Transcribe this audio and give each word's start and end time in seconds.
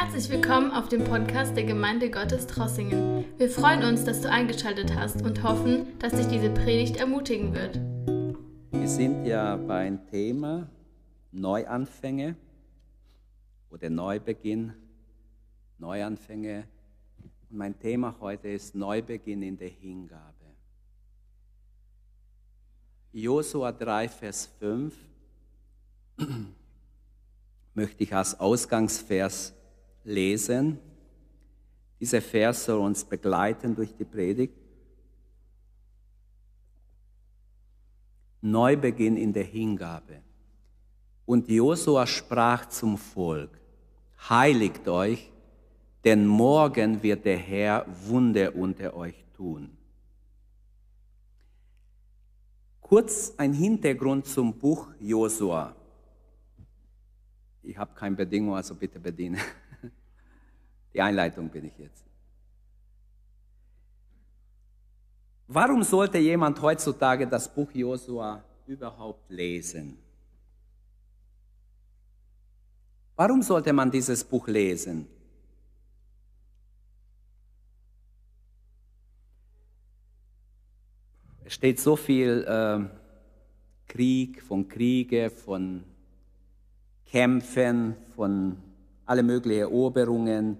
Herzlich 0.00 0.30
willkommen 0.30 0.70
auf 0.70 0.88
dem 0.88 1.02
Podcast 1.02 1.56
der 1.56 1.64
Gemeinde 1.64 2.08
Gottes 2.08 2.46
Trossingen. 2.46 3.24
Wir 3.36 3.50
freuen 3.50 3.82
uns, 3.82 4.04
dass 4.04 4.20
du 4.20 4.30
eingeschaltet 4.30 4.94
hast 4.94 5.22
und 5.22 5.42
hoffen, 5.42 5.98
dass 5.98 6.12
dich 6.12 6.28
diese 6.28 6.50
Predigt 6.50 6.98
ermutigen 6.98 7.52
wird. 7.52 7.80
Wir 8.70 8.88
sind 8.88 9.24
ja 9.24 9.56
beim 9.56 10.06
Thema 10.06 10.70
Neuanfänge 11.32 12.36
oder 13.70 13.90
Neubeginn, 13.90 14.72
Neuanfänge. 15.78 16.68
Und 17.20 17.58
mein 17.58 17.76
Thema 17.76 18.14
heute 18.20 18.46
ist 18.50 18.76
Neubeginn 18.76 19.42
in 19.42 19.58
der 19.58 19.70
Hingabe. 19.70 20.54
Josua 23.10 23.72
3, 23.72 24.08
Vers 24.08 24.48
5 24.60 24.94
möchte 27.74 28.04
ich 28.04 28.14
als 28.14 28.38
Ausgangsvers 28.38 29.57
lesen. 30.08 30.78
Dieser 32.00 32.22
Vers 32.22 32.64
soll 32.64 32.80
uns 32.80 33.04
begleiten 33.04 33.74
durch 33.76 33.94
die 33.94 34.04
Predigt. 34.04 34.54
Neubeginn 38.40 39.16
in 39.16 39.32
der 39.32 39.44
Hingabe. 39.44 40.22
Und 41.26 41.48
Josua 41.48 42.06
sprach 42.06 42.66
zum 42.66 42.96
Volk, 42.96 43.50
heiligt 44.30 44.88
euch, 44.88 45.30
denn 46.04 46.26
morgen 46.26 47.02
wird 47.02 47.24
der 47.24 47.36
Herr 47.36 47.84
Wunder 48.06 48.54
unter 48.54 48.94
euch 48.94 49.26
tun. 49.36 49.76
Kurz 52.80 53.34
ein 53.36 53.52
Hintergrund 53.52 54.26
zum 54.26 54.56
Buch 54.56 54.88
Josua. 54.98 55.76
Ich 57.62 57.76
habe 57.76 57.92
keine 57.94 58.16
Bedingung, 58.16 58.54
also 58.54 58.74
bitte 58.74 58.98
bediene. 58.98 59.38
Die 60.94 61.00
Einleitung 61.00 61.48
bin 61.48 61.66
ich 61.66 61.78
jetzt. 61.78 62.04
Warum 65.46 65.82
sollte 65.82 66.18
jemand 66.18 66.60
heutzutage 66.60 67.26
das 67.26 67.52
Buch 67.52 67.70
Josua 67.72 68.42
überhaupt 68.66 69.30
lesen? 69.30 69.98
Warum 73.16 73.42
sollte 73.42 73.72
man 73.72 73.90
dieses 73.90 74.22
Buch 74.22 74.46
lesen? 74.46 75.08
Es 81.44 81.54
steht 81.54 81.80
so 81.80 81.96
viel 81.96 82.44
äh, 82.46 82.84
Krieg, 83.88 84.42
von 84.42 84.68
Kriege, 84.68 85.30
von 85.30 85.82
Kämpfen, 87.06 87.96
von 88.14 88.58
alle 89.06 89.22
möglichen 89.22 89.62
Eroberungen. 89.62 90.58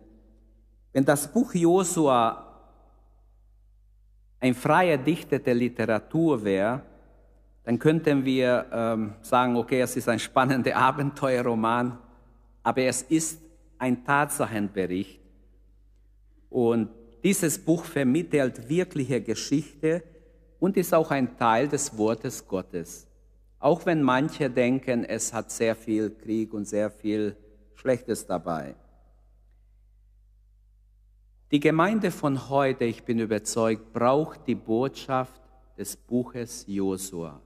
Wenn 0.98 1.04
das 1.04 1.28
Buch 1.28 1.54
Josua 1.54 2.44
ein 4.41 4.52
freier 4.52 4.98
Dichter 4.98 5.38
der 5.38 5.55
Literatur 5.55 6.42
wäre, 6.42 6.82
dann 7.62 7.78
könnten 7.78 8.24
wir 8.24 8.66
ähm, 8.72 9.14
sagen, 9.22 9.55
okay, 9.55 9.80
es 9.80 9.96
ist 9.96 10.08
ein 10.08 10.18
spannender 10.18 10.74
Abenteuerroman, 10.88 11.96
aber 12.64 12.82
es 12.82 13.02
ist 13.02 13.40
ein 13.78 14.05
Tatsachenbericht. 14.05 15.20
Und 16.50 16.88
dieses 17.22 17.60
Buch 17.64 17.84
vermittelt 17.84 18.68
wirkliche 18.68 19.20
Geschichte 19.20 20.02
und 20.58 20.77
ist 20.77 20.92
auch 20.92 21.12
ein 21.12 21.38
Teil 21.38 21.68
des 21.68 21.96
Wortes 21.96 22.44
Gottes. 22.48 23.06
Auch 23.60 23.86
wenn 23.86 24.02
manche 24.02 24.50
denken, 24.50 25.05
es 25.05 25.33
hat 25.33 25.52
sehr 25.52 25.77
viel 25.77 26.10
Krieg 26.10 26.52
und 26.52 26.64
sehr 26.64 26.90
viel 26.90 27.36
Schlechtes 27.77 28.27
dabei. 28.27 28.74
Die 31.51 31.61
Gemeinde 31.61 32.11
von 32.11 32.51
heute, 32.51 32.85
ich 32.85 33.05
bin 33.05 33.20
überzeugt, 33.20 33.95
braucht 33.95 34.47
die 34.47 34.55
Botschaft 34.55 35.41
des 35.79 35.97
Buches 35.97 36.64
Josua. 36.67 37.41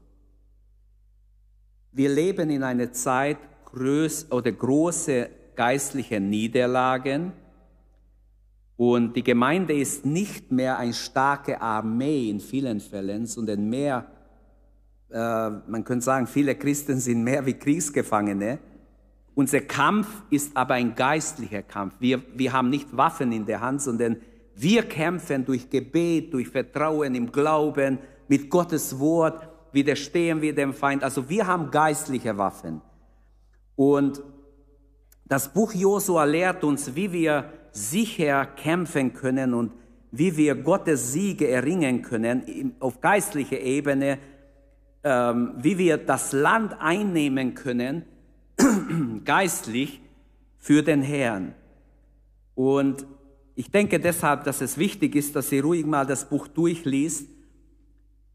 Wir 1.92 2.08
leben 2.08 2.50
in 2.50 2.64
einer 2.64 2.90
Zeit 2.90 3.38
größ 3.66 4.32
oder 4.32 4.50
große 4.50 5.30
geistliche 5.54 6.18
Niederlagen 6.18 7.32
und 8.76 9.14
die 9.14 9.22
Gemeinde 9.22 9.74
ist 9.74 10.04
nicht 10.04 10.50
mehr 10.50 10.78
eine 10.78 10.94
starke 10.94 11.60
Armee 11.60 12.28
in 12.28 12.40
vielen 12.40 12.80
Fällen, 12.80 13.26
sondern 13.26 13.70
mehr, 13.70 14.10
äh, 15.10 15.14
man 15.16 15.84
könnte 15.84 16.04
sagen, 16.04 16.26
viele 16.26 16.56
Christen 16.56 16.98
sind 16.98 17.22
mehr 17.22 17.46
wie 17.46 17.54
Kriegsgefangene 17.54 18.58
unser 19.34 19.60
Kampf 19.60 20.08
ist 20.30 20.56
aber 20.56 20.74
ein 20.74 20.94
geistlicher 20.94 21.62
Kampf. 21.62 21.94
Wir, 22.00 22.22
wir 22.34 22.52
haben 22.52 22.68
nicht 22.68 22.94
Waffen 22.96 23.32
in 23.32 23.46
der 23.46 23.60
Hand, 23.60 23.80
sondern 23.80 24.16
wir 24.54 24.82
kämpfen 24.82 25.44
durch 25.44 25.70
Gebet, 25.70 26.34
durch 26.34 26.48
Vertrauen 26.48 27.14
im 27.14 27.32
Glauben, 27.32 27.98
mit 28.28 28.50
Gottes 28.50 28.98
Wort, 28.98 29.48
widerstehen 29.72 30.42
wir 30.42 30.54
dem 30.54 30.74
Feind. 30.74 31.02
Also 31.02 31.28
wir 31.28 31.46
haben 31.46 31.70
geistliche 31.70 32.36
Waffen. 32.36 32.82
Und 33.74 34.22
das 35.24 35.52
Buch 35.52 35.72
Josua 35.72 36.24
lehrt 36.24 36.62
uns, 36.62 36.94
wie 36.94 37.10
wir 37.10 37.50
sicher 37.72 38.44
kämpfen 38.44 39.14
können 39.14 39.54
und 39.54 39.72
wie 40.10 40.36
wir 40.36 40.54
Gottes 40.56 41.12
Siege 41.12 41.48
erringen 41.48 42.02
können 42.02 42.74
auf 42.80 43.00
geistlicher 43.00 43.58
Ebene, 43.60 44.18
ähm, 45.02 45.54
wie 45.56 45.78
wir 45.78 45.96
das 45.96 46.32
Land 46.32 46.76
einnehmen 46.78 47.54
können 47.54 48.04
geistlich 49.24 50.00
für 50.58 50.82
den 50.82 51.02
Herrn. 51.02 51.54
Und 52.54 53.06
ich 53.54 53.70
denke 53.70 54.00
deshalb, 54.00 54.44
dass 54.44 54.60
es 54.60 54.78
wichtig 54.78 55.14
ist, 55.14 55.36
dass 55.36 55.48
sie 55.48 55.58
ruhig 55.58 55.84
mal 55.84 56.06
das 56.06 56.28
Buch 56.28 56.48
durchliest, 56.48 57.28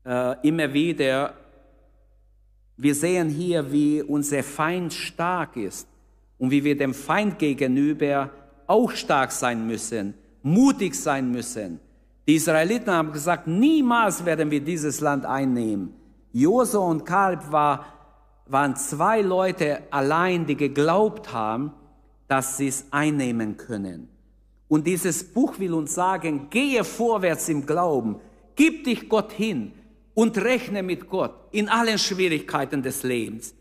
äh, 0.06 0.48
immer 0.48 0.74
wieder. 0.74 1.34
Wir 2.78 2.94
sehen 2.94 3.30
hier, 3.30 3.72
wie 3.72 4.02
unser 4.02 4.44
Feind 4.44 4.94
stark 4.94 5.56
ist 5.58 5.88
und 6.38 6.52
wie 6.52 6.64
wir 6.64 6.78
dem 6.78 6.94
Feind 6.94 7.40
gegenüber 7.40 8.30
auch 8.68 8.92
stark 8.92 9.32
sein 9.32 9.66
müssen, 9.66 10.14
mutig 10.44 10.94
sein 10.96 11.32
müssen. 11.32 11.80
Die 12.28 12.36
Israeliten 12.36 12.92
haben 12.92 13.12
gesagt, 13.12 13.48
niemals 13.48 14.26
werden 14.26 14.52
wir 14.52 14.60
dieses 14.60 15.00
Land 15.00 15.26
einnehmen. 15.26 15.94
Josua 16.34 16.86
und 16.86 17.06
Kalb 17.06 17.52
war 17.52 17.86
waren 18.50 18.76
zwei 18.76 19.22
Leute 19.22 19.84
allein, 19.92 20.46
die 20.46 20.56
geglaubt 20.56 21.34
haben, 21.34 21.74
dass 22.28 22.58
sie 22.58 22.68
es 22.68 22.86
einnehmen 22.92 23.58
können. 23.58 24.10
Und 24.68 24.86
dieses 24.86 25.24
Buch 25.24 25.60
will 25.60 25.74
uns 25.74 25.94
sagen, 25.94 26.50
gehe 26.50 26.84
vorwärts 26.84 27.48
im 27.50 27.66
Glauben, 27.66 28.18
gib 28.56 28.84
dich 28.84 29.08
Gott 29.08 29.32
hin 29.32 29.72
und 30.14 30.38
rechne 30.38 30.84
mit 30.84 31.10
Gott 31.10 31.34
in 31.52 31.70
allen 31.70 31.98
Schwierigkeiten 31.98 32.82
des 32.82 33.04
Lebens. 33.04 33.54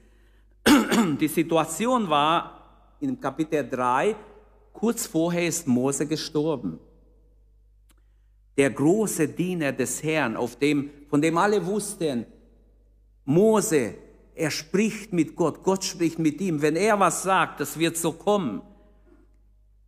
Die 1.20 1.28
Situation 1.28 2.08
war 2.08 2.96
in 3.00 3.20
Kapitel 3.20 3.69
3, 3.69 4.16
kurz 4.72 5.06
vorher 5.06 5.46
ist 5.46 5.66
Mose 5.66 6.06
gestorben. 6.06 6.80
Der 8.56 8.70
große 8.70 9.28
Diener 9.28 9.72
des 9.72 10.02
Herrn, 10.02 10.34
auf 10.34 10.56
dem, 10.56 10.91
von 11.08 11.20
dem 11.20 11.36
alle 11.36 11.64
wussten, 11.64 12.26
Mose, 13.25 13.94
er 14.36 14.50
spricht 14.50 15.14
mit 15.14 15.34
Gott, 15.34 15.62
Gott 15.62 15.82
spricht 15.82 16.19
mit 16.19 16.41
ihm. 16.42 16.60
Wenn 16.60 16.76
er 16.76 17.00
was 17.00 17.22
sagt, 17.22 17.58
das 17.58 17.78
wird 17.78 17.97
so 17.97 18.12
kommen. 18.12 18.60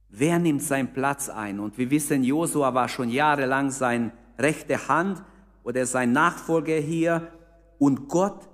Wer 0.09 0.38
nimmt 0.38 0.62
seinen 0.62 0.94
Platz 0.94 1.28
ein? 1.28 1.60
Und 1.60 1.76
wir 1.76 1.91
wissen, 1.91 2.25
Josua 2.25 2.72
war 2.72 2.88
schon 2.88 3.10
jahrelang 3.10 3.70
sein 3.70 4.10
rechte 4.38 4.88
Hand 4.88 5.22
oder 5.64 5.84
sein 5.84 6.12
Nachfolger 6.12 6.76
hier. 6.76 7.31
Und 7.78 8.08
Gott 8.08 8.48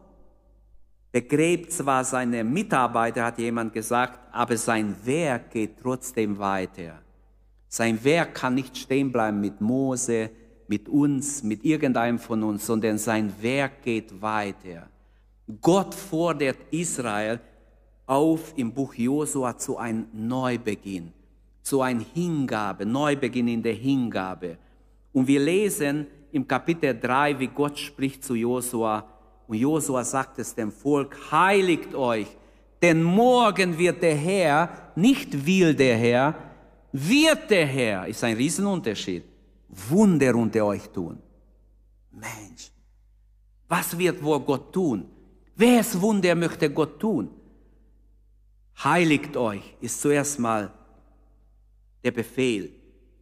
begräbt 1.12 1.70
zwar 1.70 2.04
seine 2.04 2.42
Mitarbeiter, 2.42 3.26
hat 3.26 3.38
jemand 3.38 3.72
gesagt, 3.72 4.18
aber 4.32 4.56
sein 4.56 4.96
Werk 5.04 5.52
geht 5.52 5.78
trotzdem 5.80 6.38
weiter. 6.38 6.98
Sein 7.68 8.02
Werk 8.02 8.34
kann 8.34 8.56
nicht 8.56 8.76
stehen 8.76 9.12
bleiben 9.12 9.40
mit 9.40 9.60
Mose, 9.60 10.30
mit 10.66 10.88
uns, 10.88 11.44
mit 11.44 11.64
irgendeinem 11.64 12.18
von 12.18 12.42
uns, 12.42 12.66
sondern 12.66 12.98
sein 12.98 13.32
Werk 13.40 13.82
geht 13.82 14.20
weiter. 14.20 14.88
Gott 15.60 15.94
fordert 15.94 16.56
Israel 16.70 17.40
auf 18.06 18.52
im 18.56 18.72
Buch 18.72 18.94
Josua 18.94 19.56
zu 19.56 19.76
einem 19.76 20.06
Neubeginn, 20.12 21.12
zu 21.62 21.82
einem 21.82 22.04
Hingabe, 22.14 22.86
Neubeginn 22.86 23.48
in 23.48 23.62
der 23.62 23.74
Hingabe. 23.74 24.56
Und 25.12 25.26
wir 25.26 25.40
lesen 25.40 26.06
im 26.32 26.46
Kapitel 26.46 26.98
3, 26.98 27.38
wie 27.38 27.46
Gott 27.48 27.78
spricht 27.78 28.24
zu 28.24 28.34
Josua. 28.34 29.04
Und 29.46 29.56
Josua 29.56 30.02
sagt 30.02 30.38
es 30.38 30.54
dem 30.54 30.72
Volk, 30.72 31.16
heiligt 31.30 31.94
euch, 31.94 32.26
denn 32.80 33.02
morgen 33.02 33.78
wird 33.78 34.02
der 34.02 34.16
Herr, 34.16 34.92
nicht 34.96 35.46
will 35.46 35.74
der 35.74 35.96
Herr, 35.96 36.34
wird 36.92 37.50
der 37.50 37.66
Herr, 37.66 38.06
ist 38.06 38.24
ein 38.24 38.36
Riesenunterschied, 38.36 39.24
Wunder 39.68 40.34
unter 40.34 40.64
euch 40.66 40.88
tun. 40.88 41.18
Mensch, 42.12 42.70
was 43.68 43.96
wird 43.98 44.22
wohl 44.22 44.40
Gott 44.40 44.72
tun? 44.72 45.13
Welches 45.56 46.00
Wunder 46.00 46.34
möchte 46.34 46.68
Gott 46.68 46.98
tun? 46.98 47.30
Heiligt 48.82 49.36
euch 49.36 49.76
ist 49.80 50.00
zuerst 50.00 50.38
mal 50.40 50.72
der 52.02 52.10
Befehl. 52.10 52.70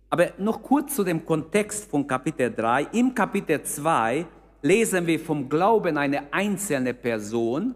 Aber 0.08 0.32
noch 0.38 0.62
kurz 0.62 0.96
zu 0.96 1.05
dem 1.05 1.25
Kontext 1.26 1.90
von 1.90 2.06
Kapitel 2.06 2.50
3. 2.50 2.84
Im 2.93 3.14
Kapitel 3.14 3.62
2 3.62 4.26
lesen 4.62 5.06
wir 5.06 5.20
vom 5.20 5.49
Glauben 5.49 5.99
einer 5.99 6.23
einzelnen 6.31 6.96
Person. 6.96 7.75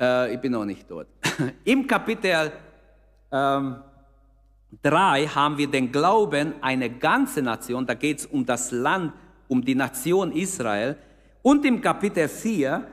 Äh, 0.00 0.34
ich 0.34 0.40
bin 0.40 0.52
noch 0.52 0.64
nicht 0.64 0.90
dort. 0.90 1.08
Im 1.64 1.86
Kapitel 1.86 2.50
ähm, 3.30 3.76
3 4.82 5.26
haben 5.26 5.58
wir 5.58 5.66
den 5.66 5.92
Glauben 5.92 6.54
einer 6.62 6.88
ganzen 6.88 7.44
Nation. 7.44 7.86
Da 7.86 7.92
geht 7.92 8.20
es 8.20 8.26
um 8.26 8.46
das 8.46 8.70
Land, 8.70 9.12
um 9.48 9.62
die 9.62 9.74
Nation 9.74 10.32
Israel. 10.32 10.96
Und 11.42 11.64
im 11.66 11.80
Kapitel 11.80 12.28
4 12.28 12.86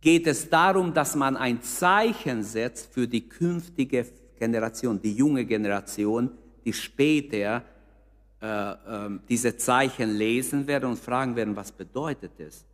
geht 0.00 0.26
es 0.26 0.48
darum, 0.48 0.94
dass 0.94 1.14
man 1.14 1.36
ein 1.36 1.62
Zeichen 1.62 2.42
setzt 2.42 2.92
für 2.92 3.06
die 3.06 3.28
künftige 3.28 4.06
Generation, 4.38 5.00
die 5.00 5.12
junge 5.12 5.44
Generation, 5.44 6.30
die 6.64 6.72
später 6.72 7.62
äh, 8.40 8.70
äh, 8.72 8.76
diese 9.28 9.56
Zeichen 9.56 10.16
lesen 10.16 10.66
werden 10.66 10.90
und 10.90 10.98
fragen 10.98 11.36
werden, 11.36 11.54
was 11.54 11.70
bedeutet 11.70 12.32
es? 12.38 12.64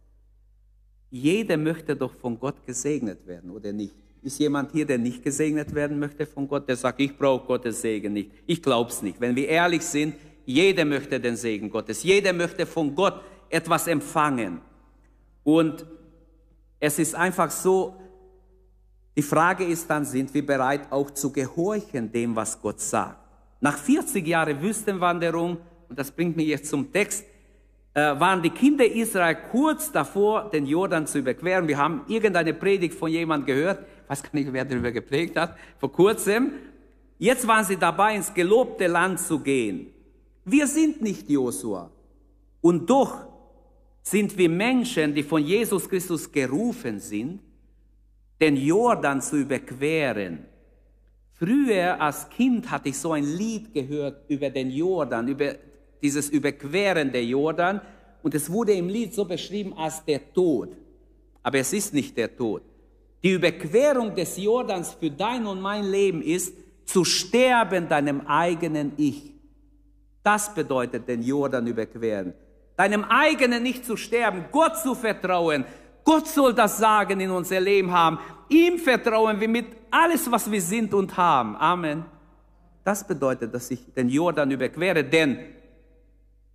Jeder 1.11 1.57
möchte 1.57 1.97
doch 1.97 2.15
von 2.15 2.39
Gott 2.39 2.65
gesegnet 2.65 3.27
werden, 3.27 3.51
oder 3.51 3.73
nicht? 3.73 3.95
Ist 4.23 4.39
jemand 4.39 4.73
hier, 4.73 4.87
der 4.87 4.99
nicht 4.99 5.23
gesegnet 5.23 5.75
werden 5.75 5.99
möchte 5.99 6.27
von 6.27 6.49
Gott, 6.49 6.69
der 6.69 6.77
sagt, 6.77 7.01
ich 7.01 7.17
brauche 7.17 7.47
Gottes 7.47 7.81
Segen 7.81 8.13
nicht. 8.13 8.31
Ich 8.47 8.63
glaube 8.63 8.91
es 8.91 9.03
nicht. 9.03 9.21
Wenn 9.21 9.37
wir 9.37 9.49
ehrlich 9.49 9.83
sind, 9.83 10.15
jeder 10.45 10.85
möchte 10.85 11.21
den 11.21 11.37
Segen 11.37 11.71
Gottes. 11.71 12.03
Jeder 12.03 12.33
möchte 12.33 12.67
von 12.67 12.95
Gott 12.95 13.21
etwas 13.49 13.87
empfangen. 13.87 14.61
Und 15.45 15.87
es 16.79 16.99
ist 16.99 17.15
einfach 17.15 17.51
so, 17.51 17.97
die 19.17 19.23
Frage 19.23 19.65
ist 19.65 19.89
dann, 19.89 20.05
sind 20.05 20.33
wir 20.35 20.45
bereit 20.45 20.93
auch 20.93 21.11
zu 21.11 21.33
gehorchen 21.33 22.13
dem, 22.13 22.37
was 22.37 22.61
Gott 22.61 22.81
sagt? 22.81 23.19
Nach 23.61 23.79
40 23.79 24.27
Jahren 24.27 24.61
Wüstenwanderung, 24.61 25.57
und 25.89 25.99
das 25.99 26.11
bringt 26.11 26.37
mich 26.37 26.49
jetzt 26.49 26.69
zum 26.69 26.93
Text, 26.93 27.25
äh, 27.95 28.21
waren 28.21 28.43
die 28.43 28.51
Kinder 28.51 28.85
Israel 28.85 29.37
kurz 29.51 29.91
davor, 29.91 30.51
den 30.51 30.67
Jordan 30.67 31.07
zu 31.07 31.19
überqueren. 31.19 31.67
Wir 31.67 31.79
haben 31.79 32.03
irgendeine 32.09 32.53
Predigt 32.53 32.95
von 32.95 33.11
jemandem 33.11 33.47
gehört, 33.47 33.87
ich 34.05 34.11
weiß 34.11 34.23
gar 34.23 34.31
nicht, 34.35 34.53
wer 34.53 34.67
darüber 34.67 34.93
geprägt 34.93 35.37
hat, 35.37 35.57
vor 35.79 35.91
kurzem. 35.91 36.53
Jetzt 37.19 37.49
waren 37.49 37.65
sie 37.65 37.79
dabei, 37.79 38.17
ins 38.17 38.35
gelobte 38.35 38.87
Land 38.87 39.21
zu 39.21 39.39
gehen. 39.39 39.87
Wir 40.45 40.67
sind 40.67 41.01
nicht 41.01 41.31
Josua. 41.31 41.91
Und 42.61 42.91
doch 42.91 43.27
sind 44.07 44.39
wir 44.39 44.49
Menschen, 44.49 45.13
die 45.13 45.25
von 45.25 45.45
Jesus 45.45 45.89
Christus 45.89 46.31
gerufen 46.31 47.01
sind, 47.01 47.41
den 48.41 48.57
Jordan 48.57 49.21
zu 49.21 49.39
überqueren. 49.39 50.45
Früher 51.33 52.01
als 52.01 52.29
Kind 52.31 52.71
hatte 52.71 52.91
ich 52.91 52.99
so 52.99 53.13
ein 53.13 53.25
Lied 53.25 53.75
gehört 53.75 54.31
über 54.31 54.49
den 54.49 54.71
Jordan, 54.71 55.27
über 55.27 55.57
dieses 56.01 56.31
Überqueren 56.31 57.11
der 57.11 57.25
Jordan. 57.25 57.81
Und 58.23 58.33
es 58.37 58.49
wurde 58.49 58.75
im 58.75 58.89
Lied 58.89 59.13
so 59.13 59.25
beschrieben 59.25 59.73
als 59.77 60.05
der 60.05 60.33
Tod. 60.33 60.77
Aber 61.43 61.59
es 61.59 61.73
ist 61.73 61.93
nicht 61.93 62.17
der 62.17 62.35
Tod. 62.37 62.63
Die 63.25 63.33
Überquerung 63.33 64.15
des 64.15 64.37
Jordans 64.37 64.93
für 64.93 65.11
dein 65.11 65.47
und 65.47 65.61
mein 65.61 65.85
Leben 65.85 66.23
ist, 66.23 66.55
zu 66.85 67.05
sterben 67.05 67.89
deinem 67.89 68.21
eigenen 68.21 68.93
Ich. 68.99 69.33
Das 70.23 70.55
bedeutet 70.55 71.09
den 71.09 71.25
Jordan 71.25 71.67
überqueren 71.67 72.35
deinem 72.77 73.05
eigenen 73.05 73.63
nicht 73.63 73.85
zu 73.85 73.97
sterben, 73.97 74.47
Gott 74.53 74.77
zu 74.79 74.95
vertrauen. 74.95 75.65
Gott 76.05 76.29
soll 76.29 76.55
das 76.55 76.79
Sagen 76.79 77.21
in 77.21 77.31
unser 77.31 77.61
Leben 77.61 77.91
haben. 77.91 78.19
Ihm 78.49 78.79
vertrauen 78.79 79.41
wir 79.41 79.49
mit 79.49 79.67
alles, 79.91 80.31
was 80.31 80.51
wir 80.51 80.63
sind 80.63 80.95
und 80.95 81.17
haben. 81.17 81.57
Amen. 81.57 82.05
Das 82.85 83.07
bedeutet, 83.07 83.53
dass 83.53 83.71
ich 83.71 83.93
den 83.95 84.09
Jordan 84.09 84.51
überquere, 84.51 85.03
denn 85.03 85.39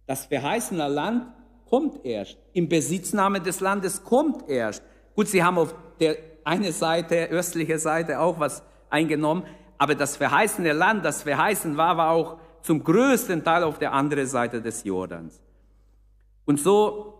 das 0.07 0.25
verheißene 0.25 0.87
Land 0.87 1.25
kommt 1.69 2.05
erst. 2.05 2.37
Im 2.53 2.69
Besitznahme 2.69 3.41
des 3.41 3.59
Landes 3.59 4.03
kommt 4.03 4.47
erst. 4.49 4.83
Gut, 5.15 5.27
sie 5.27 5.43
haben 5.43 5.57
auf 5.57 5.75
der 5.99 6.15
eine 6.43 6.71
Seite, 6.71 7.27
östliche 7.29 7.79
Seite 7.79 8.19
auch 8.19 8.39
was 8.39 8.63
eingenommen, 8.89 9.43
aber 9.77 9.95
das 9.95 10.15
verheißene 10.17 10.73
Land, 10.73 11.03
das 11.03 11.23
verheißen 11.23 11.75
war, 11.75 11.97
war 11.97 12.11
auch 12.11 12.37
zum 12.61 12.83
größten 12.83 13.43
Teil 13.43 13.63
auf 13.63 13.79
der 13.79 13.93
anderen 13.93 14.27
Seite 14.27 14.61
des 14.61 14.83
Jordans. 14.83 15.41
Und 16.51 16.59
so, 16.59 17.13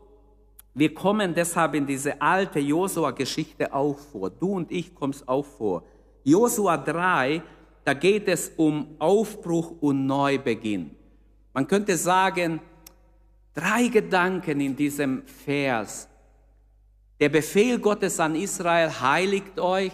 wir 0.74 0.94
kommen 0.94 1.34
deshalb 1.34 1.76
in 1.76 1.86
diese 1.86 2.22
alte 2.22 2.60
Josua-Geschichte 2.60 3.74
auch 3.74 3.98
vor. 3.98 4.30
Du 4.30 4.56
und 4.56 4.70
ich 4.70 4.94
kommst 4.94 5.26
auch 5.26 5.46
vor. 5.46 5.84
Josua 6.26 6.76
3, 6.76 7.42
da 7.86 7.94
geht 7.94 8.28
es 8.28 8.52
um 8.58 8.94
Aufbruch 9.00 9.76
und 9.80 10.06
Neubeginn. 10.06 10.92
Man 11.54 11.66
könnte 11.66 11.96
sagen, 11.96 12.60
drei 13.54 13.88
Gedanken 13.88 14.60
in 14.60 14.76
diesem 14.76 15.24
Vers. 15.26 16.10
Der 17.18 17.30
Befehl 17.30 17.80
Gottes 17.80 18.20
an 18.20 18.36
Israel, 18.36 18.90
heiligt 18.90 19.58
euch. 19.62 19.94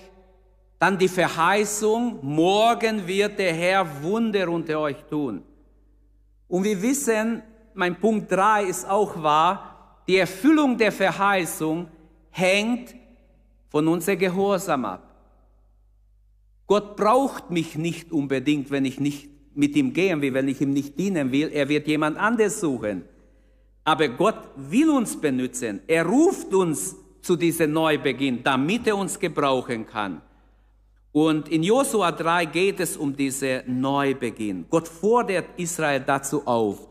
Dann 0.80 0.98
die 0.98 1.10
Verheißung, 1.10 2.18
morgen 2.24 3.06
wird 3.06 3.38
der 3.38 3.54
Herr 3.54 4.02
Wunder 4.02 4.50
unter 4.50 4.80
euch 4.80 5.04
tun. 5.04 5.44
Und 6.48 6.64
wir 6.64 6.82
wissen, 6.82 7.44
mein 7.78 8.00
Punkt 8.00 8.32
3 8.32 8.66
ist 8.66 8.90
auch 8.90 9.22
wahr, 9.22 10.02
die 10.08 10.18
Erfüllung 10.18 10.78
der 10.78 10.92
Verheißung 10.92 11.88
hängt 12.32 12.96
von 13.70 13.88
unser 13.88 14.16
Gehorsam 14.16 14.86
ab. 14.86 15.04
Gott 16.66 16.96
braucht 16.96 17.52
mich 17.52 17.76
nicht 17.76 18.12
unbedingt, 18.12 18.72
wenn 18.72 18.86
ich 18.86 19.00
nicht 19.00 19.30
mit 19.56 19.76
ihm 19.76 19.94
gehen 19.94 20.22
will, 20.22 20.34
wenn 20.34 20.48
ich 20.48 20.62
ihm 20.62 20.72
nicht 20.72 20.98
dienen 21.00 21.32
will. 21.32 21.50
Er 21.52 21.70
wird 21.70 21.88
jemand 21.88 22.18
anders 22.18 22.60
suchen. 22.60 23.04
Aber 23.84 24.08
Gott 24.10 24.50
will 24.56 24.90
uns 24.90 25.20
benutzen. 25.20 25.82
Er 25.88 26.06
ruft 26.06 26.54
uns 26.54 26.96
zu 27.22 27.36
diesem 27.36 27.72
Neubeginn, 27.74 28.44
damit 28.44 28.88
er 28.88 28.98
uns 28.98 29.18
gebrauchen 29.18 29.86
kann. 29.86 30.22
Und 31.12 31.50
in 31.50 31.64
Josua 31.64 32.12
3 32.12 32.46
geht 32.46 32.80
es 32.80 32.98
um 32.98 33.16
diesen 33.16 33.80
Neubeginn. 33.82 34.66
Gott 34.70 34.88
fordert 34.88 35.48
Israel 35.58 36.04
dazu 36.06 36.46
auf. 36.46 36.87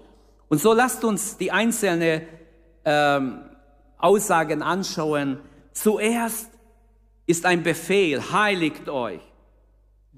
Und 0.48 0.58
so 0.60 0.72
lasst 0.72 1.04
uns 1.04 1.36
die 1.36 1.50
einzelnen 1.50 2.22
ähm, 2.84 3.40
Aussagen 3.98 4.62
anschauen. 4.62 5.38
Zuerst 5.72 6.50
ist 7.26 7.44
ein 7.44 7.62
Befehl, 7.62 8.20
heiligt 8.32 8.88
euch. 8.88 9.20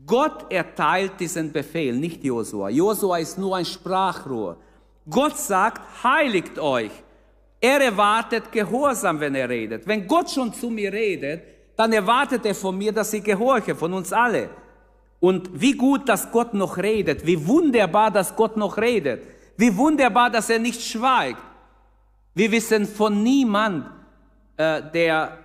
Gott 0.06 0.50
erteilt 0.52 1.12
diesen 1.18 1.52
Befehl, 1.52 1.94
nicht 1.94 2.23
Josua. 2.25 2.68
Josua 2.68 3.18
ist 3.18 3.38
nur 3.38 3.56
ein 3.56 3.64
Sprachrohr. 3.64 4.58
Gott 5.08 5.37
sagt, 5.37 6.04
heiligt 6.04 6.58
euch. 6.58 6.90
Er 7.61 7.80
erwartet 7.80 8.52
Gehorsam, 8.52 9.18
wenn 9.20 9.35
er 9.35 9.49
redet. 9.49 9.87
Wenn 9.87 10.06
Gott 10.06 10.30
schon 10.30 10.52
zu 10.52 10.70
mir 10.70 10.92
redet, 10.92 11.42
dann 11.76 11.92
erwartet 11.92 12.44
er 12.44 12.54
von 12.54 12.76
mir, 12.76 12.92
dass 12.92 13.12
ich 13.12 13.25
gehorche, 13.25 13.75
von 13.75 13.92
uns 13.92 14.12
alle. 14.12 14.50
Und 15.20 15.61
wie 15.61 15.73
gut, 15.73 16.08
dass 16.08 16.30
Gott 16.30 16.54
noch 16.54 16.76
redet, 16.78 17.26
wie 17.26 17.47
wunderbar, 17.47 18.11
dass 18.11 18.37
Gott 18.37 18.56
noch 18.56 18.76
redet. 18.78 19.23
Wie 19.59 19.77
wunderbar, 19.77 20.31
dass 20.31 20.49
er 20.49 20.61
nicht 20.61 20.81
schweigt. 20.81 21.43
Wir 22.33 22.53
wissen 22.53 22.87
von 22.87 23.25
niemand, 23.25 23.91
äh, 24.57 24.81
der 24.95 25.37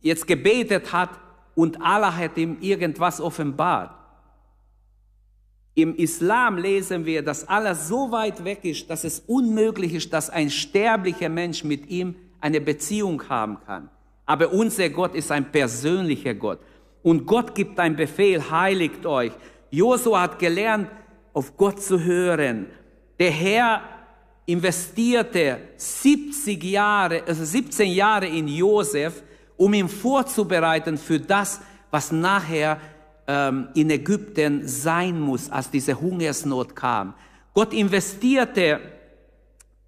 jetzt 0.00 0.26
gebetet 0.26 0.92
hat 0.92 1.10
und 1.54 1.80
Allah 1.80 2.14
hat 2.14 2.36
ihm 2.36 2.58
irgendwas 2.60 3.20
offenbart. 3.20 3.94
Im 5.76 5.94
Islam 5.94 6.58
lesen 6.58 7.06
wir, 7.06 7.22
dass 7.22 7.46
Allah 7.48 7.76
so 7.76 8.10
weit 8.10 8.44
weg 8.44 8.64
ist, 8.64 8.90
dass 8.90 9.04
es 9.04 9.20
unmöglich 9.20 9.94
ist, 9.94 10.12
dass 10.12 10.28
ein 10.28 10.50
sterblicher 10.50 11.28
Mensch 11.28 11.62
mit 11.62 11.88
ihm 11.88 12.16
eine 12.40 12.60
Beziehung 12.60 13.28
haben 13.28 13.58
kann. 13.64 13.90
Aber 14.26 14.52
unser 14.52 14.88
Gott 14.88 15.14
ist 15.14 15.30
ein 15.30 15.52
persönlicher 15.52 16.34
Gott. 16.34 16.58
Und 17.04 17.26
Gott 17.26 17.54
gibt 17.54 17.78
einen 17.78 17.94
Befehl, 17.94 18.50
heiligt 18.50 19.06
euch. 19.06 19.32
Josua 19.70 20.22
hat 20.22 20.40
gelernt, 20.40 20.90
auf 21.32 21.56
Gott 21.56 21.80
zu 21.80 22.02
hören 22.02 22.66
der 23.18 23.30
Herr 23.30 23.82
investierte 24.46 25.58
70 25.76 26.62
Jahre, 26.64 27.22
also 27.26 27.44
17 27.44 27.90
Jahre 27.90 28.26
in 28.26 28.48
Josef, 28.48 29.22
um 29.56 29.72
ihn 29.72 29.88
vorzubereiten 29.88 30.98
für 30.98 31.20
das, 31.20 31.60
was 31.90 32.12
nachher 32.12 32.78
ähm, 33.26 33.68
in 33.74 33.90
Ägypten 33.90 34.66
sein 34.66 35.18
muss, 35.20 35.48
als 35.50 35.70
diese 35.70 35.98
Hungersnot 35.98 36.74
kam. 36.74 37.14
Gott 37.54 37.72
investierte 37.72 38.80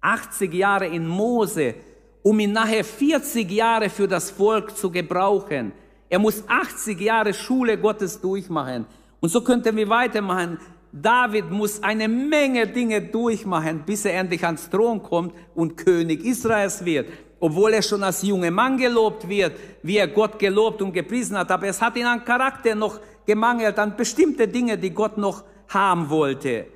80 0.01 0.53
Jahre 0.53 0.87
in 0.87 1.05
Mose, 1.05 1.75
um 2.23 2.39
ihn 2.39 2.53
nachher 2.53 2.83
40 2.83 3.51
Jahre 3.51 3.89
für 3.89 4.07
das 4.07 4.31
Volk 4.31 4.75
zu 4.75 4.89
gebrauchen. 4.89 5.73
Er 6.09 6.19
muss 6.19 6.43
80 6.47 6.99
Jahre 6.99 7.33
Schule 7.33 7.77
Gottes 7.77 8.19
durchmachen. 8.19 8.85
Und 9.19 9.29
so 9.29 9.41
könnten 9.41 9.75
wir 9.75 9.89
weitermachen. 9.89 10.59
David 10.91 11.51
muss 11.51 11.83
eine 11.83 12.07
Menge 12.07 12.67
Dinge 12.67 13.01
durchmachen, 13.01 13.83
bis 13.85 14.05
er 14.05 14.19
endlich 14.19 14.43
ans 14.43 14.69
Thron 14.69 15.03
kommt 15.03 15.33
und 15.53 15.77
König 15.77 16.23
Israels 16.23 16.83
wird. 16.83 17.09
Obwohl 17.39 17.73
er 17.73 17.81
schon 17.81 18.03
als 18.03 18.23
junger 18.23 18.51
Mann 18.51 18.77
gelobt 18.77 19.27
wird, 19.27 19.53
wie 19.83 19.97
er 19.97 20.07
Gott 20.07 20.39
gelobt 20.39 20.81
und 20.81 20.93
gepriesen 20.93 21.37
hat. 21.37 21.51
Aber 21.51 21.67
es 21.67 21.81
hat 21.81 21.95
ihn 21.95 22.05
an 22.05 22.25
Charakter 22.25 22.73
noch 22.73 22.99
gemangelt, 23.25 23.77
an 23.77 23.95
bestimmte 23.95 24.47
Dinge, 24.47 24.77
die 24.77 24.91
Gott 24.91 25.17
noch 25.17 25.43
haben 25.69 26.09
wollte. 26.09 26.67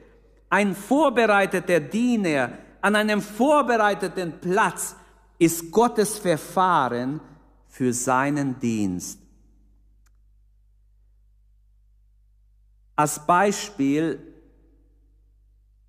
Ein 0.50 0.76
vorbereiteter 0.76 1.80
Diener 1.80 2.52
an 2.82 2.96
einem 2.96 3.22
vorbereiteten 3.22 4.34
Platz 4.42 4.96
ist 5.40 5.72
Gottes 5.72 6.20
Verfahren 6.20 7.22
für 7.68 7.94
seinen 7.94 8.60
Dienst. 8.60 9.21
Als 13.02 13.18
Beispiel, 13.18 14.20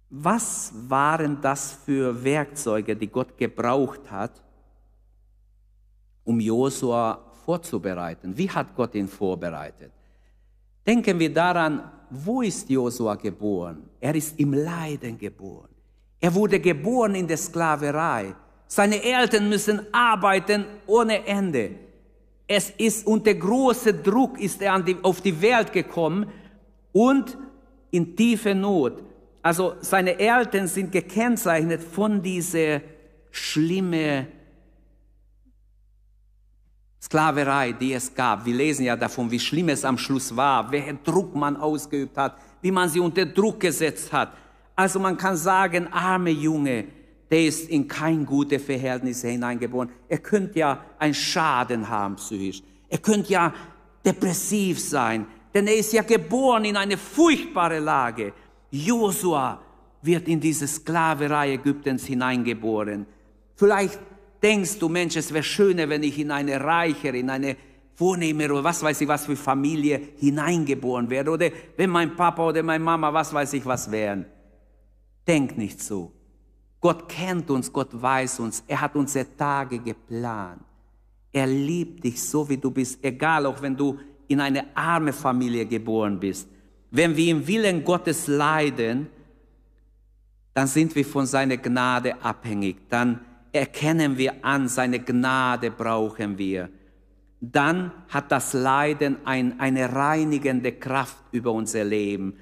was 0.09 0.73
waren 0.89 1.39
das 1.43 1.73
für 1.85 2.25
Werkzeuge, 2.25 2.97
die 2.97 3.09
Gott 3.09 3.37
gebraucht 3.37 4.11
hat, 4.11 4.41
um 6.25 6.41
Josua 6.41 7.19
vorzubereiten? 7.45 8.35
Wie 8.35 8.49
hat 8.49 8.75
Gott 8.75 8.95
ihn 8.95 9.09
vorbereitet? 9.09 9.93
Denken 10.87 11.19
wir 11.19 11.31
daran, 11.31 11.83
wo 12.09 12.41
ist 12.41 12.71
Josua 12.71 13.15
geboren? 13.17 13.91
Er 14.01 14.15
ist 14.15 14.41
im 14.41 14.55
Leiden 14.55 15.19
geboren. 15.19 15.69
Er 16.19 16.35
wurde 16.35 16.59
geboren 16.61 17.15
in 17.15 17.29
der 17.29 17.37
Sklaverei. 17.37 18.35
Seine 18.67 19.03
Eltern 19.03 19.51
müssen 19.51 19.81
arbeiten 19.93 20.65
ohne 20.87 21.27
Ende. 21.27 21.73
Es 22.49 22.71
ist 22.71 23.07
unter 23.07 23.35
großem 23.35 24.03
Druck 24.03 24.41
ist 24.41 24.63
er 24.63 24.81
die, 24.81 24.97
auf 25.03 25.21
die 25.21 25.43
Welt 25.43 25.75
gekommen 25.75 26.27
und 26.93 27.37
in 27.91 28.17
tiefe 28.17 28.55
Not. 28.55 29.03
Also 29.43 29.75
seine 29.81 30.19
Eltern 30.19 30.69
sind 30.69 30.93
gekennzeichnet 30.93 31.83
von 31.83 32.23
dieser 32.23 32.81
schlimme 33.31 34.29
Sklaverei, 37.03 37.73
die 37.73 37.93
es 37.93 38.15
gab. 38.15 38.47
Wir 38.47 38.55
lesen 38.55 38.85
ja 38.85 38.95
davon, 38.95 39.31
wie 39.31 39.41
schlimm 39.41 39.69
es 39.69 39.85
am 39.85 39.99
Schluss 39.99 40.35
war, 40.37 40.71
welchen 40.71 41.03
Druck 41.03 41.35
man 41.35 41.57
ausgeübt 41.57 42.17
hat, 42.17 42.37
wie 42.61 42.71
man 42.71 42.89
sie 42.89 43.01
unter 43.01 43.27
Druck 43.27 43.59
gesetzt 43.59 44.13
hat. 44.13 44.33
Also 44.77 45.01
man 45.01 45.17
kann 45.17 45.37
sagen, 45.37 45.89
arme 45.93 46.31
Junge, 46.31 46.85
der 47.31 47.47
ist 47.47 47.69
in 47.69 47.89
kein 47.89 48.25
gute 48.25 48.59
Verhältnisse 48.61 49.29
hineingeboren. 49.29 49.91
Er 50.09 50.19
könnte 50.19 50.61
ja 50.61 50.85
einen 50.99 51.15
Schaden 51.15 51.89
haben 51.89 52.17
psychisch. 52.17 52.63
Er 52.89 52.99
könnte 52.99 53.33
ja 53.33 53.53
depressiv 54.05 54.79
sein, 54.79 55.27
denn 55.55 55.67
er 55.67 55.77
ist 55.77 55.93
ja 55.93 56.03
geboren 56.03 56.65
in 56.65 56.77
eine 56.77 56.97
furchtbare 56.97 57.79
Lage. 57.79 58.33
Josua 58.71 59.61
wird 60.03 60.29
in 60.29 60.41
diese 60.41 60.67
Sklaverei 60.67 61.53
Ägyptens 61.53 62.07
hineingeboren. 62.07 63.07
Vielleicht 63.55 64.01
denkst 64.43 64.79
du, 64.79 64.89
Mensch, 64.89 65.17
es 65.17 65.33
wäre 65.33 65.45
schöner, 65.45 65.89
wenn 65.89 66.03
ich 66.03 66.19
in 66.19 66.31
eine 66.31 66.61
reichere, 66.61 67.17
in 67.17 67.31
eine 67.31 67.57
vornehmere 67.95 68.53
oder 68.55 68.65
was 68.65 68.83
weiß 68.83 69.01
ich 69.03 69.09
was 69.09 69.27
für 69.27 69.37
Familie 69.37 70.01
hineingeboren 70.17 71.09
werde. 71.09 71.31
Oder 71.31 71.51
wenn 71.77 71.91
mein 71.91 72.17
Papa 72.17 72.49
oder 72.49 72.63
meine 72.63 72.83
Mama, 72.83 73.13
was 73.13 73.33
weiß 73.33 73.53
ich 73.53 73.65
was 73.65 73.91
wären. 73.91 74.27
Denk 75.27 75.57
nicht 75.57 75.81
so. 75.81 76.13
Gott 76.81 77.09
kennt 77.09 77.49
uns, 77.51 77.73
Gott 77.73 77.91
weiß 77.93 78.41
uns, 78.41 78.65
er 78.67 78.81
hat 78.81 78.97
unsere 78.97 79.37
Tage 79.37 79.79
geplant. 79.79 80.63
Er 81.33 81.47
liebt 81.47 82.03
dich 82.05 82.21
so, 82.21 82.49
wie 82.49 82.57
du 82.57 82.71
bist, 82.71 82.99
egal 83.03 83.47
auch 83.47 83.63
wenn 83.63 83.77
du 83.77 83.99
in 84.29 84.41
eine 84.41 84.77
arme 84.77 85.13
Familie 85.13 85.67
geboren 85.67 86.19
bist. 86.19 86.49
Wenn 86.91 87.17
wir 87.17 87.31
im 87.31 87.47
Willen 87.47 87.85
Gottes 87.85 88.27
leiden, 88.27 89.09
dann 90.55 90.67
sind 90.67 90.95
wir 90.95 91.05
von 91.05 91.27
seiner 91.27 91.57
Gnade 91.57 92.23
abhängig. 92.23 92.77
Dann 92.89 93.21
erkennen 93.53 94.19
wir 94.19 94.45
an, 94.45 94.69
seine 94.69 95.01
Gnade 95.01 95.71
brauchen 95.71 96.37
wir. 96.39 96.69
Dann 97.41 97.91
hat 98.09 98.31
das 98.31 98.53
Leiden 98.53 99.17
ein, 99.25 99.59
eine 99.59 99.93
reinigende 99.93 100.73
Kraft 100.73 101.17
über 101.33 101.53
unser 101.53 101.85
Leben. 101.85 102.35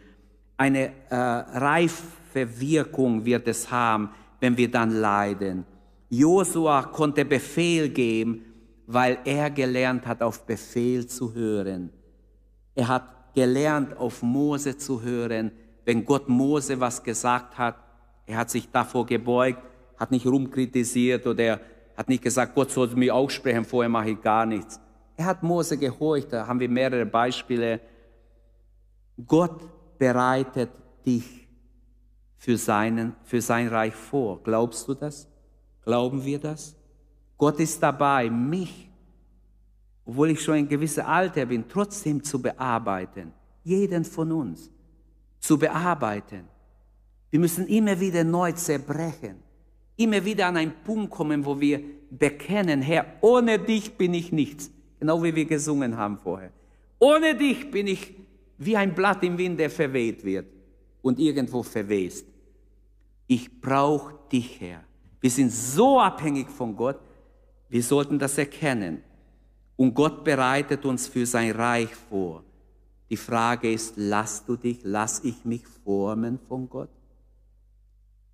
Eine 0.57 0.93
äh, 1.09 1.15
reife 1.17 2.61
Wirkung 2.61 3.25
wird 3.25 3.49
es 3.49 3.71
haben, 3.71 4.11
wenn 4.41 4.57
wir 4.57 4.71
dann 4.71 4.91
leiden. 4.91 5.65
Josua 6.11 6.83
konnte 6.83 7.25
Befehl 7.25 7.89
geben, 7.89 8.45
weil 8.93 9.19
er 9.25 9.51
gelernt 9.51 10.05
hat, 10.05 10.21
auf 10.21 10.45
Befehl 10.45 11.07
zu 11.07 11.33
hören. 11.33 11.91
Er 12.75 12.89
hat 12.89 13.35
gelernt, 13.35 13.97
auf 13.97 14.21
Mose 14.23 14.77
zu 14.77 15.01
hören. 15.01 15.53
Wenn 15.85 16.05
Gott 16.05 16.29
Mose 16.29 16.81
was 16.81 17.03
gesagt 17.03 17.57
hat, 17.57 17.77
er 18.27 18.39
hat 18.39 18.51
sich 18.51 18.69
davor 18.69 19.07
gebeugt, 19.07 19.63
hat 19.97 20.11
nicht 20.11 20.27
rumkritisiert 20.27 21.25
oder 21.27 21.61
hat 21.97 22.09
nicht 22.09 22.25
gesagt, 22.25 22.55
Gott 22.55 22.73
sollte 22.73 22.97
mich 22.97 23.13
auch 23.13 23.31
sprechen, 23.31 23.65
vorher 23.65 23.89
mache 23.89 24.11
ich 24.11 24.21
gar 24.21 24.45
nichts. 24.45 24.81
Er 25.17 25.27
hat 25.27 25.43
Mose 25.45 25.79
gehorcht, 25.79 26.33
da 26.33 26.49
haben 26.49 26.59
wir 26.59 26.69
mehrere 26.69 27.07
Beispiele. 27.07 27.81
Gott 29.25 29.69
bereitet 29.99 30.71
dich 31.07 31.47
für, 32.39 32.57
seinen, 32.57 33.15
für 33.23 33.41
sein 33.41 33.69
Reich 33.69 33.95
vor. 33.95 34.43
Glaubst 34.43 34.89
du 34.89 34.95
das? 34.95 35.29
Glauben 35.85 36.25
wir 36.25 36.41
das? 36.41 36.75
Gott 37.41 37.59
ist 37.59 37.83
dabei, 37.83 38.29
mich, 38.29 38.91
obwohl 40.05 40.33
ich 40.33 40.43
schon 40.43 40.57
ein 40.57 40.69
gewisses 40.69 41.03
Alter 41.03 41.47
bin, 41.47 41.67
trotzdem 41.67 42.23
zu 42.23 42.43
bearbeiten. 42.43 43.33
Jeden 43.65 44.05
von 44.05 44.31
uns 44.31 44.71
zu 45.39 45.59
bearbeiten. 45.59 46.43
Wir 47.31 47.41
müssen 47.41 47.67
immer 47.67 47.99
wieder 47.99 48.25
neu 48.25 48.53
zerbrechen. 48.53 49.37
Immer 49.97 50.23
wieder 50.23 50.49
an 50.49 50.59
einen 50.59 50.75
Punkt 50.85 51.11
kommen, 51.11 51.43
wo 51.47 51.59
wir 51.59 51.81
bekennen, 52.11 52.83
Herr, 52.83 53.07
ohne 53.23 53.59
dich 53.59 53.97
bin 53.97 54.13
ich 54.13 54.33
nichts. 54.33 54.71
Genau 54.99 55.23
wie 55.23 55.35
wir 55.35 55.47
gesungen 55.47 55.97
haben 55.97 56.19
vorher. 56.19 56.51
Ohne 56.99 57.35
dich 57.35 57.71
bin 57.71 57.87
ich 57.87 58.17
wie 58.59 58.77
ein 58.77 58.95
Blatt 58.95 59.23
im 59.25 59.39
Wind, 59.39 59.59
der 59.59 59.71
verweht 59.71 60.23
wird 60.23 60.47
und 61.01 61.19
irgendwo 61.19 61.63
verwest. 61.63 62.27
Ich 63.27 63.63
brauche 63.63 64.13
dich, 64.31 64.61
Herr. 64.61 64.85
Wir 65.23 65.31
sind 65.31 65.51
so 65.51 65.99
abhängig 65.99 66.51
von 66.51 66.77
Gott, 66.77 67.01
wir 67.71 67.83
sollten 67.83 68.19
das 68.19 68.37
erkennen. 68.37 69.03
Und 69.77 69.95
Gott 69.95 70.25
bereitet 70.25 70.85
uns 70.85 71.07
für 71.07 71.25
sein 71.25 71.53
Reich 71.53 71.95
vor. 72.11 72.43
Die 73.09 73.17
Frage 73.17 73.73
ist, 73.73 73.95
lass 73.97 74.45
du 74.45 74.57
dich, 74.57 74.81
lass 74.83 75.25
ich 75.25 75.45
mich 75.45 75.67
formen 75.85 76.39
von 76.39 76.69
Gott? 76.69 76.91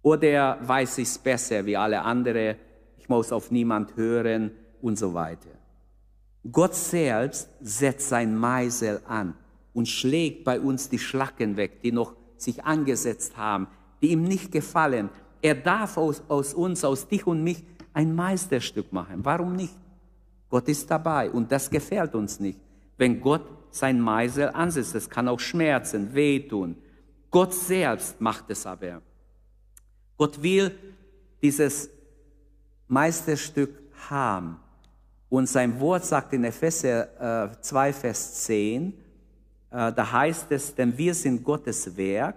Oder 0.02 0.58
weiß 0.66 0.98
ich 0.98 1.08
es 1.08 1.18
besser 1.18 1.64
wie 1.66 1.76
alle 1.76 2.02
anderen, 2.02 2.56
ich 2.98 3.08
muss 3.08 3.30
auf 3.30 3.50
niemand 3.50 3.96
hören 3.96 4.50
und 4.82 4.98
so 4.98 5.14
weiter. 5.14 5.50
Gott 6.50 6.74
selbst 6.74 7.48
setzt 7.60 8.08
sein 8.08 8.36
Meisel 8.36 9.00
an 9.06 9.34
und 9.74 9.88
schlägt 9.88 10.44
bei 10.44 10.60
uns 10.60 10.88
die 10.88 10.98
Schlacken 10.98 11.56
weg, 11.56 11.82
die 11.82 11.92
noch 11.92 12.14
sich 12.36 12.64
angesetzt 12.64 13.36
haben, 13.36 13.68
die 14.00 14.08
ihm 14.08 14.22
nicht 14.22 14.52
gefallen. 14.52 15.10
Er 15.42 15.54
darf 15.54 15.96
aus, 15.96 16.22
aus 16.28 16.54
uns, 16.54 16.84
aus 16.84 17.08
dich 17.08 17.26
und 17.26 17.42
mich 17.42 17.64
ein 17.96 18.14
Meisterstück 18.14 18.92
machen. 18.92 19.24
Warum 19.24 19.56
nicht? 19.56 19.74
Gott 20.50 20.68
ist 20.68 20.90
dabei 20.90 21.30
und 21.30 21.50
das 21.50 21.70
gefällt 21.70 22.14
uns 22.14 22.38
nicht. 22.38 22.60
Wenn 22.98 23.22
Gott 23.22 23.42
sein 23.70 23.98
Meisel 23.98 24.50
ansetzt, 24.50 24.94
das 24.94 25.08
kann 25.08 25.26
auch 25.28 25.40
schmerzen, 25.40 26.12
wehtun. 26.14 26.76
Gott 27.30 27.54
selbst 27.54 28.20
macht 28.20 28.50
es 28.50 28.66
aber. 28.66 29.00
Gott 30.18 30.42
will 30.42 30.78
dieses 31.40 31.88
Meisterstück 32.86 33.70
haben. 34.10 34.58
Und 35.30 35.48
sein 35.48 35.80
Wort 35.80 36.04
sagt 36.04 36.34
in 36.34 36.44
Epheser 36.44 37.50
äh, 37.50 37.60
2, 37.62 37.92
Vers 37.94 38.44
10, 38.44 38.92
äh, 38.92 38.92
da 39.70 40.12
heißt 40.12 40.52
es, 40.52 40.74
denn 40.74 40.96
wir 40.98 41.14
sind 41.14 41.42
Gottes 41.42 41.96
Werk 41.96 42.36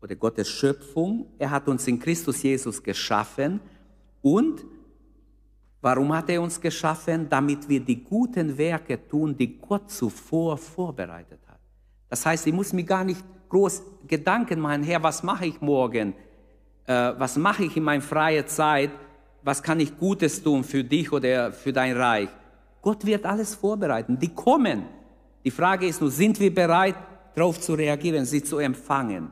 oder 0.00 0.16
Gottes 0.16 0.48
Schöpfung. 0.48 1.26
Er 1.38 1.50
hat 1.50 1.68
uns 1.68 1.86
in 1.86 2.00
Christus 2.00 2.42
Jesus 2.42 2.82
geschaffen. 2.82 3.60
Und 4.22 4.64
warum 5.80 6.12
hat 6.12 6.28
er 6.30 6.42
uns 6.42 6.60
geschaffen? 6.60 7.28
Damit 7.28 7.68
wir 7.68 7.80
die 7.80 8.02
guten 8.02 8.56
Werke 8.56 9.06
tun, 9.08 9.36
die 9.36 9.58
Gott 9.58 9.90
zuvor 9.90 10.56
vorbereitet 10.56 11.40
hat. 11.46 11.60
Das 12.08 12.26
heißt, 12.26 12.46
ich 12.46 12.52
muss 12.52 12.72
mir 12.72 12.84
gar 12.84 13.04
nicht 13.04 13.24
groß 13.48 13.82
Gedanken 14.06 14.60
machen, 14.60 14.82
Herr, 14.82 15.02
was 15.02 15.22
mache 15.22 15.46
ich 15.46 15.60
morgen? 15.60 16.14
Äh, 16.86 17.12
was 17.18 17.36
mache 17.36 17.64
ich 17.64 17.76
in 17.76 17.82
meiner 17.82 18.02
freien 18.02 18.46
Zeit? 18.46 18.90
Was 19.42 19.62
kann 19.62 19.80
ich 19.80 19.96
Gutes 19.96 20.42
tun 20.42 20.64
für 20.64 20.84
dich 20.84 21.12
oder 21.12 21.52
für 21.52 21.72
dein 21.72 21.96
Reich? 21.96 22.28
Gott 22.82 23.04
wird 23.04 23.24
alles 23.24 23.54
vorbereiten. 23.54 24.18
Die 24.18 24.34
kommen. 24.34 24.84
Die 25.44 25.50
Frage 25.50 25.86
ist 25.86 26.00
nur, 26.00 26.10
sind 26.10 26.38
wir 26.40 26.54
bereit, 26.54 26.96
darauf 27.34 27.60
zu 27.60 27.74
reagieren, 27.74 28.24
sie 28.24 28.42
zu 28.42 28.58
empfangen? 28.58 29.30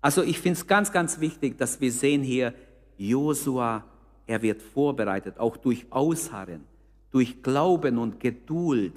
Also 0.00 0.22
ich 0.22 0.38
finde 0.38 0.58
es 0.58 0.66
ganz, 0.66 0.90
ganz 0.92 1.20
wichtig, 1.20 1.58
dass 1.58 1.80
wir 1.80 1.92
sehen 1.92 2.22
hier, 2.22 2.54
Josua, 3.00 3.82
er 4.26 4.42
wird 4.42 4.60
vorbereitet, 4.60 5.38
auch 5.38 5.56
durch 5.56 5.86
Ausharren, 5.90 6.64
durch 7.10 7.42
Glauben 7.42 7.96
und 7.96 8.20
Geduld 8.20 8.92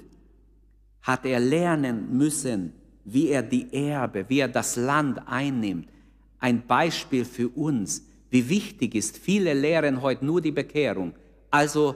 hat 1.00 1.24
er 1.24 1.40
lernen 1.40 2.16
müssen, 2.16 2.74
wie 3.04 3.28
er 3.28 3.42
die 3.42 3.72
Erbe, 3.72 4.26
wie 4.28 4.40
er 4.40 4.48
das 4.48 4.76
Land 4.76 5.20
einnimmt. 5.26 5.88
Ein 6.38 6.66
Beispiel 6.66 7.24
für 7.24 7.48
uns, 7.48 8.06
wie 8.30 8.46
wichtig 8.48 8.94
ist. 8.94 9.16
Viele 9.16 9.54
lehren 9.54 10.02
heute 10.02 10.24
nur 10.24 10.40
die 10.40 10.52
Bekehrung, 10.52 11.14
also 11.50 11.94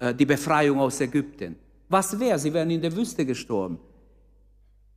äh, 0.00 0.12
die 0.12 0.26
Befreiung 0.26 0.80
aus 0.80 1.00
Ägypten. 1.00 1.56
Was 1.88 2.18
wäre? 2.18 2.38
Sie 2.38 2.52
wären 2.52 2.70
in 2.70 2.82
der 2.82 2.94
Wüste 2.94 3.24
gestorben. 3.24 3.78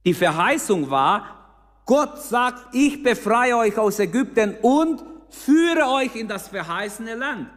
Die 0.06 0.14
Verheißung 0.14 0.90
war, 0.90 1.82
Gott 1.86 2.18
sagt, 2.22 2.74
ich 2.74 3.04
befreie 3.04 3.58
euch 3.58 3.78
aus 3.78 4.00
Ägypten 4.00 4.56
und 4.62 5.04
führe 5.30 5.88
euch 5.90 6.16
in 6.16 6.28
das 6.28 6.48
verheißene 6.48 7.16
Land. 7.16 7.48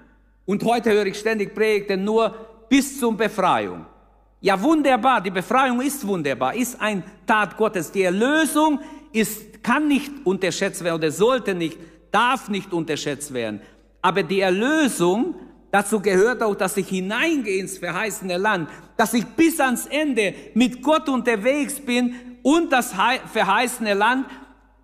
Und 0.47 0.65
heute 0.65 0.91
höre 0.91 1.07
ich 1.07 1.19
ständig 1.19 1.55
Predigten 1.55 2.05
nur 2.05 2.35
bis 2.69 2.99
zur 2.99 3.17
Befreiung. 3.17 3.87
Ja, 4.41 4.61
wunderbar, 4.61 5.21
die 5.21 5.31
Befreiung 5.31 5.81
ist 5.83 6.07
wunderbar, 6.07 6.55
ist 6.55 6.81
ein 6.81 7.03
Tat 7.27 7.57
Gottes. 7.57 7.93
Die 7.93 8.03
Erlösung 8.03 8.81
ist, 9.13 9.63
kann 9.63 9.87
nicht 9.87 10.11
unterschätzt 10.25 10.83
werden 10.83 10.97
oder 10.97 11.11
sollte 11.11 11.55
nicht, 11.55 11.79
darf 12.11 12.49
nicht 12.49 12.73
unterschätzt 12.73 13.35
werden. 13.35 13.61
Aber 14.01 14.23
die 14.23 14.41
Erlösung, 14.41 15.35
dazu 15.71 16.01
gehört 16.01 16.43
auch, 16.43 16.55
dass 16.55 16.77
ich 16.79 16.89
hineingehe 16.89 17.61
ins 17.61 17.77
verheißene 17.77 18.39
Land, 18.39 18.71
dass 18.97 19.13
ich 19.13 19.27
bis 19.27 19.61
ans 19.61 19.87
Ende 19.87 20.35
mit 20.55 20.83
Gott 20.83 21.09
unterwegs 21.09 21.79
bin 21.79 22.15
und 22.43 22.73
das 22.73 22.95
verheißene 23.33 23.93
Land 23.93 24.27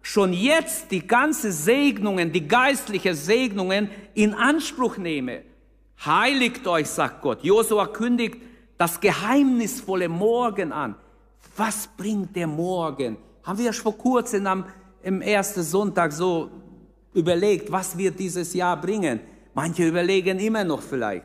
schon 0.07 0.33
jetzt 0.33 0.93
die 0.93 1.05
ganze 1.05 1.51
Segnungen, 1.51 2.31
die 2.31 2.47
geistliche 2.47 3.13
Segnungen 3.13 3.91
in 4.15 4.35
Anspruch 4.35 4.99
nehme. 4.99 5.43
Heiligt 6.05 6.65
euch, 6.69 6.87
sagt 6.87 7.23
Gott. 7.23 7.43
Josua 7.43 7.89
kündigt 7.89 8.41
das 8.79 9.01
geheimnisvolle 9.01 10.09
Morgen 10.09 10.71
an. 10.71 10.95
Was 11.57 11.89
bringt 11.89 12.37
der 12.37 12.47
Morgen? 12.47 13.17
Haben 13.43 13.59
wir 13.59 13.73
vor 13.73 13.99
kurzem 13.99 14.47
am 14.47 14.65
im 15.03 15.23
ersten 15.23 15.65
Sonntag 15.65 16.13
so 16.13 16.51
überlegt, 17.13 17.73
was 17.73 17.99
wird 17.99 18.17
dieses 18.21 18.55
Jahr 18.55 18.81
bringen? 18.81 19.19
Manche 19.55 19.89
überlegen 19.89 20.39
immer 20.39 20.63
noch 20.63 20.83
vielleicht. 20.83 21.25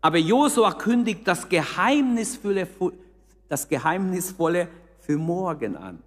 Aber 0.00 0.16
Josua 0.16 0.72
kündigt 0.72 1.28
das 1.28 1.46
Geheimnisvolle, 1.46 2.68
das 3.50 3.68
Geheimnisvolle 3.68 4.68
für 5.00 5.18
morgen 5.18 5.76
an. 5.76 5.98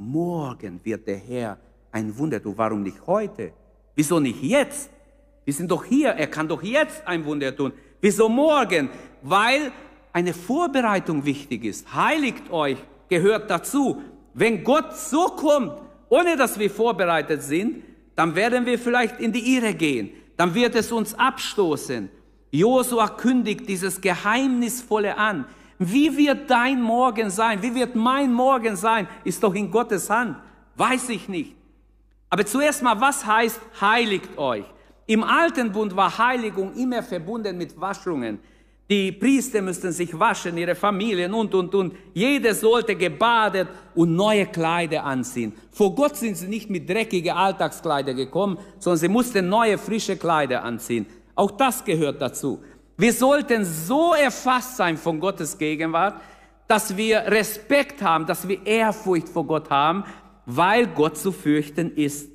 Morgen 0.00 0.80
wird 0.82 1.06
der 1.06 1.18
Herr 1.18 1.58
ein 1.92 2.16
Wunder 2.16 2.42
tun. 2.42 2.54
Warum 2.56 2.82
nicht 2.82 3.06
heute? 3.06 3.52
Wieso 3.94 4.18
nicht 4.18 4.42
jetzt? 4.42 4.88
Wir 5.44 5.52
sind 5.52 5.70
doch 5.70 5.84
hier. 5.84 6.08
Er 6.08 6.26
kann 6.26 6.48
doch 6.48 6.62
jetzt 6.62 7.06
ein 7.06 7.22
Wunder 7.26 7.54
tun. 7.54 7.70
Wieso 8.00 8.26
morgen? 8.30 8.88
Weil 9.20 9.70
eine 10.10 10.32
Vorbereitung 10.32 11.22
wichtig 11.26 11.66
ist. 11.66 11.94
Heiligt 11.94 12.50
euch 12.50 12.78
gehört 13.10 13.50
dazu. 13.50 14.00
Wenn 14.32 14.64
Gott 14.64 14.96
so 14.96 15.26
kommt, 15.26 15.82
ohne 16.08 16.34
dass 16.34 16.58
wir 16.58 16.70
vorbereitet 16.70 17.42
sind, 17.42 17.84
dann 18.16 18.34
werden 18.34 18.64
wir 18.64 18.78
vielleicht 18.78 19.20
in 19.20 19.34
die 19.34 19.54
Irre 19.54 19.74
gehen. 19.74 20.12
Dann 20.38 20.54
wird 20.54 20.76
es 20.76 20.90
uns 20.90 21.12
abstoßen. 21.12 22.08
Josua 22.50 23.06
kündigt 23.06 23.68
dieses 23.68 24.00
Geheimnisvolle 24.00 25.18
an. 25.18 25.44
Wie 25.82 26.14
wird 26.14 26.50
dein 26.50 26.82
Morgen 26.82 27.30
sein? 27.30 27.62
Wie 27.62 27.74
wird 27.74 27.94
mein 27.94 28.30
Morgen 28.30 28.76
sein? 28.76 29.08
Ist 29.24 29.42
doch 29.42 29.54
in 29.54 29.70
Gottes 29.70 30.10
Hand. 30.10 30.36
Weiß 30.76 31.08
ich 31.08 31.26
nicht. 31.26 31.56
Aber 32.28 32.44
zuerst 32.44 32.82
mal, 32.82 33.00
was 33.00 33.24
heißt 33.24 33.58
heiligt 33.80 34.36
euch? 34.36 34.66
Im 35.06 35.24
alten 35.24 35.72
Bund 35.72 35.96
war 35.96 36.18
Heiligung 36.18 36.74
immer 36.74 37.02
verbunden 37.02 37.56
mit 37.56 37.80
Waschungen. 37.80 38.40
Die 38.90 39.10
Priester 39.10 39.62
müssten 39.62 39.90
sich 39.90 40.16
waschen, 40.18 40.58
ihre 40.58 40.74
Familien 40.74 41.32
und, 41.32 41.54
und, 41.54 41.74
und. 41.74 41.94
Jeder 42.12 42.54
sollte 42.54 42.94
gebadet 42.94 43.68
und 43.94 44.14
neue 44.14 44.46
Kleider 44.46 45.02
anziehen. 45.02 45.54
Vor 45.70 45.94
Gott 45.94 46.14
sind 46.14 46.36
sie 46.36 46.48
nicht 46.48 46.68
mit 46.68 46.90
dreckigen 46.90 47.34
Alltagskleider 47.34 48.12
gekommen, 48.12 48.58
sondern 48.78 48.98
sie 48.98 49.08
mussten 49.08 49.48
neue, 49.48 49.78
frische 49.78 50.18
Kleider 50.18 50.62
anziehen. 50.62 51.06
Auch 51.34 51.52
das 51.52 51.82
gehört 51.82 52.20
dazu. 52.20 52.62
Wir 53.00 53.14
sollten 53.14 53.64
so 53.64 54.12
erfasst 54.12 54.76
sein 54.76 54.98
von 54.98 55.20
Gottes 55.20 55.56
Gegenwart, 55.56 56.20
dass 56.68 56.98
wir 56.98 57.20
Respekt 57.20 58.02
haben, 58.02 58.26
dass 58.26 58.46
wir 58.46 58.66
Ehrfurcht 58.66 59.30
vor 59.30 59.46
Gott 59.46 59.70
haben, 59.70 60.04
weil 60.44 60.86
Gott 60.86 61.16
zu 61.16 61.32
fürchten 61.32 61.96
ist. 61.96 62.30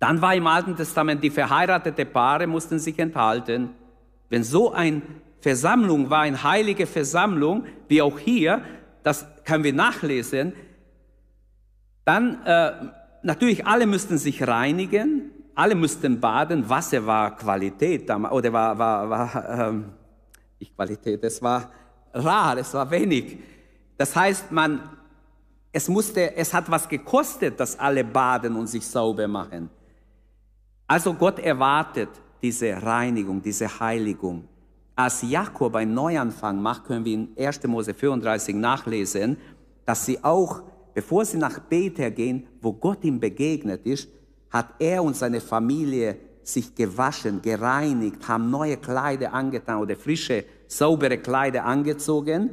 Dann 0.00 0.20
war 0.20 0.34
im 0.34 0.48
Alten 0.48 0.74
Testament, 0.74 1.22
die 1.22 1.30
verheiratete 1.30 2.04
Paare 2.06 2.48
mussten 2.48 2.80
sich 2.80 2.98
enthalten. 2.98 3.70
Wenn 4.30 4.42
so 4.42 4.72
ein 4.72 5.02
Versammlung 5.38 6.10
war 6.10 6.22
eine 6.22 6.42
heilige 6.42 6.88
Versammlung, 6.88 7.66
wie 7.86 8.02
auch 8.02 8.18
hier, 8.18 8.62
das 9.04 9.26
können 9.44 9.62
wir 9.62 9.72
nachlesen, 9.72 10.54
dann 12.04 12.44
äh, 12.44 12.72
natürlich 13.22 13.64
alle 13.64 13.86
müssten 13.86 14.18
sich 14.18 14.44
reinigen, 14.44 15.30
alle 15.56 15.74
müssten 15.74 16.20
baden, 16.20 16.68
Wasser 16.68 17.04
war 17.04 17.36
Qualität, 17.36 18.08
oder 18.10 18.52
war, 18.52 18.78
war, 18.78 19.10
war 19.10 19.68
ähm, 19.68 19.86
nicht 20.60 20.74
Qualität, 20.74 21.24
es 21.24 21.42
war 21.42 21.70
rar, 22.12 22.56
es 22.58 22.72
war 22.74 22.88
wenig. 22.90 23.38
Das 23.96 24.14
heißt, 24.14 24.52
man, 24.52 24.88
es 25.72 25.88
musste, 25.88 26.36
es 26.36 26.54
hat 26.54 26.70
was 26.70 26.88
gekostet, 26.88 27.58
dass 27.58 27.78
alle 27.78 28.04
baden 28.04 28.54
und 28.54 28.66
sich 28.66 28.86
sauber 28.86 29.26
machen. 29.26 29.68
Also 30.86 31.12
Gott 31.14 31.38
erwartet 31.38 32.10
diese 32.40 32.80
Reinigung, 32.80 33.42
diese 33.42 33.80
Heiligung 33.80 34.46
als 34.96 35.20
Jakob 35.22 35.76
einen 35.76 35.92
Neuanfang 35.92 36.60
macht, 36.60 36.84
können 36.84 37.04
wir 37.04 37.14
in 37.14 37.28
1. 37.38 37.66
Mose 37.66 37.92
34 37.92 38.56
nachlesen, 38.56 39.36
dass 39.84 40.06
sie 40.06 40.24
auch, 40.24 40.62
bevor 40.94 41.24
sie 41.24 41.36
nach 41.36 41.58
Bethel 41.58 42.10
gehen, 42.10 42.46
wo 42.62 42.72
Gott 42.72 43.04
ihm 43.04 43.20
begegnet 43.20 43.84
ist, 43.84 44.08
hat 44.56 44.74
er 44.78 45.02
und 45.02 45.16
seine 45.16 45.40
Familie 45.40 46.16
sich 46.42 46.74
gewaschen, 46.74 47.42
gereinigt, 47.42 48.26
haben 48.28 48.50
neue 48.50 48.76
Kleider 48.76 49.32
angetan 49.32 49.80
oder 49.80 49.96
frische, 49.96 50.44
saubere 50.68 51.18
Kleider 51.18 51.64
angezogen. 51.64 52.50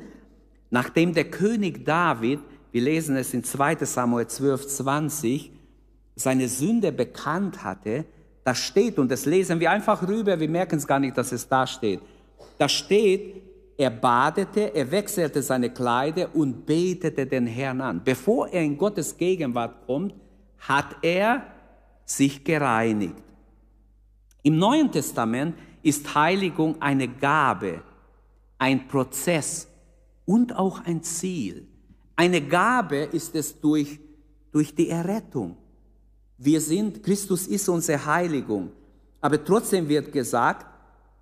Nachdem 0.70 1.14
der 1.14 1.26
König 1.26 1.86
David, 1.86 2.40
wir 2.72 2.82
lesen 2.82 3.16
es 3.16 3.34
in 3.34 3.44
2 3.44 3.86
Samuel 3.86 4.28
12, 4.28 4.68
20, 4.68 5.52
seine 6.16 6.48
Sünde 6.48 6.92
bekannt 6.92 7.64
hatte, 7.64 8.06
das 8.44 8.58
steht, 8.58 9.00
und 9.00 9.10
das 9.10 9.26
lesen 9.26 9.60
wir 9.60 9.72
einfach 9.72 10.06
rüber, 10.06 10.40
wir 10.40 10.50
merken 10.50 10.76
es 10.76 10.86
gar 10.86 11.00
nicht, 11.00 11.18
dass 11.18 11.32
es 11.32 11.48
da 11.48 11.66
steht. 11.66 12.02
Da 12.58 12.68
steht, 12.68 13.42
er 13.78 13.90
badete, 13.90 14.76
er 14.76 14.92
wechselte 14.92 15.42
seine 15.42 15.70
Kleider 15.70 16.36
und 16.36 16.66
betete 16.66 17.26
den 17.26 17.48
Herrn 17.48 17.80
an. 17.80 18.02
Bevor 18.04 18.50
er 18.50 18.62
in 18.62 18.78
Gottes 18.78 19.18
Gegenwart 19.18 19.86
kommt, 19.86 20.14
hat 20.60 20.96
er 21.02 21.53
sich 22.06 22.44
gereinigt. 22.44 23.24
Im 24.42 24.58
Neuen 24.58 24.92
Testament 24.92 25.56
ist 25.82 26.14
Heiligung 26.16 26.82
eine 26.82 27.08
Gabe, 27.08 27.82
ein 28.58 28.88
Prozess 28.88 29.68
und 30.26 30.56
auch 30.56 30.84
ein 30.86 31.04
Ziel. 31.04 31.68
Eine 32.16 32.42
Gabe 32.42 32.98
ist 32.98 33.36
es 33.36 33.60
durch, 33.60 34.00
durch 34.52 34.74
die 34.76 34.90
Errettung. 34.90 35.58
Wir 36.38 36.62
sind, 36.62 37.04
Christus 37.04 37.48
ist 37.48 37.68
unsere 37.70 38.06
Heiligung. 38.06 38.72
Aber 39.22 39.44
trotzdem 39.44 39.88
wird 39.88 40.12
gesagt, 40.12 40.66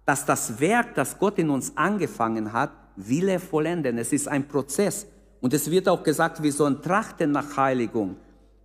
dass 0.06 0.26
das 0.26 0.60
Werk, 0.60 0.96
das 0.96 1.18
Gott 1.18 1.38
in 1.38 1.50
uns 1.50 1.76
angefangen 1.78 2.52
hat, 2.52 2.72
will 2.96 3.30
er 3.30 3.40
vollenden. 3.40 3.98
Es 3.98 4.12
ist 4.12 4.28
ein 4.28 4.48
Prozess. 4.48 5.06
Und 5.40 5.54
es 5.54 5.70
wird 5.70 5.88
auch 5.88 6.04
gesagt, 6.04 6.42
wir 6.42 6.52
sollen 6.52 6.82
trachten 6.82 7.32
nach 7.32 7.56
Heiligung. 7.58 8.16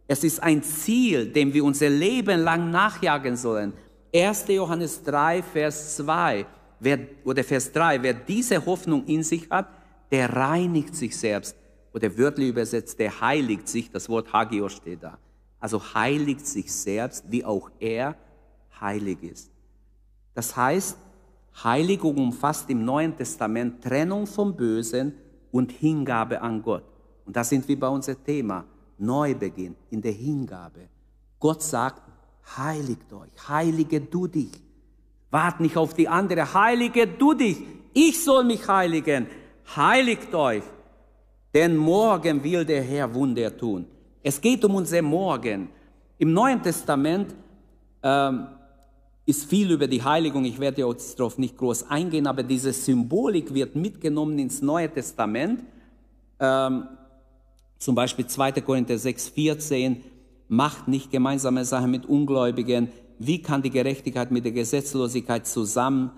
Es 0.07 0.23
ist 0.23 0.43
ein 0.43 0.63
Ziel, 0.63 1.33
dem 1.33 1.53
wir 1.53 1.65
unser 1.65 1.89
Leben 1.89 2.41
lang 2.41 2.71
nachjagen 2.71 3.37
sollen. 3.37 3.73
1. 4.15 4.47
Johannes 4.49 5.03
3, 5.03 5.43
Vers 5.43 5.97
2 5.97 6.47
wer, 6.81 6.99
oder 7.25 7.43
Vers 7.45 7.73
3, 7.73 8.03
wer 8.03 8.15
diese 8.15 8.65
Hoffnung 8.65 9.05
in 9.07 9.23
sich 9.23 9.49
hat, 9.51 9.69
der 10.11 10.35
reinigt 10.35 10.95
sich 10.95 11.17
selbst. 11.17 11.57
Oder 11.93 12.17
wörtlich 12.17 12.51
übersetzt, 12.51 12.99
der 12.99 13.21
heiligt 13.21 13.69
sich, 13.69 13.91
das 13.91 14.09
Wort 14.09 14.33
Hagios 14.33 14.75
steht 14.75 15.03
da. 15.03 15.19
Also 15.59 15.83
heiligt 15.95 16.47
sich 16.47 16.73
selbst, 16.73 17.25
wie 17.31 17.45
auch 17.45 17.71
er 17.81 18.17
heilig 18.81 19.23
ist. 19.23 19.51
Das 20.35 20.55
heißt, 20.55 20.99
Heiligung 21.65 22.19
umfasst 22.19 22.69
im 22.69 22.85
Neuen 22.85 23.17
Testament 23.17 23.83
Trennung 23.83 24.27
vom 24.27 24.55
Bösen 24.55 25.15
und 25.51 25.73
Hingabe 25.73 26.43
an 26.43 26.61
Gott. 26.61 26.85
Und 27.25 27.35
da 27.35 27.43
sind 27.43 27.67
wir 27.67 27.81
bei 27.81 27.89
unserem 27.89 28.23
Thema. 28.23 28.65
Neubeginn 28.99 29.77
in 29.91 30.01
der 30.01 30.13
Hingabe. 30.13 30.89
Gott 31.39 31.63
sagt, 31.63 32.03
heiligt 32.57 33.13
euch, 33.13 33.31
heilige 33.49 34.01
du 34.01 34.27
dich. 34.27 34.51
Wart 35.31 35.61
nicht 35.61 35.77
auf 35.77 35.95
die 35.95 36.09
andere, 36.09 36.55
heilige 36.55 37.07
du 37.07 37.35
dich. 37.35 37.59
Ich 37.93 38.23
soll 38.23 38.45
mich 38.45 38.67
heiligen. 38.69 39.27
Heiligt 39.75 40.33
euch, 40.35 40.63
denn 41.53 41.77
morgen 41.77 42.43
will 42.45 42.65
der 42.65 42.83
Herr 42.83 43.13
Wunder 43.13 43.57
tun. 43.57 43.87
Es 44.23 44.41
geht 44.41 44.65
um 44.65 44.77
unser 44.77 45.03
Morgen. 45.03 45.69
Im 46.19 46.33
Neuen 46.33 46.63
Testament 46.63 47.35
ähm, 48.03 48.47
ist 49.27 49.45
viel 49.45 49.73
über 49.73 49.89
die 49.89 50.03
Heiligung. 50.03 50.45
Ich 50.45 50.59
werde 50.61 50.87
jetzt 50.87 51.19
darauf 51.19 51.37
nicht 51.37 51.57
groß 51.59 51.91
eingehen, 51.91 52.27
aber 52.27 52.43
diese 52.43 52.73
Symbolik 52.73 53.53
wird 53.53 53.75
mitgenommen 53.75 54.39
ins 54.39 54.63
Neue 54.63 54.89
Testament. 54.93 55.65
Ähm, 56.39 56.89
zum 57.79 57.95
Beispiel 57.95 58.27
2. 58.27 58.53
Korinther 58.53 58.99
6, 58.99 59.29
14, 59.29 60.03
macht 60.49 60.89
nicht 60.89 61.11
gemeinsame 61.11 61.65
Sachen 61.65 61.91
mit 61.91 62.07
Ungläubigen. 62.07 62.89
Wie 63.19 63.43
kann 63.43 63.63
die 63.63 63.71
Gerechtigkeit 63.71 64.31
mit 64.31 64.45
der 64.45 64.53
Gesetzlosigkeit 64.53 65.47
zusammen 65.47 66.11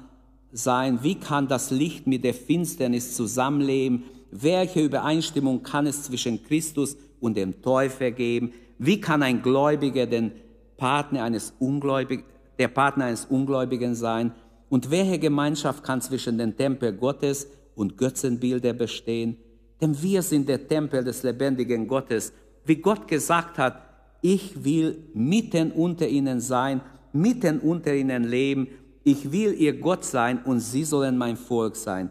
sein? 0.52 1.00
Wie 1.02 1.14
kann 1.14 1.48
das 1.48 1.70
Licht 1.70 2.06
mit 2.06 2.24
der 2.24 2.34
Finsternis 2.34 3.14
zusammenleben? 3.14 4.04
Welche 4.30 4.84
Übereinstimmung 4.84 5.62
kann 5.62 5.86
es 5.86 6.02
zwischen 6.02 6.42
Christus 6.44 6.96
und 7.20 7.36
dem 7.36 7.62
Teufel 7.62 8.12
geben. 8.12 8.52
Wie 8.78 9.00
kann 9.00 9.22
ein 9.22 9.42
Gläubiger 9.42 10.06
den 10.06 10.32
Partner 10.76 11.24
eines 11.24 11.52
Ungläubigen, 11.58 12.24
der 12.58 12.68
Partner 12.68 13.06
eines 13.06 13.24
Ungläubigen 13.24 13.94
sein? 13.94 14.32
Und 14.68 14.90
welche 14.90 15.18
Gemeinschaft 15.18 15.82
kann 15.82 16.00
zwischen 16.00 16.38
dem 16.38 16.56
Tempel 16.56 16.92
Gottes 16.92 17.48
und 17.74 17.96
Götzenbilder 17.96 18.72
bestehen? 18.74 19.38
Denn 19.80 20.00
wir 20.02 20.22
sind 20.22 20.48
der 20.48 20.66
Tempel 20.66 21.04
des 21.04 21.22
lebendigen 21.22 21.86
Gottes. 21.86 22.32
Wie 22.64 22.76
Gott 22.76 23.06
gesagt 23.06 23.58
hat, 23.58 23.82
ich 24.20 24.64
will 24.64 24.98
mitten 25.14 25.70
unter 25.70 26.08
ihnen 26.08 26.40
sein, 26.40 26.80
mitten 27.12 27.60
unter 27.60 27.94
ihnen 27.94 28.24
leben. 28.24 28.68
Ich 29.04 29.30
will 29.30 29.54
ihr 29.54 29.78
Gott 29.78 30.04
sein 30.04 30.40
und 30.44 30.60
sie 30.60 30.84
sollen 30.84 31.16
mein 31.16 31.36
Volk 31.36 31.76
sein. 31.76 32.10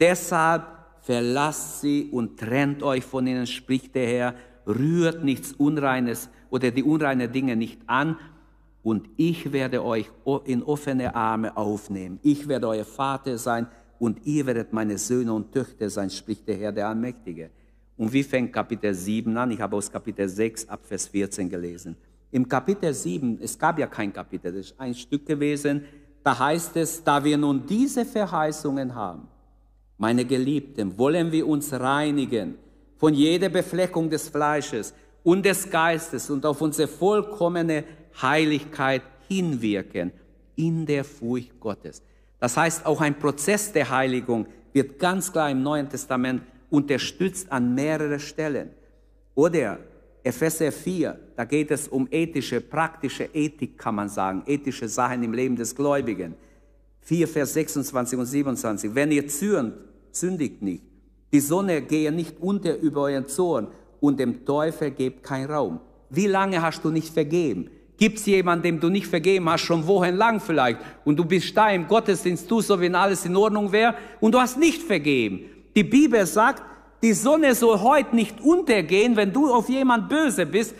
Deshalb 0.00 0.62
verlasst 1.00 1.80
sie 1.80 2.08
und 2.12 2.38
trennt 2.38 2.82
euch 2.82 3.04
von 3.04 3.26
ihnen, 3.26 3.46
spricht 3.46 3.94
der 3.94 4.06
Herr, 4.06 4.34
rührt 4.66 5.24
nichts 5.24 5.52
Unreines 5.52 6.28
oder 6.50 6.70
die 6.70 6.82
unreinen 6.82 7.32
Dinge 7.32 7.56
nicht 7.56 7.80
an 7.86 8.16
und 8.82 9.08
ich 9.16 9.52
werde 9.52 9.84
euch 9.84 10.10
in 10.44 10.62
offene 10.62 11.14
Arme 11.14 11.56
aufnehmen. 11.56 12.20
Ich 12.22 12.48
werde 12.48 12.68
euer 12.68 12.84
Vater 12.84 13.36
sein 13.36 13.66
und 13.98 14.24
ihr 14.24 14.46
werdet 14.46 14.72
meine 14.72 14.98
Söhne 14.98 15.32
und 15.32 15.52
Töchter 15.52 15.90
sein, 15.90 16.10
spricht 16.10 16.46
der 16.46 16.56
Herr, 16.56 16.72
der 16.72 16.88
Allmächtige. 16.88 17.50
Und 17.96 18.12
wie 18.12 18.22
fängt 18.22 18.52
Kapitel 18.52 18.94
7 18.94 19.36
an? 19.36 19.50
Ich 19.50 19.60
habe 19.60 19.76
aus 19.76 19.90
Kapitel 19.90 20.28
6 20.28 20.68
ab 20.68 20.80
Vers 20.84 21.08
14 21.08 21.48
gelesen. 21.48 21.96
Im 22.30 22.48
Kapitel 22.48 22.92
7, 22.92 23.38
es 23.42 23.58
gab 23.58 23.78
ja 23.78 23.86
kein 23.86 24.12
Kapitel, 24.12 24.52
das 24.52 24.66
ist 24.66 24.80
ein 24.80 24.94
Stück 24.94 25.26
gewesen, 25.26 25.84
da 26.22 26.38
heißt 26.38 26.76
es, 26.76 27.02
da 27.02 27.24
wir 27.24 27.38
nun 27.38 27.64
diese 27.66 28.04
Verheißungen 28.04 28.94
haben, 28.94 29.28
meine 29.96 30.24
Geliebten, 30.24 30.96
wollen 30.98 31.32
wir 31.32 31.46
uns 31.46 31.72
reinigen 31.72 32.56
von 32.98 33.14
jeder 33.14 33.48
Befleckung 33.48 34.10
des 34.10 34.28
Fleisches 34.28 34.94
und 35.24 35.44
des 35.44 35.70
Geistes 35.70 36.30
und 36.30 36.44
auf 36.46 36.60
unsere 36.60 36.86
vollkommene 36.86 37.84
Heiligkeit 38.20 39.02
hinwirken 39.26 40.12
in 40.56 40.86
der 40.86 41.04
Furcht 41.04 41.58
Gottes. 41.58 42.02
Das 42.40 42.56
heißt, 42.56 42.86
auch 42.86 43.00
ein 43.00 43.18
Prozess 43.18 43.72
der 43.72 43.90
Heiligung 43.90 44.46
wird 44.72 44.98
ganz 44.98 45.32
klar 45.32 45.50
im 45.50 45.62
Neuen 45.62 45.88
Testament 45.88 46.42
unterstützt 46.70 47.50
an 47.50 47.74
mehreren 47.74 48.20
Stellen. 48.20 48.70
Oder 49.34 49.78
Epheser 50.22 50.70
4, 50.70 51.18
da 51.36 51.44
geht 51.44 51.70
es 51.70 51.88
um 51.88 52.06
ethische, 52.10 52.60
praktische 52.60 53.24
Ethik, 53.32 53.78
kann 53.78 53.94
man 53.94 54.08
sagen, 54.08 54.42
ethische 54.46 54.88
Sachen 54.88 55.22
im 55.22 55.32
Leben 55.32 55.56
des 55.56 55.74
Gläubigen. 55.74 56.34
4, 57.00 57.26
Vers 57.26 57.54
26 57.54 58.18
und 58.18 58.26
27. 58.26 58.94
Wenn 58.94 59.10
ihr 59.10 59.26
zürnt, 59.28 59.74
sündigt 60.10 60.60
nicht. 60.60 60.84
Die 61.32 61.40
Sonne 61.40 61.82
gehe 61.82 62.12
nicht 62.12 62.40
unter 62.40 62.76
über 62.78 63.02
euren 63.02 63.26
Zorn 63.26 63.68
und 64.00 64.20
dem 64.20 64.44
Teufel 64.44 64.90
gebt 64.90 65.22
kein 65.22 65.46
Raum. 65.46 65.80
Wie 66.10 66.26
lange 66.26 66.62
hast 66.62 66.84
du 66.84 66.90
nicht 66.90 67.12
vergeben? 67.12 67.70
Gibt 67.98 68.18
es 68.18 68.26
jemanden, 68.26 68.62
dem 68.62 68.80
du 68.80 68.88
nicht 68.88 69.08
vergeben 69.08 69.50
hast, 69.50 69.62
schon 69.62 69.86
wochenlang 69.86 70.40
vielleicht, 70.40 70.78
und 71.04 71.16
du 71.16 71.24
bist 71.24 71.54
da 71.56 71.68
im 71.70 71.88
Gottesdienst, 71.88 72.48
du 72.48 72.60
so, 72.60 72.80
wenn 72.80 72.94
alles 72.94 73.26
in 73.26 73.36
Ordnung 73.36 73.72
wäre, 73.72 73.94
und 74.20 74.32
du 74.32 74.40
hast 74.40 74.56
nicht 74.56 74.82
vergeben. 74.82 75.40
Die 75.74 75.82
Bibel 75.82 76.24
sagt, 76.24 76.62
die 77.02 77.12
Sonne 77.12 77.54
soll 77.54 77.80
heute 77.80 78.14
nicht 78.14 78.40
untergehen, 78.40 79.16
wenn 79.16 79.32
du 79.32 79.52
auf 79.52 79.68
jemand 79.68 80.08
böse 80.08 80.46
bist. 80.46 80.74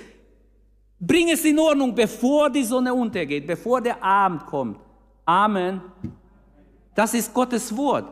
Bring 1.00 1.28
es 1.30 1.44
in 1.44 1.58
Ordnung, 1.58 1.94
bevor 1.94 2.50
die 2.50 2.64
Sonne 2.64 2.94
untergeht, 2.94 3.46
bevor 3.46 3.80
der 3.80 4.02
Abend 4.02 4.46
kommt. 4.46 4.78
Amen. 5.24 5.80
Das 6.94 7.14
ist 7.14 7.34
Gottes 7.34 7.76
Wort. 7.76 8.06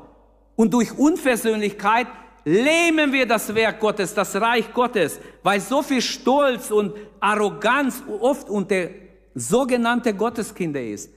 Und 0.56 0.72
durch 0.74 0.96
Unversöhnlichkeit 0.96 2.06
lähmen 2.46 3.12
wir 3.12 3.26
das 3.26 3.52
Werk 3.52 3.80
Gottes, 3.80 4.14
das 4.14 4.36
Reich 4.36 4.72
Gottes, 4.72 5.18
weil 5.42 5.60
so 5.60 5.82
viel 5.82 6.00
Stolz 6.00 6.70
und 6.70 6.94
Arroganz 7.18 8.04
oft 8.20 8.48
unter 8.48 8.88
sogenannte 9.34 10.14
Gotteskinder 10.14 10.80
ist, 10.80 11.10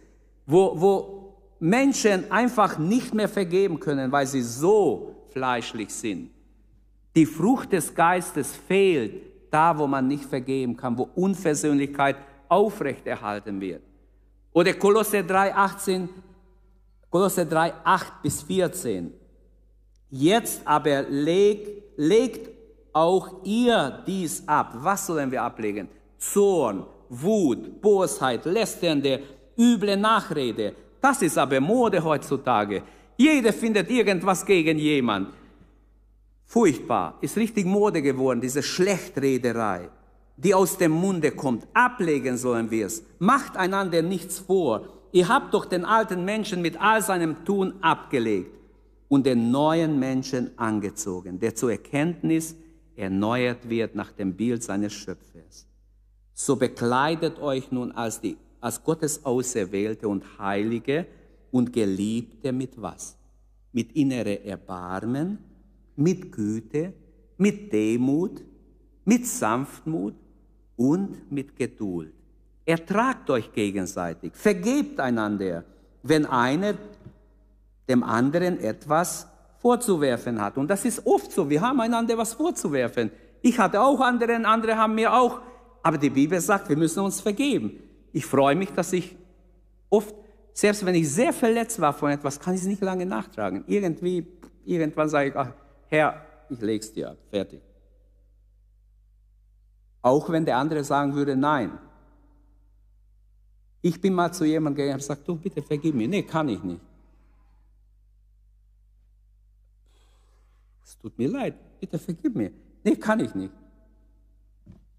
wo, 0.47 0.73
wo 0.75 1.37
Menschen 1.59 2.31
einfach 2.31 2.79
nicht 2.79 3.13
mehr 3.13 3.29
vergeben 3.29 3.79
können, 3.79 4.11
weil 4.11 4.25
sie 4.25 4.41
so 4.41 5.27
fleischlich 5.31 5.93
sind. 5.93 6.31
Die 7.15 7.27
Frucht 7.27 7.73
des 7.73 7.93
Geistes 7.93 8.55
fehlt 8.67 9.21
da, 9.51 9.77
wo 9.77 9.85
man 9.85 10.07
nicht 10.07 10.25
vergeben 10.25 10.75
kann, 10.75 10.97
wo 10.97 11.09
Unversöhnlichkeit 11.13 12.17
aufrechterhalten 12.47 13.61
wird. 13.61 13.83
Oder 14.51 14.73
Kolosse 14.73 15.23
3, 15.23 15.53
18, 15.53 16.09
Kolosse 17.11 17.45
3, 17.45 17.71
8 17.83 18.23
bis 18.23 18.41
14. 18.41 19.18
Jetzt 20.09 20.61
aber 20.65 21.03
legt, 21.03 21.83
legt 21.97 22.49
auch 22.93 23.43
ihr 23.43 24.03
dies 24.07 24.43
ab. 24.47 24.73
Was 24.77 25.05
sollen 25.05 25.31
wir 25.31 25.43
ablegen? 25.43 25.87
Zorn, 26.17 26.85
Wut, 27.09 27.79
Bosheit, 27.81 28.45
lästernde, 28.45 29.21
üble 29.57 29.95
Nachrede. 29.97 30.75
Das 30.99 31.21
ist 31.21 31.37
aber 31.37 31.59
Mode 31.59 32.03
heutzutage. 32.03 32.81
Jeder 33.17 33.53
findet 33.53 33.89
irgendwas 33.89 34.45
gegen 34.45 34.79
jemand. 34.79 35.29
Furchtbar, 36.45 37.17
ist 37.21 37.37
richtig 37.37 37.65
Mode 37.65 38.01
geworden, 38.01 38.41
diese 38.41 38.63
Schlechtrederei, 38.63 39.89
die 40.35 40.55
aus 40.55 40.77
dem 40.77 40.91
Munde 40.91 41.31
kommt. 41.31 41.67
Ablegen 41.73 42.37
sollen 42.37 42.71
wir 42.71 42.87
es. 42.87 43.03
Macht 43.19 43.55
einander 43.55 44.01
nichts 44.01 44.39
vor. 44.39 44.87
Ihr 45.11 45.27
habt 45.27 45.53
doch 45.53 45.65
den 45.65 45.85
alten 45.85 46.25
Menschen 46.25 46.63
mit 46.63 46.81
all 46.81 47.03
seinem 47.03 47.45
Tun 47.45 47.75
abgelegt 47.81 48.58
und 49.09 49.25
den 49.25 49.51
neuen 49.51 49.99
Menschen 49.99 50.57
angezogen, 50.57 51.39
der 51.39 51.53
zur 51.55 51.71
Erkenntnis 51.71 52.55
erneuert 52.95 53.69
wird 53.69 53.95
nach 53.95 54.13
dem 54.13 54.33
Bild 54.35 54.63
seines 54.63 54.93
Schöpfers. 54.93 55.67
So 56.33 56.55
bekleidet 56.55 57.39
euch 57.39 57.71
nun 57.71 57.91
als, 57.91 58.21
die, 58.21 58.37
als 58.61 58.81
Gottes 58.81 59.25
Auserwählte 59.25 60.07
und 60.07 60.39
Heilige, 60.39 61.05
und 61.51 61.73
Geliebte 61.73 62.51
mit 62.51 62.81
was? 62.81 63.17
Mit 63.71 63.93
innerer 63.93 64.43
Erbarmen, 64.45 65.39
mit 65.95 66.31
Güte, 66.31 66.93
mit 67.37 67.71
Demut, 67.71 68.43
mit 69.05 69.25
Sanftmut 69.25 70.15
und 70.75 71.31
mit 71.31 71.55
Geduld. 71.55 72.13
Ertragt 72.65 73.29
euch 73.29 73.51
gegenseitig, 73.51 74.33
vergebt 74.35 74.99
einander, 74.99 75.65
wenn 76.03 76.25
einer 76.25 76.75
dem 77.89 78.03
anderen 78.03 78.59
etwas 78.59 79.27
vorzuwerfen 79.57 80.41
hat. 80.41 80.57
Und 80.57 80.69
das 80.69 80.85
ist 80.85 81.05
oft 81.05 81.31
so, 81.31 81.49
wir 81.49 81.61
haben 81.61 81.81
einander 81.81 82.17
was 82.17 82.33
vorzuwerfen. 82.33 83.11
Ich 83.41 83.59
hatte 83.59 83.81
auch 83.81 83.99
anderen, 83.99 84.45
andere 84.45 84.77
haben 84.77 84.95
mir 84.95 85.13
auch. 85.13 85.41
Aber 85.83 85.97
die 85.97 86.09
Bibel 86.09 86.39
sagt, 86.39 86.69
wir 86.69 86.77
müssen 86.77 86.99
uns 86.99 87.19
vergeben. 87.19 87.71
Ich 88.13 88.25
freue 88.25 88.55
mich, 88.55 88.71
dass 88.71 88.93
ich 88.93 89.15
oft 89.89 90.13
selbst 90.59 90.85
wenn 90.85 90.95
ich 90.95 91.09
sehr 91.09 91.31
verletzt 91.31 91.79
war 91.79 91.93
von 91.93 92.11
etwas, 92.11 92.37
kann 92.37 92.53
ich 92.53 92.59
es 92.59 92.67
nicht 92.67 92.81
lange 92.81 93.05
nachtragen. 93.05 93.63
Irgendwie, 93.67 94.27
irgendwann 94.65 95.07
sage 95.07 95.29
ich, 95.29 95.35
ach, 95.37 95.53
Herr, 95.87 96.25
ich 96.49 96.59
leg's 96.59 96.91
dir 96.91 97.11
ab, 97.11 97.17
fertig. 97.29 97.61
Auch 100.01 100.29
wenn 100.29 100.43
der 100.43 100.57
andere 100.57 100.83
sagen 100.83 101.15
würde, 101.15 101.37
nein. 101.37 101.77
Ich 103.81 104.01
bin 104.01 104.13
mal 104.13 104.33
zu 104.33 104.43
jemandem 104.43 104.75
gegangen 104.75 104.95
und 104.95 104.99
gesagt, 104.99 105.25
du 105.25 105.35
bitte 105.37 105.61
vergib 105.61 105.95
mir. 105.95 106.09
Nee, 106.09 106.23
kann 106.23 106.49
ich 106.49 106.61
nicht. 106.61 106.81
Es 110.89 110.97
tut 110.97 111.15
mir 111.19 111.29
leid, 111.29 111.53
bitte 111.79 111.99
vergib 111.99 112.35
mir. 112.35 112.51
Nee, 112.83 112.95
kann 112.95 113.19
ich 113.19 113.35
nicht. 113.35 113.53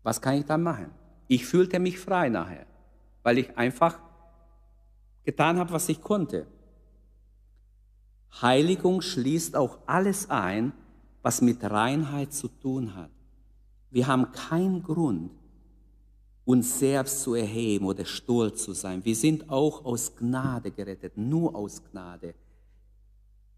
Was 0.05 0.21
kann 0.21 0.35
ich 0.35 0.45
dann 0.45 0.63
machen? 0.63 0.93
Ich 1.27 1.45
fühlte 1.45 1.81
mich 1.81 1.99
frei 1.99 2.29
nachher, 2.29 2.65
weil 3.25 3.39
ich 3.39 3.59
einfach 3.59 3.99
getan 5.25 5.59
habe, 5.59 5.73
was 5.73 5.89
ich 5.89 6.01
konnte. 6.01 6.47
Heiligung 8.41 9.01
schließt 9.01 9.57
auch 9.57 9.79
alles 9.87 10.31
ein, 10.31 10.73
was 11.23 11.43
mit 11.43 11.61
Reinheit 11.65 12.33
zu 12.33 12.47
tun 12.47 12.95
hat. 12.95 13.11
Wir 13.91 14.07
haben 14.07 14.31
keinen 14.31 14.85
Grund, 14.85 15.33
uns 16.45 16.79
selbst 16.79 17.23
zu 17.23 17.35
erheben 17.35 17.87
oder 17.87 18.05
stolz 18.05 18.63
zu 18.63 18.75
sein. 18.75 19.05
Wir 19.05 19.17
sind 19.17 19.51
auch 19.51 19.85
aus 19.85 20.15
Gnade 20.15 20.71
gerettet, 20.71 21.17
nur 21.17 21.53
aus 21.57 21.83
Gnade. 21.91 22.37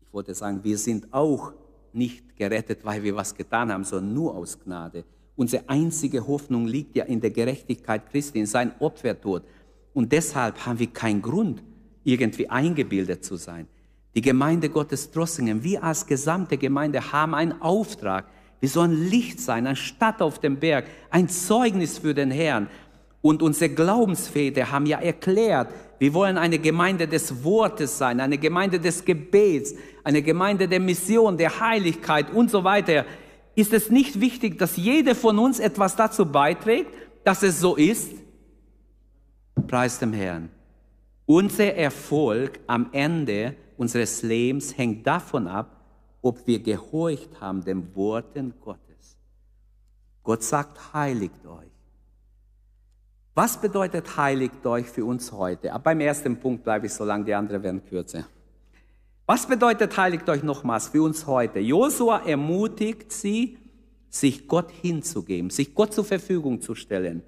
Ich 0.00 0.10
wollte 0.14 0.34
sagen, 0.34 0.64
wir 0.64 0.78
sind 0.78 1.12
auch 1.12 1.52
nicht 1.94 2.36
gerettet, 2.36 2.84
weil 2.84 3.02
wir 3.02 3.16
was 3.16 3.34
getan 3.34 3.72
haben, 3.72 3.84
sondern 3.84 4.14
nur 4.14 4.34
aus 4.34 4.58
Gnade. 4.58 5.04
Unsere 5.36 5.68
einzige 5.68 6.26
Hoffnung 6.26 6.66
liegt 6.66 6.96
ja 6.96 7.04
in 7.04 7.20
der 7.20 7.30
Gerechtigkeit 7.30 8.10
Christi, 8.10 8.40
in 8.40 8.46
sein 8.46 8.72
Opfertod. 8.78 9.42
Und 9.94 10.12
deshalb 10.12 10.66
haben 10.66 10.78
wir 10.78 10.88
keinen 10.88 11.22
Grund, 11.22 11.62
irgendwie 12.04 12.48
eingebildet 12.48 13.24
zu 13.24 13.36
sein. 13.36 13.66
Die 14.14 14.20
Gemeinde 14.20 14.68
Gottes 14.68 15.10
Drossingen, 15.10 15.62
wir 15.64 15.82
als 15.82 16.06
gesamte 16.06 16.58
Gemeinde 16.58 17.12
haben 17.12 17.34
einen 17.34 17.62
Auftrag. 17.62 18.26
Wir 18.60 18.68
sollen 18.68 19.08
Licht 19.08 19.40
sein, 19.40 19.66
eine 19.66 19.76
Stadt 19.76 20.20
auf 20.20 20.38
dem 20.38 20.58
Berg, 20.58 20.86
ein 21.10 21.28
Zeugnis 21.28 21.98
für 21.98 22.14
den 22.14 22.30
Herrn. 22.30 22.68
Und 23.22 23.42
unsere 23.42 23.72
Glaubensväter 23.72 24.70
haben 24.70 24.84
ja 24.86 24.98
erklärt, 24.98 25.68
wir 26.02 26.14
wollen 26.14 26.36
eine 26.36 26.58
Gemeinde 26.58 27.06
des 27.06 27.44
Wortes 27.44 27.96
sein, 27.96 28.18
eine 28.18 28.36
Gemeinde 28.36 28.80
des 28.80 29.04
Gebets, 29.04 29.72
eine 30.02 30.20
Gemeinde 30.20 30.66
der 30.66 30.80
Mission, 30.80 31.36
der 31.38 31.60
Heiligkeit 31.60 32.32
und 32.32 32.50
so 32.50 32.64
weiter. 32.64 33.06
ist 33.54 33.72
es 33.72 33.88
nicht 33.88 34.20
wichtig, 34.20 34.58
dass 34.58 34.76
jeder 34.76 35.14
von 35.14 35.38
uns 35.38 35.60
etwas 35.60 35.94
dazu 35.94 36.26
beiträgt, 36.26 36.90
dass 37.22 37.44
es 37.44 37.60
so 37.60 37.76
ist? 37.76 38.10
Preis 39.68 40.00
dem 40.00 40.12
Herrn. 40.12 40.48
Unser 41.24 41.72
Erfolg 41.74 42.58
am 42.66 42.88
Ende 42.90 43.54
unseres 43.76 44.24
Lebens 44.24 44.76
hängt 44.76 45.06
davon 45.06 45.46
ab, 45.46 45.84
ob 46.20 46.44
wir 46.48 46.58
gehorcht 46.58 47.40
haben 47.40 47.64
den 47.64 47.94
Worten 47.94 48.54
Gottes. 48.60 49.16
Gott 50.24 50.42
sagt, 50.42 50.92
heiligt 50.94 51.46
euch. 51.46 51.71
Was 53.34 53.58
bedeutet 53.58 54.16
heiligt 54.16 54.64
euch 54.66 54.86
für 54.86 55.04
uns 55.06 55.32
heute? 55.32 55.72
Aber 55.72 55.84
beim 55.84 56.00
ersten 56.00 56.38
Punkt 56.38 56.64
bleibe 56.64 56.86
ich 56.86 56.92
so 56.92 57.04
lange, 57.04 57.24
die 57.24 57.34
anderen 57.34 57.62
werden 57.62 57.82
kürzer. 57.84 58.26
Was 59.24 59.46
bedeutet 59.46 59.96
heiligt 59.96 60.28
euch 60.28 60.42
nochmals 60.42 60.88
für 60.88 61.02
uns 61.02 61.26
heute? 61.26 61.58
Josua 61.58 62.26
ermutigt 62.26 63.10
sie, 63.10 63.56
sich 64.10 64.46
Gott 64.46 64.70
hinzugeben, 64.70 65.48
sich 65.48 65.74
Gott 65.74 65.94
zur 65.94 66.04
Verfügung 66.04 66.60
zu 66.60 66.74
stellen, 66.74 67.22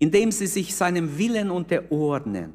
indem 0.00 0.32
sie 0.32 0.48
sich 0.48 0.74
seinem 0.74 1.16
Willen 1.16 1.52
unterordnen. 1.52 2.54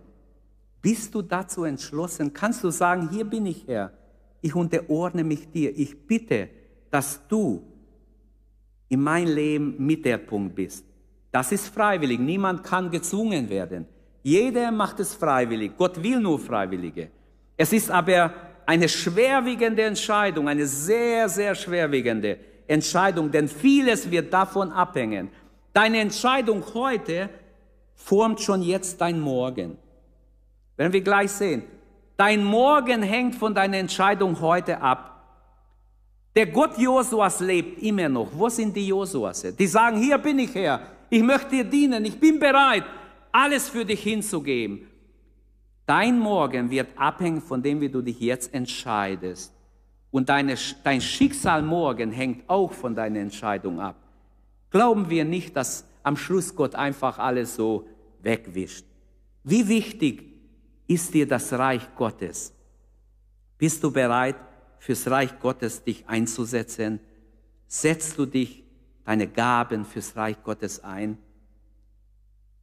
Bist 0.82 1.16
du 1.16 1.22
dazu 1.22 1.64
entschlossen? 1.64 2.34
Kannst 2.34 2.66
du 2.66 2.70
sagen, 2.70 3.10
hier 3.10 3.24
bin 3.24 3.46
ich 3.46 3.66
Herr, 3.66 3.94
ich 4.42 4.54
unterordne 4.54 5.24
mich 5.24 5.50
dir, 5.50 5.74
ich 5.78 6.06
bitte, 6.06 6.50
dass 6.92 7.26
du 7.30 7.64
in 8.90 9.02
mein 9.02 9.28
Leben 9.28 9.76
mit 9.78 10.04
der 10.04 10.18
Punkt 10.18 10.56
bist. 10.56 10.84
Das 11.34 11.52
ist 11.52 11.68
freiwillig. 11.70 12.20
Niemand 12.20 12.64
kann 12.64 12.92
gezwungen 12.92 13.50
werden. 13.50 13.88
Jeder 14.22 14.72
macht 14.72 15.00
es 15.00 15.16
freiwillig. 15.16 15.72
Gott 15.76 16.02
will 16.02 16.20
nur 16.20 16.40
Freiwillige. 16.40 17.10
Es 17.58 17.74
ist 17.74 17.90
aber 17.90 18.32
eine 18.68 18.88
schwerwiegende 18.88 19.82
Entscheidung, 19.82 20.48
eine 20.48 20.68
sehr, 20.68 21.28
sehr 21.28 21.56
schwerwiegende 21.56 22.38
Entscheidung, 22.68 23.32
denn 23.32 23.48
vieles 23.48 24.10
wird 24.10 24.32
davon 24.32 24.72
abhängen. 24.72 25.30
Deine 25.74 26.02
Entscheidung 26.02 26.64
heute 26.76 27.30
formt 27.96 28.40
schon 28.40 28.62
jetzt 28.62 29.02
dein 29.02 29.20
Morgen. 29.20 29.78
Werden 30.78 30.94
wir 30.94 31.02
gleich 31.02 31.32
sehen. 31.32 31.64
Dein 32.16 32.44
Morgen 32.44 33.02
hängt 33.02 33.36
von 33.36 33.56
deiner 33.56 33.78
Entscheidung 33.78 34.40
heute 34.40 34.80
ab. 34.80 35.10
Der 36.36 36.46
Gott 36.46 36.78
Josuas 36.78 37.40
lebt 37.40 37.82
immer 37.82 38.08
noch. 38.08 38.30
Wo 38.34 38.50
sind 38.50 38.76
die 38.76 38.88
Josuas? 38.88 39.42
Die 39.58 39.68
sagen, 39.68 39.98
hier 39.98 40.20
bin 40.20 40.38
ich 40.38 40.54
Herr. 40.54 40.80
Ich 41.14 41.22
möchte 41.22 41.52
dir 41.52 41.64
dienen. 41.64 42.06
Ich 42.06 42.20
bin 42.20 42.40
bereit, 42.40 42.86
alles 43.32 43.70
für 43.70 43.86
dich 43.86 44.02
hinzugeben. 44.02 44.88
Dein 45.86 46.18
Morgen 46.18 46.72
wird 46.72 46.88
abhängen 46.96 47.40
von 47.40 47.62
dem, 47.62 47.82
wie 47.82 47.90
du 47.90 48.02
dich 48.02 48.20
jetzt 48.20 48.52
entscheidest. 48.52 49.54
Und 50.10 50.30
deine, 50.30 50.56
dein 50.84 51.02
Schicksal 51.02 51.62
morgen 51.62 52.12
hängt 52.12 52.50
auch 52.50 52.74
von 52.74 52.96
deiner 52.96 53.20
Entscheidung 53.20 53.80
ab. 53.80 53.96
Glauben 54.72 55.08
wir 55.08 55.24
nicht, 55.24 55.56
dass 55.56 55.86
am 56.02 56.18
Schluss 56.18 56.56
Gott 56.56 56.74
einfach 56.74 57.20
alles 57.20 57.56
so 57.56 57.88
wegwischt. 58.24 58.84
Wie 59.44 59.68
wichtig 59.68 60.24
ist 60.88 61.14
dir 61.14 61.28
das 61.28 61.54
Reich 61.54 61.88
Gottes? 61.96 62.56
Bist 63.60 63.84
du 63.84 63.92
bereit, 63.92 64.38
fürs 64.80 65.08
Reich 65.08 65.40
Gottes 65.40 65.84
dich 65.84 66.10
einzusetzen? 66.10 67.00
Setzt 67.68 68.18
du 68.18 68.26
dich 68.26 68.63
deine 69.06 69.28
Gaben 69.28 69.86
fürs 69.86 70.16
Reich 70.16 70.42
Gottes 70.44 70.84
ein. 70.84 71.18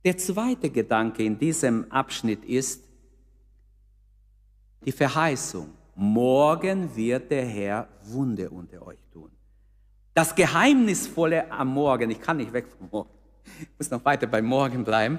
Der 0.04 0.16
zweite 0.16 0.70
Gedanke 0.70 1.22
in 1.22 1.38
diesem 1.38 1.90
Abschnitt 1.90 2.44
ist 2.44 2.84
die 4.84 4.92
Verheißung. 4.92 5.68
Morgen 5.94 6.96
wird 6.96 7.30
der 7.30 7.44
Herr 7.44 7.88
Wunder 8.04 8.50
unter 8.50 8.86
euch 8.86 8.98
tun. 9.12 9.30
Das 10.14 10.34
Geheimnisvolle 10.34 11.50
am 11.52 11.68
Morgen, 11.74 12.10
ich 12.10 12.20
kann 12.20 12.38
nicht 12.38 12.52
weg 12.52 12.66
vom 12.78 12.88
Morgen, 12.90 13.10
ich 13.60 13.68
muss 13.78 13.90
noch 13.90 14.04
weiter 14.04 14.26
beim 14.26 14.46
Morgen 14.46 14.84
bleiben, 14.84 15.18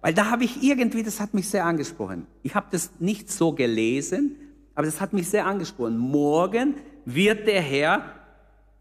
weil 0.00 0.14
da 0.14 0.30
habe 0.30 0.44
ich 0.44 0.62
irgendwie, 0.62 1.02
das 1.02 1.20
hat 1.20 1.34
mich 1.34 1.48
sehr 1.48 1.64
angesprochen. 1.66 2.26
Ich 2.42 2.54
habe 2.54 2.66
das 2.70 2.90
nicht 2.98 3.30
so 3.30 3.52
gelesen, 3.52 4.36
aber 4.74 4.86
das 4.86 5.00
hat 5.00 5.12
mich 5.12 5.28
sehr 5.28 5.46
angesprochen. 5.46 5.98
Morgen 5.98 6.74
wird 7.04 7.46
der 7.46 7.60
Herr 7.60 8.04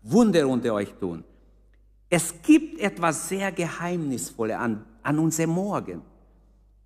Wunder 0.02 0.48
unter 0.48 0.74
euch 0.74 0.94
tun. 0.94 1.24
Es 2.14 2.42
gibt 2.42 2.78
etwas 2.82 3.30
sehr 3.30 3.54
Geheimnisvolles 3.54 4.58
an, 4.58 4.84
an 5.02 5.18
unserem 5.18 5.52
Morgen. 5.52 6.02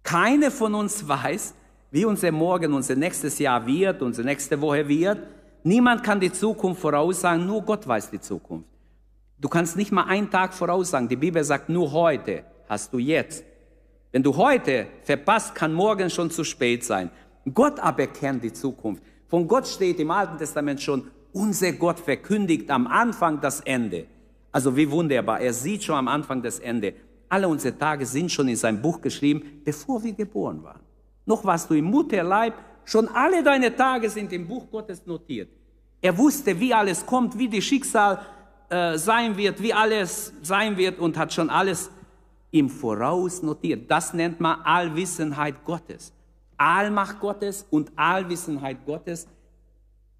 Keine 0.03 0.51
von 0.51 0.75
uns 0.75 1.07
weiß, 1.07 1.55
wie 1.89 2.05
unser 2.05 2.31
Morgen, 2.31 2.71
unser 2.71 2.95
nächstes 2.95 3.39
Jahr 3.39 3.65
wird, 3.65 4.03
unsere 4.03 4.27
nächste 4.27 4.61
Woche 4.61 4.87
wird. 4.87 5.17
Niemand 5.63 6.03
kann 6.03 6.19
die 6.19 6.31
Zukunft 6.31 6.79
voraussagen, 6.79 7.43
nur 7.43 7.63
Gott 7.63 7.87
weiß 7.87 8.11
die 8.11 8.19
Zukunft. 8.19 8.69
Du 9.39 9.49
kannst 9.49 9.75
nicht 9.75 9.91
mal 9.91 10.03
einen 10.03 10.29
Tag 10.29 10.53
voraussagen. 10.53 11.07
Die 11.07 11.15
Bibel 11.15 11.43
sagt, 11.43 11.69
nur 11.69 11.91
heute 11.91 12.43
hast 12.69 12.93
du 12.93 12.99
jetzt. 12.99 13.43
Wenn 14.11 14.21
du 14.21 14.37
heute 14.37 14.85
verpasst, 15.01 15.55
kann 15.55 15.73
morgen 15.73 16.11
schon 16.11 16.29
zu 16.29 16.43
spät 16.43 16.83
sein. 16.83 17.09
Gott 17.51 17.79
aber 17.79 18.05
kennt 18.05 18.43
die 18.43 18.53
Zukunft. 18.53 19.01
Von 19.27 19.47
Gott 19.47 19.67
steht 19.67 19.99
im 19.99 20.11
Alten 20.11 20.37
Testament 20.37 20.79
schon, 20.83 21.09
unser 21.33 21.71
Gott 21.71 21.99
verkündigt 21.99 22.69
am 22.69 22.85
Anfang 22.85 23.41
das 23.41 23.61
Ende. 23.61 24.05
Also 24.55 24.73
wie 24.77 24.89
wunderbar. 24.89 25.41
Er 25.41 25.51
sieht 25.51 25.83
schon 25.83 25.95
am 25.95 26.07
Anfang 26.07 26.41
das 26.41 26.59
Ende. 26.59 26.93
Alle 27.27 27.45
unsere 27.45 27.77
Tage 27.77 28.05
sind 28.05 28.31
schon 28.31 28.47
in 28.47 28.55
seinem 28.55 28.81
Buch 28.81 29.01
geschrieben, 29.01 29.61
bevor 29.65 30.01
wir 30.01 30.13
geboren 30.13 30.63
waren. 30.63 30.79
Noch 31.25 31.43
warst 31.43 31.69
du 31.69 31.73
im 31.73 31.83
Mutterleib, 31.83 32.53
schon 32.85 33.09
alle 33.09 33.43
deine 33.43 33.75
Tage 33.75 34.09
sind 34.09 34.31
im 34.31 34.47
Buch 34.47 34.71
Gottes 34.71 35.05
notiert. 35.05 35.49
Er 36.01 36.17
wusste, 36.17 36.57
wie 36.57 36.73
alles 36.73 37.05
kommt, 37.05 37.37
wie 37.37 37.49
die 37.49 37.61
Schicksal 37.61 38.21
äh, 38.69 38.97
sein 38.97 39.35
wird, 39.35 39.61
wie 39.61 39.73
alles 39.73 40.31
sein 40.41 40.77
wird 40.77 40.99
und 40.99 41.17
hat 41.17 41.33
schon 41.33 41.49
alles 41.49 41.91
im 42.51 42.69
Voraus 42.69 43.43
notiert. 43.43 43.91
Das 43.91 44.13
nennt 44.13 44.39
man 44.39 44.61
Allwissenheit 44.61 45.65
Gottes. 45.65 46.13
Allmacht 46.55 47.19
Gottes 47.19 47.67
und 47.71 47.91
Allwissenheit 47.97 48.85
Gottes 48.85 49.27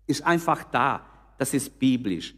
ist 0.08 0.26
einfach 0.26 0.65
da. 0.65 1.06
Das 1.38 1.54
ist 1.54 1.80
biblisch. 1.80 2.36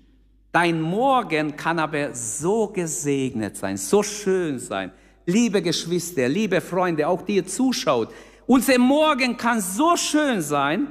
Dein 0.60 0.82
Morgen 0.82 1.56
kann 1.56 1.78
aber 1.78 2.16
so 2.16 2.66
gesegnet 2.66 3.56
sein, 3.56 3.78
so 3.78 4.02
schön 4.02 4.58
sein. 4.58 4.92
Liebe 5.24 5.62
Geschwister, 5.62 6.28
liebe 6.28 6.62
Freunde, 6.62 7.08
auch 7.08 7.22
die 7.22 7.36
ihr 7.36 7.46
zuschaut, 7.46 8.12
unser 8.48 8.80
Morgen 8.80 9.38
kann 9.38 9.62
so 9.62 9.96
schön 9.96 10.42
sein, 10.42 10.88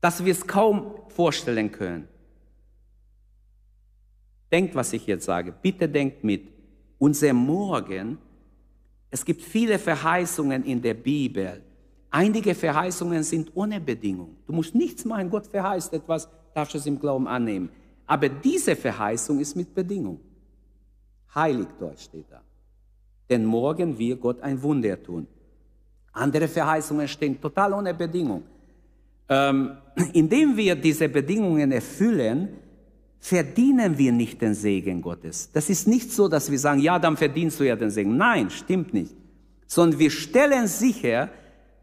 dass 0.00 0.24
wir 0.24 0.32
es 0.32 0.44
kaum 0.44 0.96
vorstellen 1.06 1.70
können. 1.70 2.08
Denkt, 4.50 4.74
was 4.74 4.92
ich 4.92 5.06
jetzt 5.06 5.26
sage. 5.26 5.54
Bitte 5.62 5.88
denkt 5.88 6.24
mit. 6.24 6.48
Unser 6.98 7.32
Morgen, 7.34 8.18
es 9.12 9.24
gibt 9.24 9.42
viele 9.42 9.78
Verheißungen 9.78 10.64
in 10.64 10.82
der 10.82 10.94
Bibel. 10.94 11.62
Einige 12.10 12.56
Verheißungen 12.56 13.22
sind 13.22 13.52
ohne 13.54 13.80
Bedingung. 13.80 14.34
Du 14.44 14.52
musst 14.52 14.74
nichts 14.74 15.04
machen. 15.04 15.30
Gott 15.30 15.46
verheißt 15.46 15.92
etwas, 15.92 16.28
darfst 16.52 16.74
du 16.74 16.78
es 16.78 16.86
im 16.86 16.98
Glauben 16.98 17.28
annehmen. 17.28 17.70
Aber 18.06 18.28
diese 18.28 18.76
Verheißung 18.76 19.40
ist 19.40 19.56
mit 19.56 19.74
Bedingung. 19.74 20.20
Heiligt 21.34 21.80
euch 21.82 22.00
steht 22.00 22.26
da. 22.30 22.40
Denn 23.28 23.44
morgen 23.44 23.98
wird 23.98 24.20
Gott 24.20 24.40
ein 24.42 24.62
Wunder 24.62 25.02
tun. 25.02 25.26
Andere 26.12 26.46
Verheißungen 26.46 27.08
stehen 27.08 27.40
total 27.40 27.72
ohne 27.72 27.94
Bedingung. 27.94 28.42
Ähm, 29.28 29.76
indem 30.12 30.56
wir 30.56 30.76
diese 30.76 31.08
Bedingungen 31.08 31.72
erfüllen, 31.72 32.48
verdienen 33.18 33.96
wir 33.96 34.12
nicht 34.12 34.40
den 34.42 34.54
Segen 34.54 35.00
Gottes. 35.00 35.50
Das 35.50 35.70
ist 35.70 35.88
nicht 35.88 36.12
so, 36.12 36.28
dass 36.28 36.50
wir 36.50 36.58
sagen, 36.58 36.80
ja, 36.80 36.98
dann 36.98 37.16
verdienst 37.16 37.58
du 37.58 37.64
ja 37.64 37.74
den 37.74 37.90
Segen. 37.90 38.16
Nein, 38.16 38.50
stimmt 38.50 38.92
nicht. 38.92 39.14
Sondern 39.66 39.98
wir 39.98 40.10
stellen 40.10 40.66
sicher, 40.66 41.30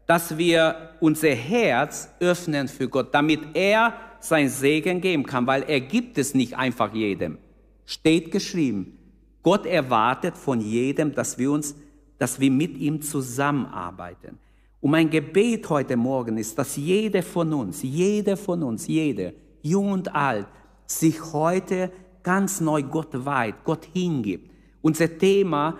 dass 0.06 0.38
wir 0.38 0.90
unser 1.00 1.30
Herz 1.34 2.08
öffnen 2.20 2.68
für 2.68 2.88
Gott, 2.88 3.12
damit 3.12 3.40
er 3.54 3.92
sein 4.22 4.48
Segen 4.48 5.00
geben 5.00 5.24
kann, 5.24 5.46
weil 5.46 5.64
er 5.64 5.80
gibt 5.80 6.16
es 6.16 6.34
nicht 6.34 6.56
einfach 6.56 6.94
jedem. 6.94 7.38
Steht 7.84 8.30
geschrieben. 8.30 8.98
Gott 9.42 9.66
erwartet 9.66 10.36
von 10.36 10.60
jedem, 10.60 11.14
dass 11.14 11.38
wir 11.38 11.50
uns, 11.50 11.74
dass 12.18 12.38
wir 12.38 12.50
mit 12.50 12.78
ihm 12.78 13.02
zusammenarbeiten. 13.02 14.38
Und 14.80 14.92
mein 14.92 15.10
Gebet 15.10 15.68
heute 15.68 15.96
Morgen 15.96 16.38
ist, 16.38 16.56
dass 16.56 16.76
jeder 16.76 17.22
von 17.22 17.52
uns, 17.52 17.82
jeder 17.82 18.36
von 18.36 18.62
uns, 18.62 18.86
jeder, 18.86 19.32
jung 19.62 19.90
und 19.92 20.14
alt, 20.14 20.46
sich 20.86 21.32
heute 21.32 21.90
ganz 22.22 22.60
neu 22.60 22.82
Gott 22.82 23.24
weiht, 23.24 23.64
Gott 23.64 23.86
hingibt. 23.92 24.50
Unser 24.82 25.18
Thema, 25.18 25.78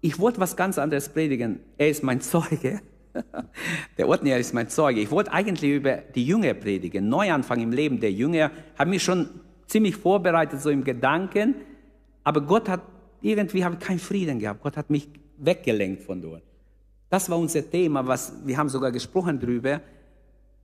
ich 0.00 0.18
wollte 0.18 0.40
was 0.40 0.56
ganz 0.56 0.78
anderes 0.78 1.08
predigen. 1.08 1.60
Er 1.76 1.90
ist 1.90 2.02
mein 2.04 2.20
Zeuge. 2.20 2.80
Der 3.98 4.08
Othniel 4.08 4.36
ist 4.38 4.54
mein 4.54 4.68
Zeuge. 4.68 5.00
Ich 5.00 5.10
wollte 5.10 5.32
eigentlich 5.32 5.70
über 5.70 5.96
die 5.96 6.26
Jünger 6.26 6.54
predigen, 6.54 7.08
Neuanfang 7.08 7.60
im 7.60 7.72
Leben 7.72 8.00
der 8.00 8.12
Jünger. 8.12 8.50
Habe 8.78 8.90
mich 8.90 9.02
schon 9.02 9.28
ziemlich 9.66 9.96
vorbereitet, 9.96 10.60
so 10.60 10.70
im 10.70 10.84
Gedanken. 10.84 11.54
Aber 12.22 12.40
Gott 12.40 12.68
hat, 12.68 12.82
irgendwie 13.20 13.64
habe 13.64 13.76
ich 13.78 13.86
keinen 13.86 13.98
Frieden 13.98 14.38
gehabt. 14.38 14.62
Gott 14.62 14.76
hat 14.76 14.90
mich 14.90 15.08
weggelenkt 15.38 16.02
von 16.02 16.20
dort. 16.20 16.42
Das 17.08 17.28
war 17.30 17.38
unser 17.38 17.68
Thema, 17.68 18.06
was, 18.06 18.32
wir 18.44 18.56
haben 18.56 18.68
sogar 18.68 18.90
gesprochen 18.90 19.38
drüber. 19.38 19.80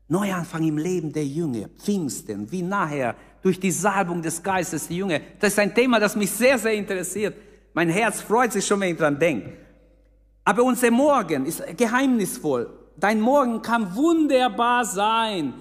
Neuanfang 0.09 0.67
im 0.67 0.77
Leben 0.77 1.13
der 1.13 1.25
Jünger, 1.25 1.69
Pfingsten, 1.79 2.51
wie 2.51 2.63
nachher 2.63 3.15
durch 3.43 3.61
die 3.61 3.71
Salbung 3.71 4.21
des 4.21 4.43
Geistes 4.43 4.89
die 4.89 4.97
Jünger. 4.97 5.21
Das 5.39 5.53
ist 5.53 5.59
ein 5.61 5.73
Thema, 5.73 6.01
das 6.01 6.17
mich 6.17 6.31
sehr, 6.31 6.59
sehr 6.59 6.75
interessiert. 6.75 7.37
Mein 7.73 7.89
Herz 7.89 8.21
freut 8.21 8.53
sich 8.53 8.67
schon, 8.67 8.81
wenn 8.81 8.93
ich 8.93 8.99
dran 8.99 9.19
denke. 9.19 9.53
Aber 10.51 10.65
unser 10.65 10.91
Morgen 10.91 11.47
ist 11.47 11.63
geheimnisvoll. 11.77 12.69
Dein 12.97 13.21
Morgen 13.21 13.63
kann 13.63 13.95
wunderbar 13.95 14.85
sein. 14.85 15.55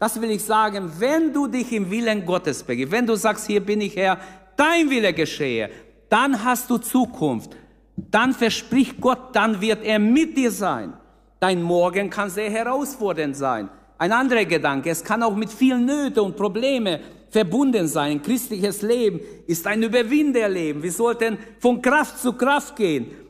Das 0.00 0.20
will 0.20 0.32
ich 0.32 0.42
sagen, 0.42 0.90
wenn 0.98 1.32
du 1.32 1.46
dich 1.46 1.72
im 1.72 1.88
Willen 1.88 2.26
Gottes 2.26 2.64
begibst, 2.64 2.90
wenn 2.90 3.06
du 3.06 3.14
sagst, 3.14 3.46
hier 3.46 3.60
bin 3.60 3.80
ich 3.80 3.94
Herr, 3.94 4.18
dein 4.56 4.90
Wille 4.90 5.12
geschehe, 5.12 5.70
dann 6.08 6.42
hast 6.42 6.68
du 6.68 6.78
Zukunft. 6.78 7.56
Dann 7.96 8.32
verspricht 8.32 9.00
Gott, 9.00 9.28
dann 9.32 9.60
wird 9.60 9.84
er 9.84 10.00
mit 10.00 10.36
dir 10.36 10.50
sein. 10.50 10.94
Dein 11.38 11.62
Morgen 11.62 12.10
kann 12.10 12.28
sehr 12.28 12.50
herausfordernd 12.50 13.36
sein. 13.36 13.68
Ein 13.96 14.10
anderer 14.10 14.44
Gedanke, 14.44 14.90
es 14.90 15.04
kann 15.04 15.22
auch 15.22 15.36
mit 15.36 15.52
vielen 15.52 15.86
Nöten 15.86 16.18
und 16.18 16.36
Problemen 16.36 16.98
verbunden 17.30 17.86
sein. 17.86 18.10
Ein 18.10 18.22
christliches 18.22 18.82
Leben 18.82 19.20
ist 19.46 19.64
ein 19.68 19.84
Überwinderleben. 19.84 20.82
Wir 20.82 20.90
sollten 20.90 21.38
von 21.60 21.80
Kraft 21.80 22.18
zu 22.18 22.32
Kraft 22.32 22.74
gehen. 22.74 23.22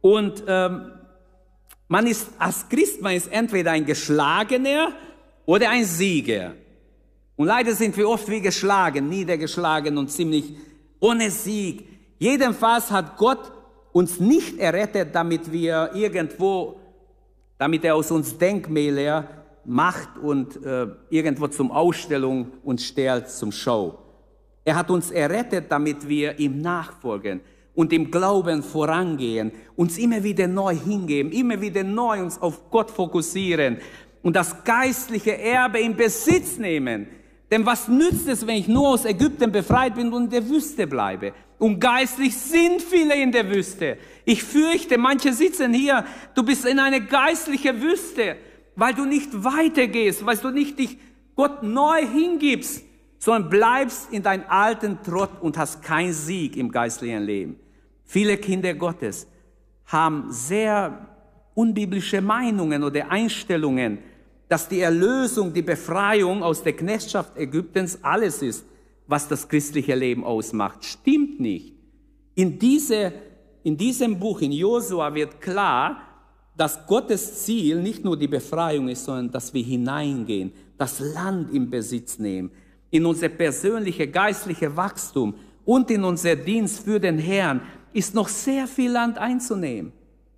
Und 0.00 0.44
ähm, 0.46 0.92
man 1.88 2.06
ist 2.06 2.28
als 2.38 2.68
Christ, 2.68 3.00
man 3.00 3.14
ist 3.14 3.32
entweder 3.32 3.72
ein 3.72 3.84
Geschlagener 3.84 4.92
oder 5.46 5.70
ein 5.70 5.84
Sieger. 5.84 6.54
Und 7.36 7.46
leider 7.46 7.74
sind 7.74 7.96
wir 7.96 8.08
oft 8.08 8.28
wie 8.28 8.40
geschlagen, 8.40 9.08
niedergeschlagen 9.08 9.96
und 9.96 10.10
ziemlich 10.10 10.54
ohne 11.00 11.30
Sieg. 11.30 11.88
Jedenfalls 12.18 12.90
hat 12.90 13.16
Gott 13.16 13.52
uns 13.92 14.20
nicht 14.20 14.58
errettet, 14.58 15.14
damit 15.14 15.50
wir 15.50 15.90
irgendwo, 15.94 16.80
damit 17.56 17.84
er 17.84 17.94
aus 17.94 18.10
uns 18.10 18.36
Denkmäler 18.36 19.28
macht 19.64 20.18
und 20.18 20.64
äh, 20.64 20.88
irgendwo 21.10 21.46
zum 21.48 21.70
Ausstellung 21.70 22.52
und 22.64 22.80
stellt 22.80 23.28
zum 23.30 23.52
Show. 23.52 23.98
Er 24.64 24.76
hat 24.76 24.90
uns 24.90 25.10
errettet, 25.10 25.70
damit 25.70 26.08
wir 26.08 26.38
ihm 26.38 26.60
nachfolgen 26.60 27.40
und 27.78 27.92
im 27.92 28.10
Glauben 28.10 28.64
vorangehen, 28.64 29.52
uns 29.76 29.98
immer 29.98 30.24
wieder 30.24 30.48
neu 30.48 30.74
hingeben, 30.74 31.30
immer 31.30 31.60
wieder 31.60 31.84
neu 31.84 32.20
uns 32.20 32.42
auf 32.42 32.70
Gott 32.70 32.90
fokussieren 32.90 33.78
und 34.22 34.34
das 34.34 34.64
geistliche 34.64 35.38
Erbe 35.38 35.78
in 35.78 35.94
Besitz 35.94 36.58
nehmen. 36.58 37.06
Denn 37.50 37.64
was 37.64 37.86
nützt 37.86 38.26
es, 38.26 38.44
wenn 38.46 38.56
ich 38.56 38.66
nur 38.66 38.88
aus 38.88 39.04
Ägypten 39.04 39.52
befreit 39.52 39.94
bin 39.94 40.12
und 40.12 40.24
in 40.24 40.30
der 40.30 40.48
Wüste 40.48 40.86
bleibe? 40.88 41.32
Und 41.58 41.78
geistlich 41.78 42.36
sind 42.36 42.82
viele 42.82 43.14
in 43.14 43.30
der 43.30 43.48
Wüste. 43.48 43.96
Ich 44.24 44.42
fürchte, 44.42 44.98
manche 44.98 45.32
sitzen 45.32 45.72
hier, 45.72 46.04
du 46.34 46.42
bist 46.42 46.66
in 46.66 46.80
eine 46.80 47.00
geistliche 47.00 47.80
Wüste 47.80 48.36
weil 48.78 48.94
du 48.94 49.04
nicht 49.04 49.42
weitergehst, 49.42 50.24
weil 50.24 50.36
du 50.36 50.50
nicht 50.50 50.78
dich 50.78 50.98
Gott 51.34 51.64
neu 51.64 52.06
hingibst, 52.06 52.84
sondern 53.18 53.50
bleibst 53.50 54.12
in 54.12 54.22
deinem 54.22 54.44
alten 54.48 55.02
Trott 55.02 55.30
und 55.40 55.58
hast 55.58 55.82
keinen 55.82 56.12
Sieg 56.12 56.56
im 56.56 56.70
geistlichen 56.70 57.24
Leben. 57.24 57.56
Viele 58.08 58.38
Kinder 58.38 58.72
Gottes 58.72 59.26
haben 59.84 60.32
sehr 60.32 61.06
unbiblische 61.52 62.22
Meinungen 62.22 62.82
oder 62.82 63.10
Einstellungen, 63.10 63.98
dass 64.48 64.66
die 64.66 64.80
Erlösung, 64.80 65.52
die 65.52 65.60
Befreiung 65.60 66.42
aus 66.42 66.62
der 66.62 66.72
Knechtschaft 66.72 67.36
Ägyptens 67.36 67.98
alles 68.02 68.40
ist, 68.40 68.64
was 69.06 69.28
das 69.28 69.46
christliche 69.46 69.94
Leben 69.94 70.24
ausmacht. 70.24 70.86
Stimmt 70.86 71.38
nicht. 71.38 71.74
In, 72.34 72.58
diese, 72.58 73.12
in 73.62 73.76
diesem 73.76 74.18
Buch, 74.18 74.40
in 74.40 74.52
Josua, 74.52 75.14
wird 75.14 75.42
klar, 75.42 76.00
dass 76.56 76.86
Gottes 76.86 77.44
Ziel 77.44 77.82
nicht 77.82 78.04
nur 78.04 78.18
die 78.18 78.26
Befreiung 78.26 78.88
ist, 78.88 79.04
sondern 79.04 79.30
dass 79.30 79.52
wir 79.52 79.62
hineingehen, 79.62 80.50
das 80.78 80.98
Land 80.98 81.52
im 81.52 81.68
Besitz 81.68 82.18
nehmen, 82.18 82.50
in 82.90 83.04
unser 83.04 83.28
persönliche 83.28 84.08
geistliche 84.08 84.74
Wachstum 84.74 85.34
und 85.66 85.90
in 85.90 86.02
unser 86.02 86.34
Dienst 86.34 86.84
für 86.84 86.98
den 86.98 87.18
Herrn 87.18 87.60
ist 87.92 88.14
noch 88.14 88.28
sehr 88.28 88.66
viel 88.66 88.90
Land 88.90 89.18
einzunehmen. 89.18 89.92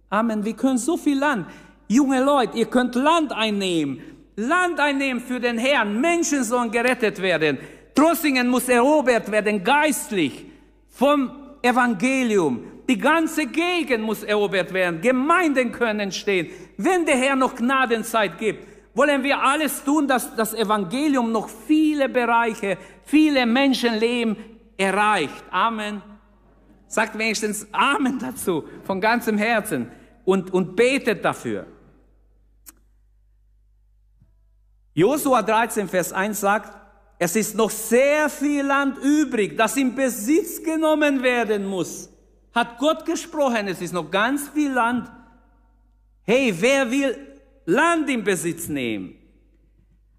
Amen. 0.09 0.45
Wir 0.45 0.55
können 0.55 0.79
so 0.79 0.97
viel 0.97 1.19
Land. 1.19 1.47
Junge 1.89 2.23
Leute, 2.23 2.59
ihr 2.59 2.67
könnt 2.67 2.95
Land 2.95 3.33
einnehmen. 3.33 4.01
Land 4.37 4.81
einnehmen 4.81 5.21
für 5.21 5.41
den 5.41 5.59
Herrn. 5.59 6.01
Menschen 6.01 6.45
sollen 6.45 6.71
gerettet 6.71 7.21
werden. 7.21 7.59
Trossingen 7.95 8.49
muss 8.49 8.69
erobert 8.69 9.31
werden, 9.31 9.63
geistlich, 9.63 10.47
vom 10.89 11.31
Evangelium. 11.63 12.65
Die 12.89 12.99
ganze 12.99 13.47
Gegend 13.47 14.03
muss 14.03 14.23
erobert 14.23 14.73
werden. 14.73 15.01
Gemeinden 15.01 15.71
können 15.71 16.01
entstehen. 16.01 16.49
Wenn 16.77 17.05
der 17.05 17.17
Herr 17.17 17.37
noch 17.37 17.55
Gnadenzeit 17.55 18.39
gibt, 18.39 18.67
wollen 18.95 19.23
wir 19.23 19.41
alles 19.41 19.85
tun, 19.85 20.09
dass 20.09 20.35
das 20.35 20.55
Evangelium 20.55 21.31
noch 21.31 21.49
viele 21.49 22.09
Bereiche, 22.09 22.79
viele 23.05 23.47
Menschenleben 23.47 24.37
erreicht. 24.77 25.45
Amen. 25.51 26.03
Sagt 26.91 27.17
wenigstens 27.17 27.67
Amen 27.73 28.19
dazu 28.19 28.65
von 28.85 29.01
ganzem 29.01 29.39
Herzen 29.39 29.91
und, 30.27 30.53
und 30.53 30.77
betet 30.77 31.25
dafür. 31.25 31.67
Josua 34.93 35.41
13, 35.41 35.89
Vers 35.89 36.13
1 36.13 36.39
sagt, 36.39 36.77
es 37.19 37.35
ist 37.35 37.55
noch 37.55 37.71
sehr 37.71 38.29
viel 38.29 38.67
Land 38.67 38.99
übrig, 38.99 39.57
das 39.57 39.79
in 39.79 39.95
Besitz 39.95 40.63
genommen 40.63 41.23
werden 41.23 41.65
muss 41.65 42.11
hat 42.53 42.79
Gott 42.79 43.05
gesprochen, 43.07 43.69
es 43.69 43.81
ist 43.81 43.93
noch 43.93 44.11
ganz 44.11 44.49
viel 44.49 44.73
Land. 44.73 45.11
Hey, 46.23 46.55
wer 46.59 46.91
will 46.91 47.17
Land 47.67 48.09
in 48.11 48.25
Besitz 48.25 48.69
nehmen? 48.69 49.15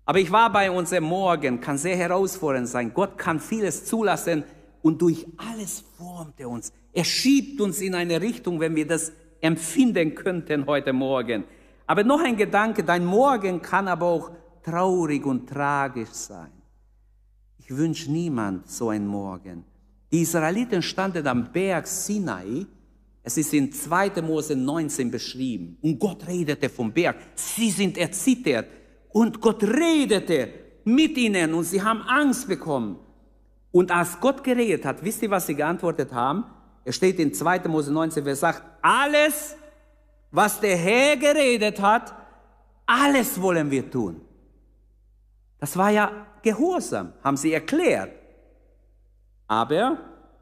Aber 0.05 0.19
ich 0.19 0.31
war 0.31 0.51
bei 0.51 0.71
unserem 0.71 1.03
Morgen, 1.03 1.61
kann 1.61 1.77
sehr 1.77 1.95
herausfordernd 1.95 2.67
sein. 2.67 2.93
Gott 2.93 3.17
kann 3.17 3.39
vieles 3.39 3.85
zulassen 3.85 4.43
und 4.81 5.01
durch 5.01 5.25
alles 5.37 5.83
formt 5.97 6.39
er 6.39 6.49
uns. 6.49 6.71
Er 6.93 7.03
schiebt 7.03 7.61
uns 7.61 7.81
in 7.81 7.95
eine 7.95 8.21
Richtung, 8.21 8.59
wenn 8.59 8.75
wir 8.75 8.87
das 8.87 9.11
empfinden 9.39 10.15
könnten 10.15 10.65
heute 10.65 10.93
Morgen. 10.93 11.43
Aber 11.87 12.03
noch 12.03 12.21
ein 12.21 12.37
Gedanke, 12.37 12.83
dein 12.83 13.05
Morgen 13.05 13.61
kann 13.61 13.87
aber 13.87 14.05
auch 14.05 14.31
traurig 14.63 15.25
und 15.25 15.47
tragisch 15.49 16.09
sein. 16.09 16.51
Ich 17.57 17.69
wünsche 17.75 18.11
niemand 18.11 18.69
so 18.69 18.89
ein 18.89 19.05
Morgen. 19.05 19.65
Die 20.11 20.21
Israeliten 20.21 20.81
standen 20.81 21.25
am 21.27 21.51
Berg 21.51 21.87
Sinai. 21.87 22.65
Es 23.23 23.37
ist 23.37 23.53
in 23.53 23.71
2. 23.71 24.21
Mose 24.21 24.55
19 24.55 25.11
beschrieben. 25.11 25.77
Und 25.81 25.99
Gott 25.99 26.27
redete 26.27 26.69
vom 26.69 26.91
Berg. 26.91 27.17
Sie 27.35 27.69
sind 27.69 27.97
erzittert. 27.97 28.67
Und 29.09 29.39
Gott 29.39 29.63
redete 29.63 30.49
mit 30.83 31.17
ihnen 31.17 31.53
und 31.53 31.63
sie 31.63 31.81
haben 31.81 32.01
Angst 32.01 32.47
bekommen. 32.47 32.97
Und 33.71 33.91
als 33.91 34.19
Gott 34.19 34.43
geredet 34.43 34.85
hat, 34.85 35.03
wisst 35.03 35.21
ihr, 35.21 35.29
was 35.29 35.47
sie 35.47 35.55
geantwortet 35.55 36.11
haben? 36.13 36.45
Es 36.83 36.95
steht 36.95 37.19
in 37.19 37.33
2. 37.33 37.59
Mose 37.67 37.91
19, 37.91 38.25
wer 38.25 38.35
sagt, 38.35 38.63
alles, 38.81 39.55
was 40.31 40.59
der 40.59 40.75
Herr 40.75 41.15
geredet 41.15 41.81
hat, 41.81 42.13
alles 42.85 43.41
wollen 43.41 43.69
wir 43.71 43.89
tun. 43.89 44.21
Das 45.59 45.77
war 45.77 45.91
ja 45.91 46.27
Gehorsam, 46.41 47.13
haben 47.23 47.37
sie 47.37 47.53
erklärt. 47.53 48.11
Aber 49.47 49.97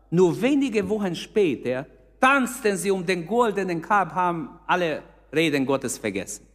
nur 0.09 0.41
wenige 0.41 0.87
Wochen 0.87 1.13
später 1.15 1.85
tanzten 2.19 2.77
sie 2.77 2.89
um 2.89 3.05
den 3.05 3.27
goldenen 3.27 3.81
Kalb, 3.81 4.11
haben 4.13 4.59
alle 4.65 5.03
Reden 5.33 5.65
Gottes 5.65 5.97
vergessen. 5.97 6.45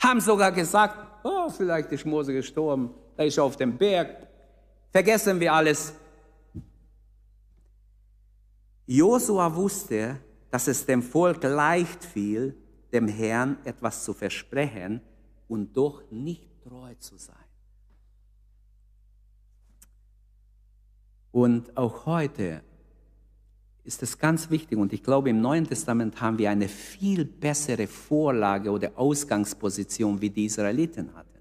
Haben 0.00 0.20
sogar 0.20 0.52
gesagt, 0.52 0.96
oh, 1.24 1.48
vielleicht 1.48 1.90
ist 1.92 2.06
Mose 2.06 2.32
gestorben, 2.32 2.90
da 3.16 3.24
ist 3.24 3.38
er 3.38 3.44
auf 3.44 3.56
dem 3.56 3.76
Berg. 3.76 4.27
Vergessen 4.90 5.38
wir 5.38 5.52
alles. 5.52 5.92
Josua 8.86 9.54
wusste, 9.54 10.18
dass 10.50 10.66
es 10.66 10.86
dem 10.86 11.02
Volk 11.02 11.42
leicht 11.42 12.04
fiel, 12.04 12.56
dem 12.92 13.06
Herrn 13.06 13.58
etwas 13.64 14.04
zu 14.04 14.14
versprechen 14.14 15.02
und 15.46 15.76
doch 15.76 16.10
nicht 16.10 16.48
treu 16.62 16.94
zu 16.94 17.18
sein. 17.18 17.36
Und 21.32 21.76
auch 21.76 22.06
heute 22.06 22.62
ist 23.84 24.02
es 24.02 24.18
ganz 24.18 24.50
wichtig 24.50 24.78
und 24.78 24.92
ich 24.92 25.02
glaube, 25.02 25.30
im 25.30 25.40
Neuen 25.40 25.66
Testament 25.66 26.20
haben 26.20 26.38
wir 26.38 26.50
eine 26.50 26.68
viel 26.68 27.24
bessere 27.24 27.86
Vorlage 27.86 28.70
oder 28.70 28.92
Ausgangsposition, 28.96 30.20
wie 30.20 30.30
die 30.30 30.46
Israeliten 30.46 31.14
hatten. 31.14 31.37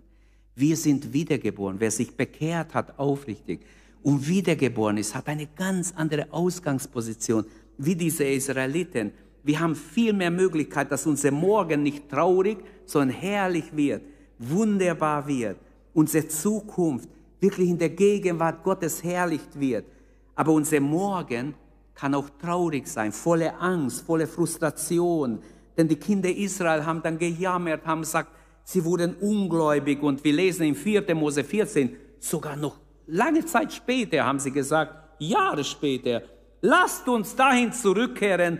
Wir 0.58 0.76
sind 0.76 1.14
wiedergeboren. 1.14 1.80
Wer 1.80 1.92
sich 1.92 2.18
bekehrt 2.18 2.74
hat, 2.74 2.98
aufrichtig 2.98 3.60
und 4.02 4.28
wiedergeboren 4.28 4.98
ist, 4.98 5.14
hat 5.14 5.28
eine 5.28 5.46
ganz 5.56 5.94
andere 5.96 6.26
Ausgangsposition 6.32 7.46
wie 7.78 7.96
diese 7.96 8.24
Israeliten. 8.24 9.12
Wir 9.44 9.60
haben 9.60 9.76
viel 9.76 10.14
mehr 10.14 10.32
Möglichkeit, 10.32 10.92
dass 10.92 11.06
unser 11.06 11.30
Morgen 11.30 11.84
nicht 11.84 12.10
traurig, 12.10 12.58
sondern 12.86 13.16
herrlich 13.16 13.66
wird, 13.72 14.02
wunderbar 14.40 15.28
wird. 15.28 15.58
Unsere 15.94 16.28
Zukunft 16.28 17.08
wirklich 17.40 17.70
in 17.70 17.78
der 17.78 17.90
Gegenwart 17.90 18.64
Gottes 18.64 19.04
herrlicht 19.04 19.60
wird. 19.60 19.86
Aber 20.34 20.54
unser 20.54 20.80
Morgen 20.80 21.54
kann 21.94 22.16
auch 22.16 22.32
traurig 22.42 22.88
sein, 22.88 23.12
voller 23.12 23.62
Angst, 23.62 24.02
voller 24.02 24.28
Frustration. 24.28 25.38
Denn 25.78 25.88
die 25.88 25.98
Kinder 25.98 26.36
Israel 26.36 26.84
haben 26.84 27.04
dann 27.04 27.20
gejammert, 27.20 27.86
haben 27.86 28.02
gesagt, 28.02 28.32
sie 28.68 28.84
wurden 28.84 29.16
ungläubig 29.16 30.04
und 30.04 30.22
wir 30.26 30.34
lesen 30.34 30.64
in 30.64 30.76
4. 30.76 31.16
Mose 31.16 31.42
14, 31.42 31.96
sogar 32.20 32.58
noch 32.58 32.78
lange 33.06 33.46
Zeit 33.46 33.72
später 33.72 34.26
haben 34.26 34.40
sie 34.40 34.52
gesagt, 34.52 34.94
Jahre 35.20 35.64
später, 35.64 36.22
lasst 36.60 37.08
uns 37.08 37.34
dahin 37.34 37.72
zurückkehren, 37.72 38.60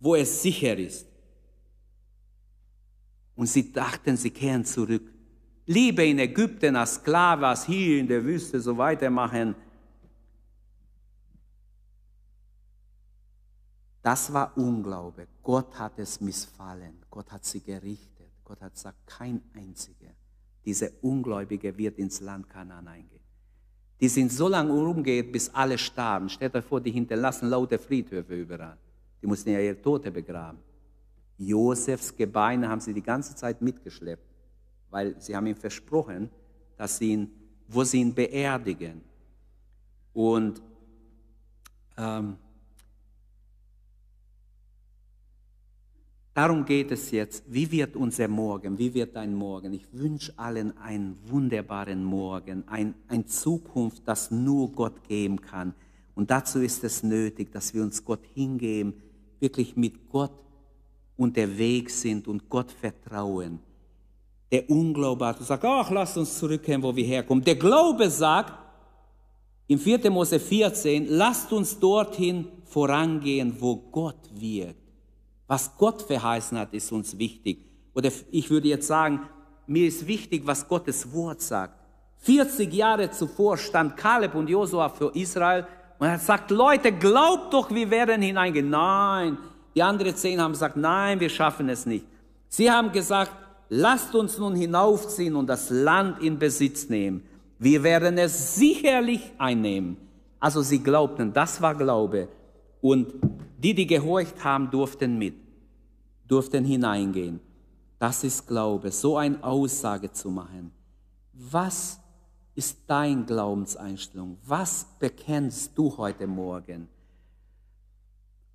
wo 0.00 0.14
es 0.14 0.40
sicher 0.40 0.76
ist. 0.78 1.06
Und 3.36 3.46
sie 3.46 3.70
dachten, 3.70 4.16
sie 4.16 4.30
kehren 4.30 4.64
zurück. 4.64 5.12
Lieber 5.66 6.02
in 6.02 6.18
Ägypten 6.18 6.74
als 6.74 6.94
Sklave, 6.94 7.46
als 7.46 7.66
hier 7.66 7.98
in 8.00 8.08
der 8.08 8.24
Wüste 8.24 8.58
so 8.58 8.76
weitermachen. 8.78 9.54
Das 14.02 14.32
war 14.32 14.56
Unglaube. 14.56 15.28
Gott 15.42 15.78
hat 15.78 15.98
es 15.98 16.22
missfallen. 16.22 17.02
Gott 17.10 17.30
hat 17.30 17.44
sie 17.44 17.60
gerichtet. 17.60 18.09
Gott 18.50 18.62
hat 18.62 18.74
gesagt, 18.74 19.06
kein 19.06 19.40
einziger. 19.54 20.10
Diese 20.64 20.90
Ungläubige 21.02 21.78
wird 21.78 21.98
ins 21.98 22.20
Land 22.20 22.50
Kanaan 22.50 22.88
eingehen. 22.88 23.22
Die 24.00 24.08
sind 24.08 24.32
so 24.32 24.48
lange 24.48 24.72
umgeht, 24.72 25.30
bis 25.30 25.54
alle 25.54 25.78
starben. 25.78 26.28
Stellt 26.28 26.56
euch 26.56 26.64
vor, 26.64 26.80
die 26.80 26.90
hinterlassen 26.90 27.48
laute 27.48 27.78
Friedhöfe 27.78 28.34
überall. 28.34 28.76
Die 29.22 29.28
mussten 29.28 29.50
ja 29.50 29.60
ihre 29.60 29.80
Tote 29.80 30.10
begraben. 30.10 30.58
Josefs 31.38 32.16
Gebeine 32.16 32.68
haben 32.68 32.80
sie 32.80 32.92
die 32.92 33.04
ganze 33.04 33.36
Zeit 33.36 33.62
mitgeschleppt, 33.62 34.26
weil 34.90 35.14
sie 35.20 35.36
haben 35.36 35.46
ihm 35.46 35.54
versprochen, 35.54 36.28
dass 36.76 36.98
sie 36.98 37.12
ihn, 37.12 37.30
wo 37.68 37.84
sie 37.84 38.00
ihn 38.00 38.12
beerdigen. 38.12 39.00
Und 40.12 40.60
ähm, 41.96 42.36
darum 46.40 46.64
geht 46.64 46.90
es 46.90 47.10
jetzt. 47.10 47.44
Wie 47.48 47.70
wird 47.70 47.96
unser 47.96 48.26
Morgen? 48.26 48.78
Wie 48.78 48.94
wird 48.94 49.14
dein 49.14 49.34
Morgen? 49.34 49.74
Ich 49.74 49.86
wünsche 49.92 50.32
allen 50.38 50.74
einen 50.78 51.18
wunderbaren 51.26 52.02
Morgen, 52.02 52.64
ein, 52.66 52.94
eine 53.08 53.26
Zukunft, 53.26 54.04
das 54.06 54.30
nur 54.30 54.72
Gott 54.72 55.06
geben 55.06 55.38
kann. 55.42 55.74
Und 56.14 56.30
dazu 56.30 56.60
ist 56.60 56.82
es 56.82 57.02
nötig, 57.02 57.52
dass 57.52 57.74
wir 57.74 57.82
uns 57.82 58.02
Gott 58.02 58.24
hingeben, 58.34 58.94
wirklich 59.38 59.76
mit 59.76 60.08
Gott 60.08 60.32
unterwegs 61.18 62.00
sind 62.00 62.26
und 62.26 62.48
Gott 62.48 62.72
vertrauen. 62.72 63.58
Der 64.50 64.68
Unglaube 64.70 65.26
hat 65.26 65.38
gesagt, 65.38 65.62
ach, 65.62 65.90
lass 65.90 66.16
uns 66.16 66.38
zurückkehren, 66.38 66.82
wo 66.82 66.96
wir 66.96 67.04
herkommen. 67.04 67.44
Der 67.44 67.56
Glaube 67.56 68.08
sagt, 68.08 68.54
im 69.66 69.78
4. 69.78 70.10
Mose 70.10 70.40
14, 70.40 71.06
lasst 71.06 71.52
uns 71.52 71.78
dorthin 71.78 72.46
vorangehen, 72.64 73.54
wo 73.58 73.76
Gott 73.76 74.30
wirkt. 74.32 74.79
Was 75.50 75.76
Gott 75.76 76.02
verheißen 76.02 76.56
hat, 76.56 76.72
ist 76.72 76.92
uns 76.92 77.18
wichtig. 77.18 77.66
Oder 77.92 78.12
ich 78.30 78.50
würde 78.50 78.68
jetzt 78.68 78.86
sagen, 78.86 79.22
mir 79.66 79.88
ist 79.88 80.06
wichtig, 80.06 80.42
was 80.44 80.68
Gottes 80.68 81.12
Wort 81.12 81.42
sagt. 81.42 81.74
40 82.18 82.72
Jahre 82.72 83.10
zuvor 83.10 83.56
stand 83.56 83.96
Kaleb 83.96 84.36
und 84.36 84.48
Josua 84.48 84.88
für 84.88 85.10
Israel 85.12 85.66
und 85.98 86.06
er 86.06 86.18
gesagt, 86.18 86.52
Leute, 86.52 86.92
glaubt 86.92 87.52
doch, 87.52 87.68
wir 87.68 87.90
werden 87.90 88.22
hineingehen. 88.22 88.70
Nein, 88.70 89.38
die 89.74 89.82
anderen 89.82 90.14
zehn 90.14 90.40
haben 90.40 90.52
gesagt, 90.52 90.76
nein, 90.76 91.18
wir 91.18 91.28
schaffen 91.28 91.68
es 91.68 91.84
nicht. 91.84 92.06
Sie 92.48 92.70
haben 92.70 92.92
gesagt, 92.92 93.32
lasst 93.70 94.14
uns 94.14 94.38
nun 94.38 94.54
hinaufziehen 94.54 95.34
und 95.34 95.48
das 95.48 95.68
Land 95.68 96.22
in 96.22 96.38
Besitz 96.38 96.88
nehmen. 96.88 97.24
Wir 97.58 97.82
werden 97.82 98.18
es 98.18 98.54
sicherlich 98.54 99.32
einnehmen. 99.36 99.96
Also 100.38 100.62
sie 100.62 100.80
glaubten, 100.80 101.32
das 101.32 101.60
war 101.60 101.74
Glaube. 101.74 102.28
Und 102.80 103.12
die, 103.62 103.74
die 103.74 103.86
gehorcht 103.86 104.42
haben, 104.42 104.70
durften 104.70 105.18
mit, 105.18 105.34
durften 106.26 106.64
hineingehen. 106.64 107.40
Das 107.98 108.24
ist 108.24 108.46
Glaube, 108.46 108.90
so 108.90 109.18
eine 109.18 109.42
Aussage 109.44 110.10
zu 110.10 110.30
machen. 110.30 110.72
Was 111.34 112.00
ist 112.54 112.78
dein 112.86 113.26
Glaubenseinstellung? 113.26 114.38
Was 114.44 114.86
bekennst 114.98 115.76
du 115.76 115.96
heute 115.96 116.26
Morgen? 116.26 116.88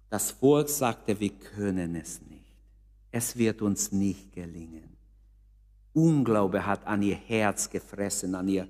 Das 0.10 0.32
Volk 0.32 0.70
sagte, 0.70 1.20
wir 1.20 1.30
können 1.30 1.96
es 1.96 2.22
nicht. 2.22 2.56
Es 3.12 3.38
wird 3.38 3.62
uns 3.62 3.92
nicht 3.92 4.32
gelingen. 4.34 4.96
Unglaube 5.94 6.66
hat 6.66 6.86
an 6.86 7.02
ihr 7.02 7.16
Herz 7.16 7.70
gefressen, 7.70 8.36
an 8.36 8.48
ihr, 8.48 8.68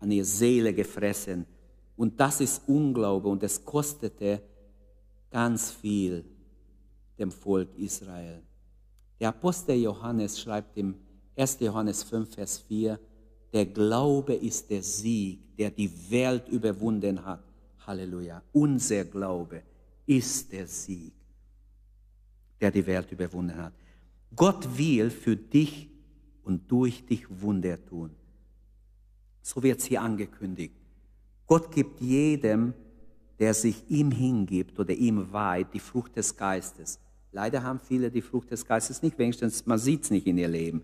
an 0.00 0.10
ihr 0.10 0.24
Seele 0.24 0.74
gefressen. 0.74 1.46
Und 1.96 2.18
das 2.20 2.40
ist 2.40 2.62
Unglaube 2.66 3.28
und 3.28 3.42
es 3.42 3.64
kostete 3.64 4.42
ganz 5.30 5.70
viel 5.70 6.24
dem 7.18 7.30
Volk 7.30 7.68
Israel. 7.76 8.42
Der 9.20 9.30
Apostel 9.30 9.76
Johannes 9.76 10.40
schreibt 10.40 10.76
im 10.76 10.94
1. 11.36 11.58
Johannes 11.60 12.02
5, 12.02 12.34
Vers 12.34 12.58
4, 12.58 12.98
der 13.52 13.66
Glaube 13.66 14.34
ist 14.34 14.70
der 14.70 14.82
Sieg, 14.82 15.56
der 15.56 15.70
die 15.70 15.90
Welt 16.10 16.48
überwunden 16.48 17.24
hat. 17.24 17.42
Halleluja. 17.86 18.42
Unser 18.52 19.04
Glaube 19.04 19.62
ist 20.06 20.52
der 20.52 20.66
Sieg, 20.66 21.12
der 22.60 22.70
die 22.70 22.86
Welt 22.86 23.10
überwunden 23.10 23.56
hat. 23.56 23.72
Gott 24.34 24.76
will 24.76 25.10
für 25.10 25.36
dich 25.36 25.88
und 26.42 26.70
durch 26.70 27.04
dich 27.06 27.24
Wunder 27.40 27.82
tun. 27.84 28.10
So 29.42 29.62
wird 29.62 29.78
es 29.78 29.86
hier 29.86 30.02
angekündigt. 30.02 30.74
Gott 31.46 31.72
gibt 31.72 32.00
jedem, 32.00 32.74
der 33.38 33.54
sich 33.54 33.84
ihm 33.88 34.10
hingibt 34.10 34.78
oder 34.78 34.92
ihm 34.94 35.32
weiht, 35.32 35.68
die 35.72 35.80
Frucht 35.80 36.16
des 36.16 36.36
Geistes. 36.36 36.98
Leider 37.32 37.62
haben 37.62 37.78
viele 37.78 38.10
die 38.10 38.22
Frucht 38.22 38.50
des 38.50 38.66
Geistes 38.66 39.02
nicht, 39.02 39.18
wenigstens 39.18 39.66
man 39.66 39.78
sieht 39.78 40.04
es 40.04 40.10
nicht 40.10 40.26
in 40.26 40.38
ihr 40.38 40.48
Leben, 40.48 40.82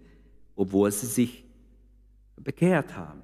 obwohl 0.54 0.92
sie 0.92 1.06
sich 1.06 1.44
bekehrt 2.36 2.96
haben. 2.96 3.22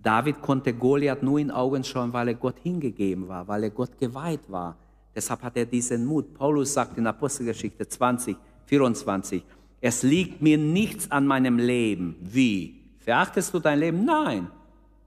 David 0.00 0.40
konnte 0.42 0.72
Goliath 0.74 1.22
nur 1.22 1.38
in 1.38 1.50
Augen 1.50 1.82
schauen, 1.84 2.12
weil 2.12 2.28
er 2.28 2.34
Gott 2.34 2.58
hingegeben 2.62 3.28
war, 3.28 3.48
weil 3.48 3.64
er 3.64 3.70
Gott 3.70 3.98
geweiht 3.98 4.48
war. 4.48 4.76
Deshalb 5.14 5.42
hat 5.42 5.56
er 5.56 5.66
diesen 5.66 6.04
Mut. 6.06 6.34
Paulus 6.34 6.72
sagt 6.72 6.96
in 6.98 7.06
Apostelgeschichte 7.06 7.88
20, 7.88 8.36
24, 8.66 9.42
es 9.80 10.02
liegt 10.02 10.42
mir 10.42 10.58
nichts 10.58 11.10
an 11.10 11.26
meinem 11.26 11.58
Leben. 11.58 12.16
Wie? 12.20 12.80
Verachtest 12.98 13.54
du 13.54 13.58
dein 13.58 13.80
Leben? 13.80 14.04
Nein. 14.04 14.48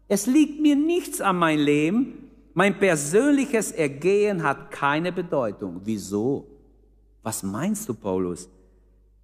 Es 0.07 0.25
liegt 0.25 0.61
mir 0.61 0.75
nichts 0.75 1.21
an 1.21 1.37
meinem 1.37 1.63
Leben. 1.63 2.20
Mein 2.53 2.77
persönliches 2.77 3.71
Ergehen 3.71 4.43
hat 4.43 4.71
keine 4.71 5.11
Bedeutung. 5.11 5.81
Wieso? 5.83 6.47
Was 7.23 7.43
meinst 7.43 7.87
du, 7.87 7.93
Paulus? 7.93 8.49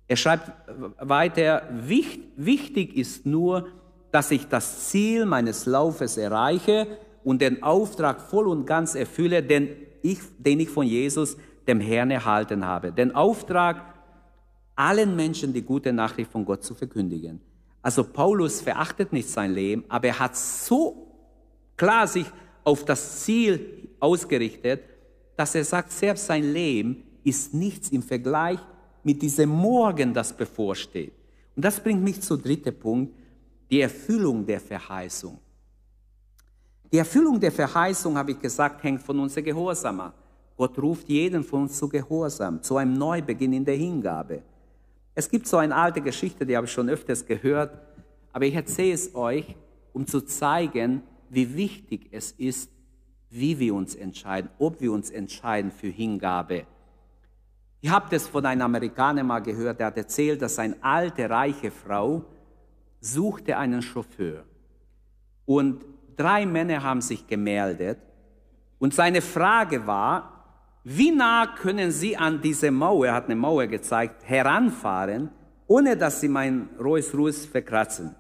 Er 0.08 0.16
schreibt 0.16 0.52
weiter, 1.00 1.64
wichtig 1.72 2.96
ist 2.96 3.26
nur, 3.26 3.68
dass 4.12 4.32
ich 4.32 4.48
das 4.48 4.90
Ziel 4.90 5.26
meines 5.26 5.66
Laufes 5.66 6.18
erreiche 6.18 6.88
und 7.24 7.42
den 7.42 7.62
Auftrag 7.62 8.22
voll 8.22 8.48
und 8.48 8.66
ganz 8.66 8.96
erfülle, 8.96 9.44
denn 9.44 9.70
ich, 10.02 10.20
den 10.38 10.62
ich 10.62 10.70
von 10.70 10.86
Jesus, 10.86 11.36
dem 11.68 11.82
Herrn, 11.82 12.10
erhalten 12.10 12.66
habe. 12.66 12.94
Den 12.94 13.14
Auftrag, 13.14 13.82
allen 14.76 15.16
Menschen 15.16 15.52
die 15.52 15.64
gute 15.64 15.92
Nachricht 15.92 16.32
von 16.32 16.46
Gott 16.46 16.64
zu 16.64 16.74
verkündigen. 16.74 17.42
Also 17.82 18.04
Paulus 18.06 18.62
verachtet 18.62 19.12
nicht 19.12 19.30
sein 19.30 19.54
Leben, 19.54 19.84
aber 19.90 20.08
er 20.08 20.20
hat 20.20 20.38
so 20.38 21.08
klar 21.76 22.08
sich 22.08 22.28
auf 22.68 22.84
das 22.84 23.22
Ziel 23.22 23.88
ausgerichtet, 23.97 24.82
dass 25.38 25.55
er 25.55 25.63
sagt, 25.63 25.89
selbst 25.89 26.26
sein 26.26 26.51
Leben 26.51 27.01
ist 27.24 27.53
nichts 27.53 27.88
im 27.89 28.03
Vergleich 28.03 28.59
mit 29.03 29.22
diesem 29.22 29.49
Morgen, 29.49 30.13
das 30.13 30.36
bevorsteht. 30.36 31.13
Und 31.55 31.63
das 31.63 31.80
bringt 31.80 32.03
mich 32.03 32.20
zum 32.20 32.41
dritten 32.41 32.78
Punkt, 32.78 33.15
die 33.72 33.80
Erfüllung 33.80 34.45
der 34.45 34.59
Verheißung. 34.59 35.39
Die 36.91 36.97
Erfüllung 36.97 37.39
der 37.39 37.53
Verheißung, 37.53 38.18
habe 38.18 38.32
ich 38.32 38.39
gesagt, 38.39 38.84
hängt 38.84 39.01
von 39.01 39.18
unserem 39.18 39.45
Gehorsam 39.45 40.01
ab. 40.01 40.15
Gott 40.57 40.78
ruft 40.78 41.07
jeden 41.07 41.45
von 41.45 41.61
uns 41.61 41.78
zu 41.78 41.88
Gehorsam, 41.88 42.61
zu 42.61 42.76
einem 42.76 42.95
Neubeginn 42.95 43.53
in 43.53 43.63
der 43.63 43.76
Hingabe. 43.76 44.41
Es 45.15 45.30
gibt 45.30 45.47
so 45.47 45.55
eine 45.55 45.74
alte 45.74 46.01
Geschichte, 46.01 46.45
die 46.45 46.57
habe 46.57 46.65
ich 46.68 46.74
schon 46.74 46.89
öfters 46.89 47.26
gehört, 47.26 47.80
aber 48.34 48.43
ich 48.43 48.55
erzähle 48.55 48.93
es 48.93 49.15
euch, 49.15 49.55
um 49.93 50.05
zu 50.05 50.20
zeigen, 50.20 51.01
wie 51.30 51.56
wichtig 51.56 52.10
es 52.12 52.32
ist, 52.32 52.72
wie 53.30 53.60
wir 53.60 53.74
uns 53.76 53.96
entscheiden, 53.96 54.50
ob 54.58 54.80
wir 54.82 54.92
uns 54.92 55.10
entscheiden 55.10 55.72
für 55.72 55.88
Hingabe. 55.88 56.66
Ich 57.82 57.90
habe 57.90 58.08
das 58.10 58.28
von 58.28 58.46
einem 58.46 58.62
Amerikaner 58.64 59.24
mal 59.24 59.40
gehört, 59.40 59.80
der 59.80 59.88
hat 59.88 59.98
erzählt, 59.98 60.42
dass 60.42 60.58
eine 60.60 60.76
alte, 60.82 61.30
reiche 61.30 61.72
Frau 61.72 62.26
suchte 63.00 63.58
einen 63.58 63.82
Chauffeur. 63.82 64.46
Und 65.46 65.86
drei 66.16 66.46
Männer 66.46 66.82
haben 66.82 67.02
sich 67.02 67.28
gemeldet 67.28 68.00
und 68.80 68.94
seine 68.94 69.22
Frage 69.22 69.86
war, 69.86 70.34
wie 70.84 71.12
nah 71.12 71.48
können 71.48 71.92
Sie 71.92 72.16
an 72.16 72.42
diese 72.42 72.72
Mauer, 72.72 73.08
er 73.08 73.14
hat 73.14 73.26
eine 73.26 73.36
Mauer 73.36 73.68
gezeigt, 73.68 74.24
heranfahren, 74.24 75.30
ohne 75.68 75.98
dass 75.98 76.22
Sie 76.22 76.30
mein 76.30 76.70
Rolls 76.80 77.14
Royce 77.14 77.46
verkratzen? 77.46 78.16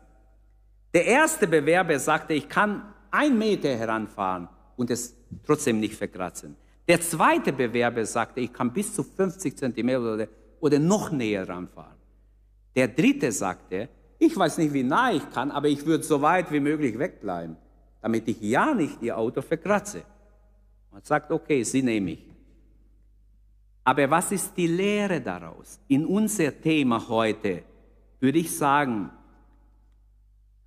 Der 0.93 1.05
erste 1.05 1.47
Bewerber 1.47 1.97
sagte, 1.97 2.33
ich 2.33 2.49
kann 2.49 2.93
ein 3.11 3.37
Meter 3.37 3.69
heranfahren 3.69 4.47
und 4.75 4.89
es 4.89 5.15
trotzdem 5.45 5.79
nicht 5.79 5.95
verkratzen. 5.95 6.55
Der 6.87 7.01
zweite 7.01 7.51
Bewerber 7.51 8.05
sagte, 8.05 8.39
ich 8.39 8.53
kann 8.53 8.71
bis 8.71 8.93
zu 8.93 9.03
50 9.03 9.57
Zentimeter 9.57 10.13
oder, 10.13 10.27
oder 10.59 10.79
noch 10.79 11.11
näher 11.11 11.47
ranfahren. 11.47 11.97
Der 12.75 12.87
dritte 12.87 13.31
sagte, 13.31 13.89
Ich 14.19 14.35
weiß 14.35 14.57
nicht, 14.57 14.73
wie 14.73 14.83
nah 14.83 15.11
ich 15.11 15.29
kann, 15.31 15.51
aber 15.51 15.67
ich 15.67 15.85
würde 15.85 16.03
so 16.03 16.21
weit 16.21 16.51
wie 16.51 16.59
möglich 16.59 16.97
wegbleiben, 16.97 17.55
damit 18.01 18.27
ich 18.27 18.41
ja 18.41 18.73
nicht 18.73 19.01
ihr 19.01 19.17
Auto 19.17 19.41
verkratze. 19.41 20.03
Man 20.91 21.03
sagt, 21.03 21.31
okay, 21.31 21.63
sie 21.63 21.83
nehme 21.83 22.11
ich. 22.11 22.25
Aber 23.83 24.09
was 24.09 24.31
ist 24.31 24.57
die 24.57 24.67
Lehre 24.67 25.21
daraus? 25.21 25.79
In 25.87 26.05
unser 26.05 26.59
Thema 26.59 27.07
heute 27.07 27.63
würde 28.19 28.39
ich 28.39 28.57
sagen, 28.57 29.11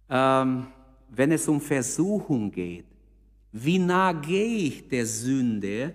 ähm, 0.09 0.69
wenn 1.11 1.33
es 1.33 1.49
um 1.49 1.61
Versuchung 1.61 2.51
geht, 2.51 2.85
wie 3.53 3.79
nah 3.79 4.13
gehe 4.13 4.69
ich 4.69 4.89
der 4.89 5.05
Sünde, 5.05 5.95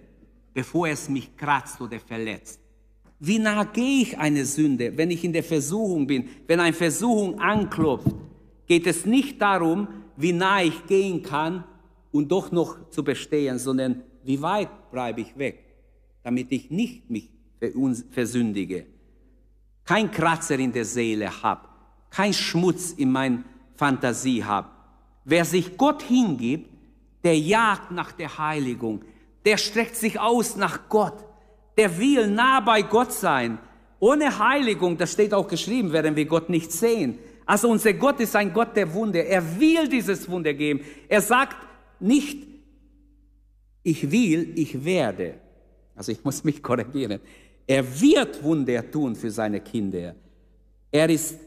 bevor 0.54 0.88
es 0.88 1.08
mich 1.10 1.36
kratzt 1.38 1.80
oder 1.80 2.00
verletzt? 2.00 2.60
Wie 3.20 3.40
nah 3.40 3.64
gehe 3.64 4.02
ich 4.02 4.18
eine 4.18 4.46
Sünde, 4.46 4.96
wenn 4.98 5.10
ich 5.10 5.24
in 5.24 5.32
der 5.32 5.44
Versuchung 5.44 6.06
bin? 6.06 6.28
Wenn 6.48 6.60
eine 6.60 6.74
Versuchung 6.74 7.40
anklopft, 7.40 8.14
geht 8.68 8.86
es 8.88 9.06
nicht 9.06 9.42
darum, 9.42 9.88
wie 10.18 10.34
nah 10.34 10.62
ich 10.62 10.86
gehen 10.86 11.24
kann 11.24 11.64
und 12.12 12.30
doch 12.30 12.52
noch 12.52 12.90
zu 12.90 13.04
bestehen, 13.04 13.58
sondern 13.58 14.04
wie 14.24 14.42
weit 14.42 14.92
bleibe 14.92 15.22
ich 15.22 15.38
weg, 15.38 15.64
damit 16.24 16.52
ich 16.52 16.70
nicht 16.70 17.10
mich 17.10 17.30
versündige, 18.12 18.86
kein 19.86 20.12
Kratzer 20.12 20.58
in 20.60 20.72
der 20.72 20.86
Seele 20.86 21.42
habe, 21.44 21.68
kein 22.10 22.34
Schmutz 22.34 22.92
in 22.92 23.12
meiner 23.12 23.44
Fantasie 23.76 24.44
habe. 24.44 24.75
Wer 25.26 25.44
sich 25.44 25.76
Gott 25.76 26.04
hingibt, 26.04 26.70
der 27.24 27.38
jagt 27.38 27.92
nach 27.92 28.12
der 28.12 28.38
Heiligung, 28.38 29.04
der 29.44 29.58
streckt 29.58 29.96
sich 29.96 30.20
aus 30.20 30.56
nach 30.56 30.88
Gott, 30.88 31.26
der 31.78 31.98
will 31.98 32.28
nah 32.28 32.60
bei 32.60 32.84
Gott 32.84 33.12
sein. 33.12 33.58
Ohne 34.00 34.38
Heiligung, 34.38 34.98
das 34.98 35.14
steht 35.14 35.34
auch 35.34 35.48
geschrieben, 35.48 35.92
werden 35.92 36.16
wir 36.16 36.26
Gott 36.26 36.50
nicht 36.50 36.72
sehen. 36.72 37.18
Also 37.46 37.70
unser 37.70 37.94
Gott 37.94 38.20
ist 38.20 38.36
ein 38.36 38.54
Gott 38.54 38.76
der 38.76 38.92
Wunder. 38.94 39.24
Er 39.24 39.60
will 39.60 39.88
dieses 39.88 40.30
Wunder 40.30 40.54
geben. 40.54 40.82
Er 41.08 41.22
sagt 41.22 41.58
nicht, 42.00 42.48
ich 43.84 44.12
will, 44.12 44.54
ich 44.56 44.84
werde. 44.84 45.36
Also 45.96 46.12
ich 46.12 46.24
muss 46.24 46.44
mich 46.44 46.62
korrigieren. 46.62 47.20
Er 47.68 48.02
wird 48.02 48.44
Wunder 48.44 48.90
tun 48.90 49.16
für 49.16 49.32
seine 49.32 49.62
Kinder. 49.62 50.16
Er 50.92 51.10
ist 51.10 51.40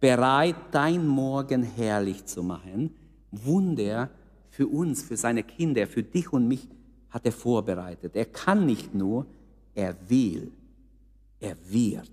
bereit, 0.00 0.56
dein 0.70 1.06
Morgen 1.06 1.62
herrlich 1.62 2.24
zu 2.24 2.42
machen. 2.42 2.94
Wunder 3.30 4.10
für 4.50 4.66
uns, 4.66 5.02
für 5.02 5.16
seine 5.16 5.42
Kinder, 5.42 5.86
für 5.86 6.02
dich 6.02 6.32
und 6.32 6.48
mich 6.48 6.68
hat 7.10 7.24
er 7.24 7.32
vorbereitet. 7.32 8.14
Er 8.14 8.26
kann 8.26 8.66
nicht 8.66 8.94
nur, 8.94 9.26
er 9.74 9.94
will, 10.08 10.50
er 11.40 11.56
wird. 11.68 12.10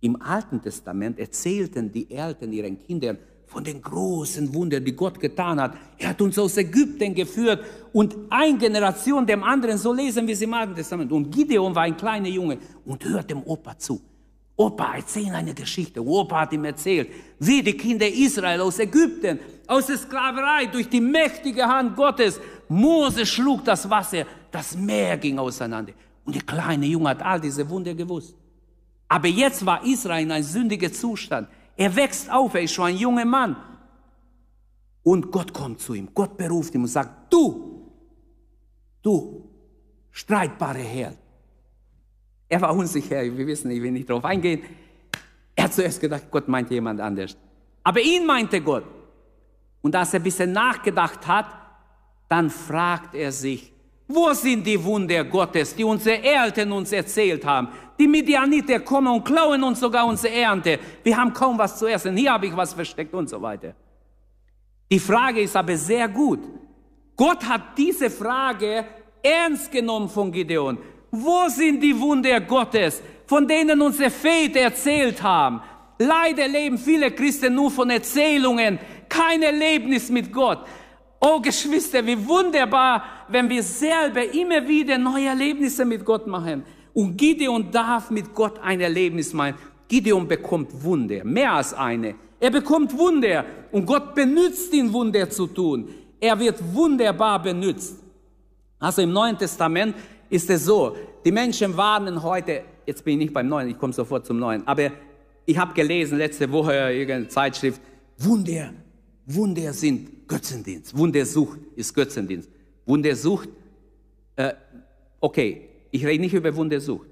Im 0.00 0.20
Alten 0.20 0.62
Testament 0.62 1.18
erzählten 1.18 1.92
die 1.92 2.10
Eltern 2.10 2.52
ihren 2.52 2.78
Kindern 2.78 3.18
von 3.46 3.64
den 3.64 3.82
großen 3.82 4.54
Wundern, 4.54 4.84
die 4.84 4.92
Gott 4.92 5.18
getan 5.18 5.60
hat. 5.60 5.76
Er 5.98 6.10
hat 6.10 6.20
uns 6.22 6.38
aus 6.38 6.56
Ägypten 6.56 7.14
geführt 7.14 7.64
und 7.92 8.16
eine 8.30 8.56
Generation 8.56 9.26
dem 9.26 9.42
anderen, 9.42 9.76
so 9.76 9.92
lesen 9.92 10.26
wir 10.26 10.34
es 10.34 10.42
im 10.42 10.54
Alten 10.54 10.74
Testament. 10.74 11.10
Und 11.10 11.30
Gideon 11.30 11.74
war 11.74 11.82
ein 11.82 11.96
kleiner 11.96 12.28
Junge 12.28 12.58
und 12.84 13.04
hört 13.04 13.28
dem 13.28 13.42
Opa 13.42 13.76
zu. 13.76 14.00
Opa, 14.60 14.96
erzähl 14.96 15.34
eine 15.34 15.54
Geschichte. 15.54 16.04
Opa 16.04 16.40
hat 16.40 16.52
ihm 16.52 16.66
erzählt, 16.66 17.08
wie 17.38 17.62
die 17.62 17.74
Kinder 17.74 18.06
Israel 18.06 18.60
aus 18.60 18.78
Ägypten, 18.78 19.40
aus 19.66 19.86
der 19.86 19.96
Sklaverei 19.96 20.66
durch 20.66 20.86
die 20.86 21.00
mächtige 21.00 21.64
Hand 21.66 21.96
Gottes, 21.96 22.38
Mose 22.68 23.24
schlug 23.24 23.64
das 23.64 23.88
Wasser, 23.88 24.26
das 24.50 24.76
Meer 24.76 25.16
ging 25.16 25.38
auseinander. 25.38 25.94
Und 26.26 26.34
der 26.34 26.42
kleine 26.42 26.84
Junge 26.84 27.08
hat 27.08 27.22
all 27.22 27.40
diese 27.40 27.66
Wunder 27.70 27.94
gewusst. 27.94 28.34
Aber 29.08 29.28
jetzt 29.28 29.64
war 29.64 29.82
Israel 29.82 30.24
in 30.24 30.30
einem 30.30 30.44
sündigen 30.44 30.92
Zustand. 30.92 31.48
Er 31.74 31.96
wächst 31.96 32.30
auf, 32.30 32.52
er 32.52 32.60
ist 32.60 32.74
schon 32.74 32.88
ein 32.88 32.98
junger 32.98 33.24
Mann. 33.24 33.56
Und 35.02 35.30
Gott 35.30 35.54
kommt 35.54 35.80
zu 35.80 35.94
ihm, 35.94 36.10
Gott 36.12 36.36
beruft 36.36 36.74
ihn 36.74 36.82
und 36.82 36.88
sagt, 36.88 37.32
du, 37.32 37.90
du, 39.00 39.48
streitbare 40.10 40.80
Herr. 40.80 41.14
Er 42.50 42.60
war 42.60 42.76
unsicher, 42.76 43.22
wir 43.22 43.46
wissen, 43.46 43.70
ich 43.70 43.80
will 43.80 43.92
nicht 43.92 44.10
darauf 44.10 44.24
eingehen. 44.24 44.60
Er 45.54 45.64
hat 45.64 45.72
zuerst 45.72 46.00
gedacht, 46.00 46.24
Gott 46.32 46.48
meint 46.48 46.68
jemand 46.70 47.00
anders. 47.00 47.36
Aber 47.84 48.00
ihn 48.00 48.26
meinte 48.26 48.60
Gott. 48.60 48.84
Und 49.80 49.94
als 49.94 50.12
er 50.12 50.20
ein 50.20 50.24
bisschen 50.24 50.52
nachgedacht 50.52 51.24
hat, 51.28 51.46
dann 52.28 52.50
fragt 52.50 53.14
er 53.14 53.30
sich, 53.30 53.72
wo 54.08 54.32
sind 54.32 54.66
die 54.66 54.82
Wunder 54.82 55.22
Gottes, 55.22 55.76
die 55.76 55.84
unsere 55.84 56.20
Eltern 56.20 56.72
uns 56.72 56.90
erzählt 56.90 57.44
haben? 57.44 57.68
Die 57.96 58.08
Midianiter 58.08 58.80
kommen 58.80 59.14
und 59.14 59.24
klauen 59.24 59.62
uns 59.62 59.78
sogar 59.78 60.04
unsere 60.04 60.34
Ernte. 60.34 60.80
Wir 61.04 61.16
haben 61.16 61.32
kaum 61.32 61.56
was 61.56 61.78
zu 61.78 61.86
essen. 61.86 62.16
Hier 62.16 62.32
habe 62.32 62.46
ich 62.46 62.56
was 62.56 62.74
versteckt 62.74 63.14
und 63.14 63.28
so 63.28 63.40
weiter. 63.40 63.74
Die 64.90 64.98
Frage 64.98 65.40
ist 65.42 65.54
aber 65.54 65.76
sehr 65.76 66.08
gut. 66.08 66.40
Gott 67.16 67.44
hat 67.44 67.78
diese 67.78 68.10
Frage 68.10 68.84
ernst 69.22 69.70
genommen 69.70 70.08
von 70.08 70.32
Gideon. 70.32 70.78
Wo 71.10 71.48
sind 71.48 71.82
die 71.82 71.98
Wunder 71.98 72.40
Gottes, 72.40 73.02
von 73.26 73.46
denen 73.46 73.80
unsere 73.80 74.10
Väter 74.10 74.60
erzählt 74.60 75.22
haben? 75.22 75.60
Leider 75.98 76.48
leben 76.48 76.78
viele 76.78 77.10
Christen 77.10 77.54
nur 77.54 77.70
von 77.70 77.90
Erzählungen, 77.90 78.78
kein 79.08 79.42
Erlebnis 79.42 80.08
mit 80.08 80.32
Gott. 80.32 80.64
Oh 81.20 81.40
Geschwister, 81.40 82.06
wie 82.06 82.26
wunderbar, 82.26 83.04
wenn 83.28 83.50
wir 83.50 83.62
selber 83.62 84.22
immer 84.32 84.66
wieder 84.66 84.96
neue 84.96 85.26
Erlebnisse 85.26 85.84
mit 85.84 86.04
Gott 86.04 86.26
machen. 86.26 86.64
Und 86.94 87.16
Gideon 87.18 87.70
darf 87.70 88.10
mit 88.10 88.34
Gott 88.34 88.58
ein 88.62 88.80
Erlebnis 88.80 89.34
machen. 89.34 89.56
Gideon 89.88 90.26
bekommt 90.26 90.82
Wunder, 90.82 91.22
mehr 91.24 91.52
als 91.52 91.74
eine. 91.74 92.14
Er 92.38 92.50
bekommt 92.50 92.96
Wunder 92.96 93.44
und 93.70 93.84
Gott 93.84 94.14
benutzt 94.14 94.72
ihn, 94.72 94.92
Wunder 94.92 95.28
zu 95.28 95.46
tun. 95.46 95.88
Er 96.18 96.38
wird 96.38 96.58
wunderbar 96.72 97.42
benutzt. 97.42 98.02
Also 98.78 99.02
im 99.02 99.12
Neuen 99.12 99.36
Testament 99.36 99.94
ist 100.30 100.48
es 100.48 100.64
so, 100.64 100.96
die 101.24 101.32
Menschen 101.32 101.76
warnen 101.76 102.22
heute, 102.22 102.62
jetzt 102.86 103.04
bin 103.04 103.14
ich 103.14 103.26
nicht 103.26 103.34
beim 103.34 103.48
Neuen, 103.48 103.68
ich 103.68 103.78
komme 103.78 103.92
sofort 103.92 104.24
zum 104.24 104.38
Neuen, 104.38 104.66
aber 104.66 104.90
ich 105.44 105.58
habe 105.58 105.74
gelesen 105.74 106.18
letzte 106.18 106.50
Woche 106.50 106.72
irgendeine 106.72 107.28
Zeitschrift, 107.28 107.80
Wunder, 108.16 108.72
Wunder 109.26 109.72
sind 109.72 110.28
Götzendienst. 110.28 110.96
Wundersucht 110.96 111.58
ist 111.74 111.92
Götzendienst. 111.92 112.48
Wundersucht, 112.86 113.48
äh, 114.36 114.52
okay, 115.20 115.68
ich 115.90 116.06
rede 116.06 116.22
nicht 116.22 116.34
über 116.34 116.54
Wundersucht. 116.54 117.08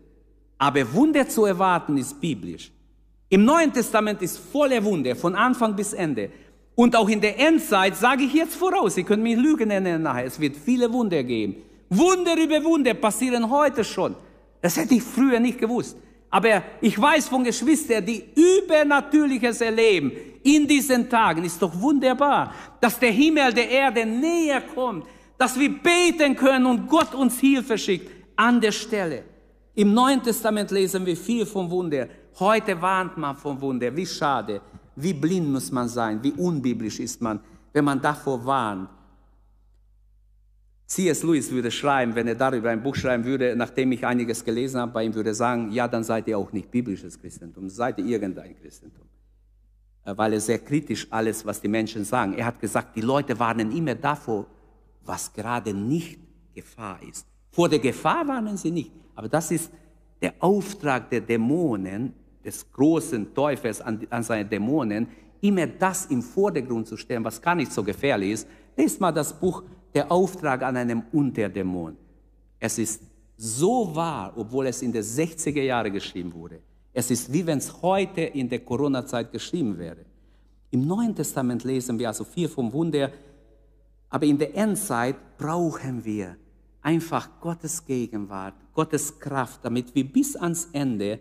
Aber 0.57 0.93
Wunder 0.93 1.29
zu 1.29 1.45
erwarten 1.45 1.97
ist 1.97 2.21
biblisch. 2.21 2.71
Im 3.29 3.45
Neuen 3.45 3.73
Testament 3.73 4.23
ist 4.23 4.39
voller 4.39 4.83
Wunder, 4.85 5.15
von 5.17 5.35
Anfang 5.35 5.75
bis 5.75 5.93
Ende. 5.93 6.31
Und 6.75 6.95
auch 6.95 7.09
in 7.09 7.21
der 7.21 7.39
Endzeit 7.39 7.97
sage 7.97 8.23
ich 8.23 8.33
jetzt 8.33 8.55
voraus, 8.55 8.95
Sie 8.95 9.03
können 9.03 9.23
mich 9.23 9.37
Lügen 9.37 9.69
nennen 9.69 10.03
nachher, 10.03 10.25
es 10.25 10.39
wird 10.39 10.57
viele 10.57 10.93
Wunder 10.93 11.23
geben. 11.25 11.57
Wunder 11.91 12.37
über 12.37 12.63
Wunder 12.65 12.95
passieren 12.95 13.49
heute 13.51 13.85
schon. 13.85 14.15
Das 14.61 14.77
hätte 14.77 14.95
ich 14.95 15.03
früher 15.03 15.41
nicht 15.41 15.59
gewusst. 15.59 15.97
Aber 16.31 16.63
ich 16.81 17.01
weiß 17.01 17.29
von 17.29 17.45
Geschwistern, 17.45 18.05
die 18.05 18.25
Übernatürliches 18.35 19.61
erleben 19.61 20.13
in 20.43 20.67
diesen 20.67 21.09
Tagen. 21.09 21.45
Ist 21.45 21.63
doch 21.63 21.81
wunderbar, 21.81 22.53
dass 22.81 22.99
der 22.99 23.11
Himmel 23.11 23.53
der 23.53 23.71
Erde 23.71 24.05
näher 24.05 24.61
kommt, 24.61 25.07
dass 25.39 25.59
wir 25.59 25.71
beten 25.71 26.37
können 26.37 26.67
und 26.67 26.87
Gott 26.87 27.15
uns 27.15 27.39
Hilfe 27.39 27.79
schickt 27.79 28.11
an 28.37 28.61
der 28.61 28.73
Stelle. 28.73 29.25
Im 29.75 29.95
Neuen 29.95 30.23
Testament 30.23 30.71
lesen 30.71 31.07
wir 31.07 31.17
viel 31.17 31.47
vom 31.47 31.71
Wunder. 31.71 32.09
Heute 32.41 32.81
warnt 32.83 33.17
man 33.17 33.37
vom 33.37 33.61
Wunder. 33.61 33.95
Wie 33.97 34.07
schade, 34.07 34.61
wie 34.97 35.15
blind 35.15 35.51
muss 35.51 35.71
man 35.71 35.89
sein, 35.89 36.23
wie 36.23 36.33
unbiblisch 36.33 36.99
ist 36.99 37.23
man, 37.23 37.41
wenn 37.73 37.85
man 37.85 38.01
davor 38.01 38.45
warnt. 38.45 38.91
C.S. 40.89 41.23
Lewis 41.23 41.51
würde 41.51 41.71
schreiben, 41.71 42.15
wenn 42.15 42.27
er 42.27 42.35
darüber 42.35 42.71
ein 42.71 42.83
Buch 42.83 42.97
schreiben 42.97 43.23
würde, 43.25 43.55
nachdem 43.55 43.93
ich 43.93 44.07
einiges 44.07 44.43
gelesen 44.43 44.81
habe, 44.81 44.93
bei 44.93 45.05
ihm 45.05 45.15
würde 45.15 45.35
sagen, 45.35 45.71
ja, 45.71 45.87
dann 45.87 46.03
seid 46.03 46.27
ihr 46.29 46.39
auch 46.39 46.51
nicht 46.51 46.71
biblisches 46.71 47.21
Christentum, 47.21 47.69
seid 47.69 47.99
ihr 47.99 48.07
irgendein 48.07 48.57
Christentum. 48.57 49.05
Äh, 50.07 50.17
weil 50.17 50.33
er 50.33 50.41
sehr 50.41 50.59
kritisch 50.59 51.07
alles, 51.11 51.45
was 51.45 51.61
die 51.61 51.69
Menschen 51.69 52.05
sagen. 52.05 52.33
Er 52.33 52.47
hat 52.47 52.59
gesagt, 52.59 52.97
die 52.97 53.03
Leute 53.03 53.39
warnen 53.39 53.71
immer 53.71 53.95
davor, 53.95 54.47
was 55.05 55.31
gerade 55.31 55.75
nicht 55.75 56.19
Gefahr 56.55 56.99
ist. 57.07 57.27
Vor 57.51 57.69
der 57.69 57.81
Gefahr 57.81 58.27
warnen 58.27 58.57
sie 58.57 58.71
nicht. 58.71 58.91
Aber 59.15 59.29
das 59.29 59.51
ist 59.51 59.71
der 60.23 60.33
Auftrag 60.41 61.11
der 61.11 61.21
Dämonen, 61.21 62.15
des 62.43 62.73
großen 62.73 63.35
Teufels 63.35 63.83
an, 63.83 64.07
an 64.09 64.23
seine 64.23 64.49
Dämonen, 64.49 65.07
immer 65.43 65.67
das 65.67 66.07
im 66.07 66.23
Vordergrund 66.23 66.87
zu 66.87 66.97
stellen, 66.97 67.23
was 67.25 67.43
gar 67.43 67.55
nicht 67.55 67.73
so 67.73 67.85
gefährlich 67.85 68.33
ist. 68.33 68.49
Lest 68.75 69.01
mal 69.01 69.13
das 69.13 69.39
Buch 69.39 69.63
Der 69.95 70.11
Auftrag 70.11 70.63
an 70.63 70.77
einem 70.77 71.03
Unterdämon. 71.13 71.97
Es 72.61 72.79
ist 72.79 73.03
so 73.37 73.95
wahr, 73.95 74.33
obwohl 74.37 74.67
es 74.67 74.83
in 74.83 74.93
den 74.93 75.03
60er 75.03 75.63
Jahren 75.63 75.93
geschrieben 75.93 76.33
wurde. 76.35 76.61
Es 76.93 77.11
ist 77.11 77.33
wie 77.33 77.47
wenn 77.47 77.59
es 77.59 77.83
heute 77.83 78.23
in 78.23 78.49
der 78.49 78.61
Corona-Zeit 78.61 79.31
geschrieben 79.31 79.79
wäre. 79.79 80.05
Im 80.71 80.87
Neuen 80.87 81.15
Testament 81.15 81.65
lesen 81.65 81.99
wir 81.99 82.09
also 82.09 82.25
viel 82.25 82.49
vom 82.49 82.73
Wunder, 82.73 83.11
aber 84.11 84.27
in 84.27 84.39
der 84.39 84.55
Endzeit 84.55 85.17
brauchen 85.39 86.05
wir 86.05 86.37
einfach 86.83 87.29
Gottes 87.41 87.85
Gegenwart, 87.85 88.55
Gottes 88.75 89.19
Kraft, 89.19 89.61
damit 89.65 89.95
wir 89.95 90.11
bis 90.11 90.37
ans 90.37 90.69
Ende 90.73 91.19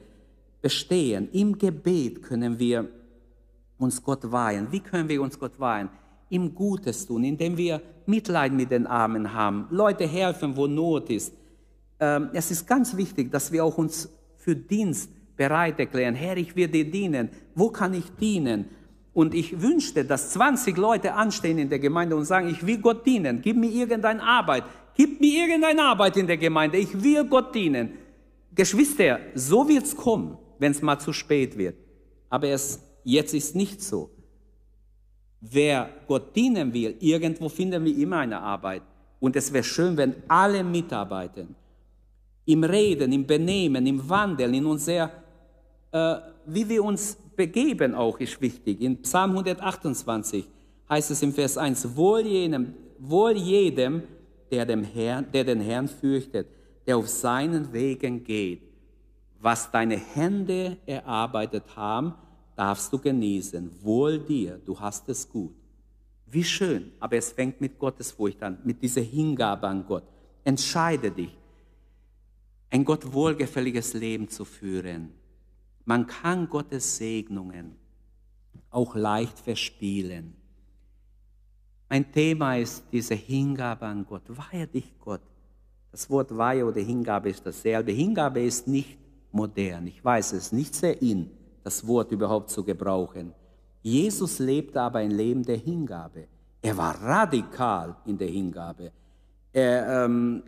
bestehen. 0.61 1.30
Im 1.32 1.57
Gebet 1.57 2.24
können 2.24 2.57
wir 2.57 2.89
uns 3.78 4.01
Gott 4.01 4.32
weihen. 4.32 4.72
Wie 4.72 4.80
können 4.80 5.07
wir 5.07 5.22
uns 5.22 5.38
Gott 5.38 5.59
weihen? 5.59 5.89
Ihm 6.30 6.53
Gutes 6.53 7.05
tun, 7.05 7.23
indem 7.23 7.57
wir 7.57 7.82
Mitleid 8.05 8.53
mit 8.53 8.71
den 8.71 8.88
Armen 8.88 9.34
haben, 9.34 9.67
Leute 9.69 10.07
helfen, 10.07 10.55
wo 10.55 10.67
Not 10.67 11.09
ist. 11.09 11.34
Ähm, 11.99 12.30
es 12.34 12.51
ist 12.51 12.67
ganz 12.67 12.95
wichtig, 12.95 13.32
dass 13.32 13.51
wir 13.51 13.63
auch 13.63 13.78
uns 13.78 14.09
für 14.38 14.55
Dienst 14.55 15.09
bereit 15.36 15.80
erklären. 15.80 16.15
Herr, 16.15 16.38
ich 16.38 16.55
will 16.55 16.67
dir 16.67 16.89
dienen. 16.89 17.30
Wo 17.55 17.69
kann 17.69 17.93
ich 17.93 18.09
dienen? 18.19 18.65
Und 19.13 19.34
ich 19.34 19.61
wünschte, 19.61 20.05
dass 20.05 20.32
20 20.32 20.78
Leute 20.78 21.13
anstehen 21.13 21.57
in 21.57 21.69
der 21.69 21.80
Gemeinde 21.80 22.15
und 22.15 22.25
sagen, 22.25 22.49
ich 22.49 22.65
will 22.65 22.78
Gott 22.78 23.05
dienen. 23.05 23.41
Gib 23.41 23.57
mir 23.57 23.69
irgendeine 23.69 24.21
Arbeit. 24.21 24.63
Gib 24.95 25.19
mir 25.19 25.45
irgendeine 25.45 25.84
Arbeit 25.84 26.17
in 26.17 26.28
der 26.28 26.38
Gemeinde. 26.38 26.78
Ich 26.78 27.03
will 27.03 27.23
Gott 27.25 27.53
dienen. 27.53 27.93
Geschwister, 28.53 29.19
so 29.36 29.67
wird's 29.67 29.95
kommen, 29.95 30.38
wenn 30.59 30.71
es 30.71 30.82
mal 30.82 30.99
zu 30.99 31.13
spät 31.13 31.57
wird. 31.57 31.75
Aber 32.30 32.47
es, 32.47 32.80
jetzt 33.03 33.34
ist 33.34 33.55
nicht 33.55 33.82
so. 33.82 34.09
Wer 35.42 35.90
Gott 36.08 36.36
dienen 36.36 36.74
will, 36.74 36.96
irgendwo 37.00 37.50
finden 37.50 37.86
wir 37.86 37.96
immer 37.98 38.20
eine 38.20 38.40
Arbeit. 38.40 38.82
Und 39.20 39.36
es 39.36 39.52
wäre 39.52 39.64
schön, 39.64 39.96
wenn 39.98 40.16
alle 40.28 40.64
mitarbeiten. 40.64 41.56
Im 42.46 42.64
Reden, 42.64 43.12
im 43.12 43.26
Benehmen, 43.26 43.86
im 43.86 44.08
Wandeln, 44.10 44.54
in 44.54 44.66
unser, 44.66 45.12
äh, 45.92 46.16
wie 46.46 46.68
wir 46.68 46.84
uns 46.84 47.18
begeben 47.36 47.94
auch 47.94 48.20
ist 48.20 48.42
wichtig. 48.42 48.82
In 48.82 49.02
Psalm 49.02 49.32
128 49.32 50.46
heißt 50.90 51.12
es 51.12 51.22
im 51.22 51.34
Vers 51.34 51.58
1, 51.58 51.96
wohl 51.96 52.22
jedem, 52.22 52.74
wohl 53.00 53.34
jedem 53.34 54.04
der, 54.52 54.66
dem 54.66 54.84
Herrn, 54.84 55.26
der 55.32 55.44
den 55.44 55.62
Herrn 55.62 55.88
fürchtet, 55.88 56.48
der 56.86 56.98
auf 56.98 57.08
seinen 57.08 57.72
Wegen 57.74 58.24
geht. 58.24 58.62
Was 59.40 59.70
deine 59.70 59.98
Hände 59.98 60.78
erarbeitet 60.86 61.64
haben, 61.76 62.16
darfst 62.58 62.91
du 62.91 62.97
genießen. 62.97 63.72
Wohl 63.84 64.20
dir, 64.20 64.60
du 64.66 64.78
hast 64.78 65.08
es 65.10 65.30
gut. 65.30 65.55
Wie 66.26 66.43
schön, 66.43 66.91
aber 66.99 67.16
es 67.16 67.32
fängt 67.32 67.62
mit 67.62 67.80
Gottesfurcht 67.80 68.43
an, 68.43 68.58
mit 68.66 68.82
dieser 68.82 69.01
Hingabe 69.01 69.68
an 69.68 69.86
Gott. 69.86 70.03
Entscheide 70.43 71.12
dich, 71.12 71.38
ein 72.70 72.84
Gott 72.84 73.14
wohlgefälliges 73.14 73.93
Leben 73.93 74.28
zu 74.28 74.43
führen. 74.43 75.14
Man 75.86 76.05
kann 76.05 76.49
Gottes 76.49 76.97
Segnungen 76.97 77.76
auch 78.72 78.95
leicht 78.95 79.39
verspielen. 79.39 80.36
Mein 81.89 82.12
Thema 82.12 82.58
ist 82.58 82.84
diese 82.91 83.16
Hingabe 83.16 83.86
an 83.86 84.05
Gott. 84.05 84.24
Weihe 84.28 84.68
dich 84.68 84.93
Gott. 84.99 85.22
Das 85.91 86.10
Wort 86.10 86.36
Weihe 86.36 86.66
oder 86.66 86.82
Hingabe 86.82 87.30
ist 87.30 87.45
dasselbe. 87.45 87.93
Hingabe 87.93 88.41
ist 88.41 88.68
nicht 88.68 88.97
modern. 89.32 89.88
Ich 89.88 90.03
weiß 90.03 90.34
es, 90.34 90.51
nicht 90.51 90.76
sehr 90.76 91.01
in 91.01 91.32
das 91.68 91.86
Wort 91.86 92.09
überhaupt 92.13 92.49
zu 92.49 92.63
gebrauchen. 92.63 93.34
Jesus 93.82 94.39
lebte 94.39 94.80
aber 94.80 94.99
ein 94.99 95.11
Leben 95.11 95.43
der 95.43 95.57
Hingabe. 95.57 96.28
Er 96.61 96.78
war 96.78 96.95
radikal 97.01 97.93
in 98.05 98.18
der 98.18 98.30
Hingabe. 98.30 98.91
Er, 99.51 100.05
ähm, 100.05 100.43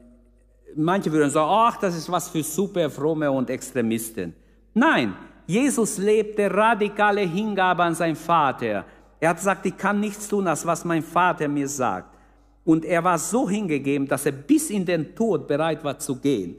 manche 0.75 1.11
würden 1.11 1.29
sagen, 1.29 1.51
ach, 1.51 1.77
das 1.77 1.97
ist 1.97 2.09
was 2.09 2.29
für 2.29 2.41
super 2.41 2.89
fromme 2.89 3.29
und 3.29 3.49
Extremisten. 3.49 4.33
Nein, 4.73 5.13
Jesus 5.45 5.97
lebte 5.97 6.49
radikale 6.49 7.21
Hingabe 7.21 7.83
an 7.83 7.95
seinen 7.95 8.15
Vater. 8.15 8.85
Er 9.19 9.29
hat 9.29 9.37
gesagt, 9.37 9.65
ich 9.65 9.75
kann 9.75 9.99
nichts 9.99 10.25
tun, 10.29 10.47
als 10.47 10.65
was 10.65 10.85
mein 10.85 11.03
Vater 11.03 11.49
mir 11.49 11.67
sagt. 11.67 12.17
Und 12.63 12.85
er 12.85 13.03
war 13.03 13.19
so 13.19 13.49
hingegeben, 13.49 14.07
dass 14.07 14.25
er 14.25 14.31
bis 14.31 14.69
in 14.69 14.85
den 14.85 15.13
Tod 15.13 15.47
bereit 15.49 15.83
war 15.83 15.99
zu 15.99 16.15
gehen. 16.15 16.55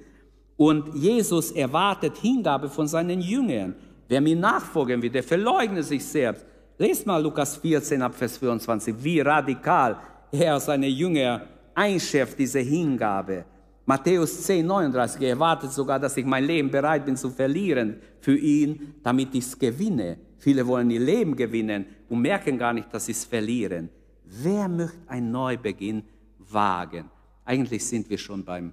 Und 0.59 0.95
Jesus 0.95 1.51
erwartet 1.53 2.19
Hingabe 2.19 2.69
von 2.69 2.87
seinen 2.87 3.23
Jüngern. 3.23 3.75
Wer 4.11 4.21
mir 4.21 4.35
nachfolgen 4.35 5.01
will, 5.01 5.11
der 5.11 5.23
verleugne 5.23 5.85
sich 5.85 6.05
selbst. 6.05 6.45
Lest 6.77 7.07
mal 7.07 7.23
Lukas 7.23 7.59
14 7.59 8.03
ab 8.03 8.13
Vers 8.13 8.39
24, 8.39 8.93
wie 9.05 9.21
radikal 9.21 10.01
er 10.33 10.59
seine 10.59 10.89
Jünger 10.89 11.47
einschärft, 11.77 12.37
diese 12.37 12.59
Hingabe. 12.59 13.45
Matthäus 13.87 14.43
10, 14.43 14.67
39, 14.67 15.23
er 15.23 15.29
erwartet 15.29 15.71
sogar, 15.71 16.01
dass 16.01 16.17
ich 16.17 16.25
mein 16.25 16.45
Leben 16.45 16.73
bereit 16.73 17.05
bin 17.05 17.17
zu 17.17 17.31
verlieren 17.31 18.01
für 18.21 18.37
ihn, 18.37 18.95
damit 19.05 19.33
ich 19.33 19.45
es 19.45 19.57
gewinne. 19.57 20.17
Viele 20.39 20.67
wollen 20.67 20.91
ihr 20.91 20.99
Leben 20.99 21.37
gewinnen 21.37 21.87
und 22.09 22.21
merken 22.21 22.59
gar 22.59 22.73
nicht, 22.73 22.93
dass 22.93 23.07
sie 23.07 23.13
es 23.13 23.25
verlieren. 23.25 23.91
Wer 24.25 24.67
möchte 24.67 25.09
einen 25.09 25.31
Neubeginn 25.31 26.03
wagen? 26.37 27.09
Eigentlich 27.45 27.87
sind 27.87 28.11
wir 28.11 28.19
schon 28.19 28.45
beim 28.45 28.73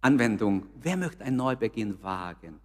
Anwendung. 0.00 0.66
Wer 0.82 0.96
möchte 0.96 1.22
einen 1.22 1.36
Neubeginn 1.36 2.02
wagen? 2.02 2.58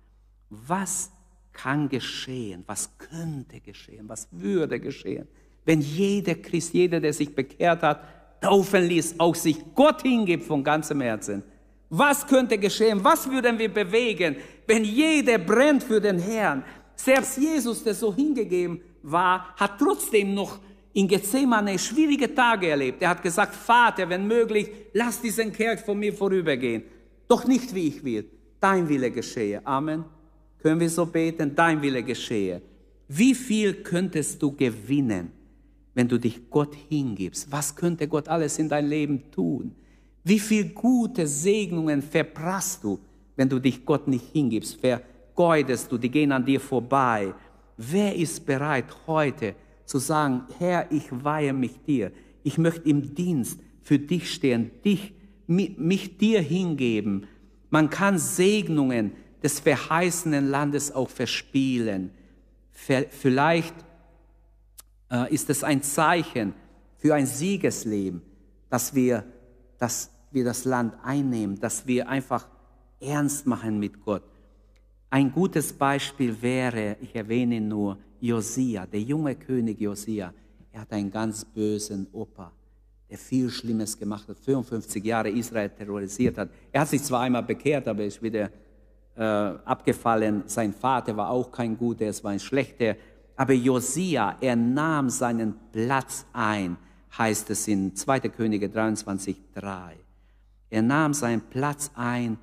Was 0.49 1.11
kann 1.53 1.87
geschehen, 1.87 2.63
was 2.65 2.97
könnte 2.97 3.59
geschehen, 3.59 4.09
was 4.09 4.27
würde 4.31 4.79
geschehen, 4.79 5.27
wenn 5.65 5.81
jeder 5.81 6.35
Christ, 6.35 6.73
jeder, 6.73 6.99
der 6.99 7.13
sich 7.13 7.33
bekehrt 7.33 7.81
hat, 7.83 8.03
taufen 8.41 8.83
ließ, 8.83 9.15
auch 9.19 9.35
sich 9.35 9.57
Gott 9.73 10.01
hingibt 10.01 10.43
von 10.43 10.63
ganzem 10.63 10.99
Herzen. 10.99 11.43
Was 11.89 12.25
könnte 12.27 12.57
geschehen? 12.57 13.03
Was 13.03 13.29
würden 13.29 13.57
wir 13.57 13.71
bewegen, 13.71 14.35
wenn 14.67 14.83
jeder 14.83 15.37
brennt 15.37 15.83
für 15.83 16.01
den 16.01 16.19
Herrn? 16.19 16.63
Selbst 16.95 17.37
Jesus, 17.37 17.83
der 17.83 17.93
so 17.93 18.13
hingegeben 18.13 18.81
war, 19.03 19.55
hat 19.55 19.79
trotzdem 19.79 20.33
noch 20.33 20.59
in 20.93 21.07
Gethsemane 21.07 21.77
schwierige 21.79 22.33
Tage 22.33 22.69
erlebt. 22.69 23.01
Er 23.01 23.09
hat 23.09 23.21
gesagt, 23.21 23.55
Vater, 23.55 24.09
wenn 24.09 24.27
möglich, 24.27 24.69
lass 24.93 25.21
diesen 25.21 25.51
Kerl 25.51 25.77
von 25.77 25.97
mir 25.97 26.13
vorübergehen. 26.13 26.83
Doch 27.27 27.45
nicht 27.45 27.73
wie 27.73 27.87
ich 27.87 28.03
will, 28.03 28.29
dein 28.59 28.87
Wille 28.89 29.11
geschehe. 29.11 29.65
Amen. 29.65 30.05
Können 30.63 30.79
wir 30.79 30.89
so 30.89 31.05
beten, 31.05 31.53
dein 31.53 31.81
Wille 31.81 32.01
geschehe. 32.01 32.61
Wie 33.09 33.35
viel 33.35 33.73
könntest 33.73 34.41
du 34.41 34.49
gewinnen, 34.55 35.29
wenn 35.93 36.07
du 36.07 36.17
dich 36.17 36.49
Gott 36.49 36.73
hingibst? 36.87 37.51
Was 37.51 37.75
könnte 37.75 38.07
Gott 38.07 38.29
alles 38.29 38.57
in 38.57 38.69
dein 38.69 38.87
Leben 38.87 39.29
tun? 39.29 39.75
Wie 40.23 40.39
viel 40.39 40.69
gute 40.69 41.27
Segnungen 41.27 42.01
verprasst 42.01 42.81
du, 42.85 42.97
wenn 43.35 43.49
du 43.49 43.59
dich 43.59 43.85
Gott 43.85 44.07
nicht 44.07 44.31
hingibst? 44.31 44.79
Vergeudest 44.79 45.91
du, 45.91 45.97
die 45.97 46.09
gehen 46.09 46.31
an 46.31 46.45
dir 46.45 46.61
vorbei. 46.61 47.33
Wer 47.75 48.15
ist 48.15 48.45
bereit 48.45 48.85
heute 49.05 49.55
zu 49.83 49.97
sagen, 49.97 50.43
Herr, 50.59 50.89
ich 50.93 51.03
weihe 51.11 51.51
mich 51.51 51.77
dir. 51.85 52.13
Ich 52.41 52.57
möchte 52.57 52.89
im 52.89 53.13
Dienst 53.13 53.59
für 53.81 53.99
dich 53.99 54.31
stehen, 54.31 54.71
dich, 54.85 55.11
mich 55.45 56.17
dir 56.17 56.39
hingeben. 56.39 57.27
Man 57.69 57.89
kann 57.89 58.17
Segnungen 58.17 59.11
des 59.43 59.59
verheißenen 59.59 60.49
Landes 60.49 60.91
auch 60.91 61.09
verspielen. 61.09 62.11
Vielleicht 62.71 63.75
äh, 65.11 65.33
ist 65.33 65.49
es 65.49 65.63
ein 65.63 65.83
Zeichen 65.83 66.53
für 66.97 67.13
ein 67.13 67.25
Siegesleben, 67.25 68.21
dass 68.69 68.95
wir, 68.95 69.25
dass 69.77 70.09
wir 70.31 70.45
das 70.45 70.65
Land 70.65 70.95
einnehmen, 71.03 71.59
dass 71.59 71.85
wir 71.85 72.07
einfach 72.07 72.47
ernst 72.99 73.45
machen 73.45 73.79
mit 73.79 74.03
Gott. 74.03 74.23
Ein 75.09 75.31
gutes 75.31 75.73
Beispiel 75.73 76.41
wäre, 76.41 76.95
ich 77.01 77.15
erwähne 77.15 77.61
nur, 77.61 77.97
Josia, 78.19 78.87
der 78.87 79.01
junge 79.01 79.35
König 79.35 79.79
Josia. 79.79 80.33
Er 80.71 80.81
hat 80.81 80.93
einen 80.93 81.11
ganz 81.11 81.43
bösen 81.43 82.07
Opa, 82.13 82.51
der 83.09 83.17
viel 83.17 83.49
Schlimmes 83.49 83.99
gemacht 83.99 84.27
hat, 84.29 84.39
55 84.39 85.03
Jahre 85.03 85.29
Israel 85.29 85.69
terrorisiert 85.69 86.37
hat. 86.37 86.49
Er 86.71 86.81
hat 86.81 86.87
sich 86.87 87.03
zwar 87.03 87.21
einmal 87.21 87.43
bekehrt, 87.43 87.87
aber 87.87 88.05
ist 88.05 88.23
wieder 88.23 88.49
abgefallen. 89.15 90.43
Sein 90.47 90.73
Vater 90.73 91.15
war 91.15 91.29
auch 91.29 91.51
kein 91.51 91.77
guter, 91.77 92.05
es 92.05 92.23
war 92.23 92.31
ein 92.31 92.39
schlechter. 92.39 92.95
Aber 93.35 93.53
Josia, 93.53 94.37
er 94.41 94.55
nahm 94.55 95.09
seinen 95.09 95.55
Platz 95.71 96.25
ein, 96.33 96.77
heißt 97.17 97.49
es 97.49 97.67
in 97.67 97.95
2. 97.95 98.19
Könige 98.21 98.69
23, 98.69 99.35
3. 99.55 99.95
Er 100.69 100.81
nahm 100.81 101.13
seinen 101.13 101.41
Platz 101.41 101.91
ein 101.95 102.37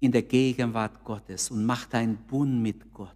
in 0.00 0.12
der 0.12 0.22
Gegenwart 0.22 1.04
Gottes 1.04 1.50
und 1.50 1.64
machte 1.64 1.96
einen 1.96 2.16
Bund 2.16 2.60
mit 2.60 2.92
Gott. 2.92 3.14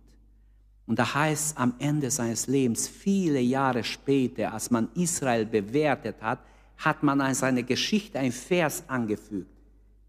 Und 0.86 0.98
da 0.98 1.14
heißt 1.14 1.58
am 1.58 1.74
Ende 1.80 2.10
seines 2.10 2.46
Lebens, 2.46 2.88
viele 2.88 3.40
Jahre 3.40 3.84
später, 3.84 4.54
als 4.54 4.70
man 4.70 4.88
Israel 4.94 5.44
bewertet 5.44 6.16
hat, 6.22 6.38
hat 6.78 7.02
man 7.02 7.20
an 7.20 7.34
seine 7.34 7.62
Geschichte 7.62 8.18
ein 8.18 8.32
Vers 8.32 8.84
angefügt. 8.88 9.50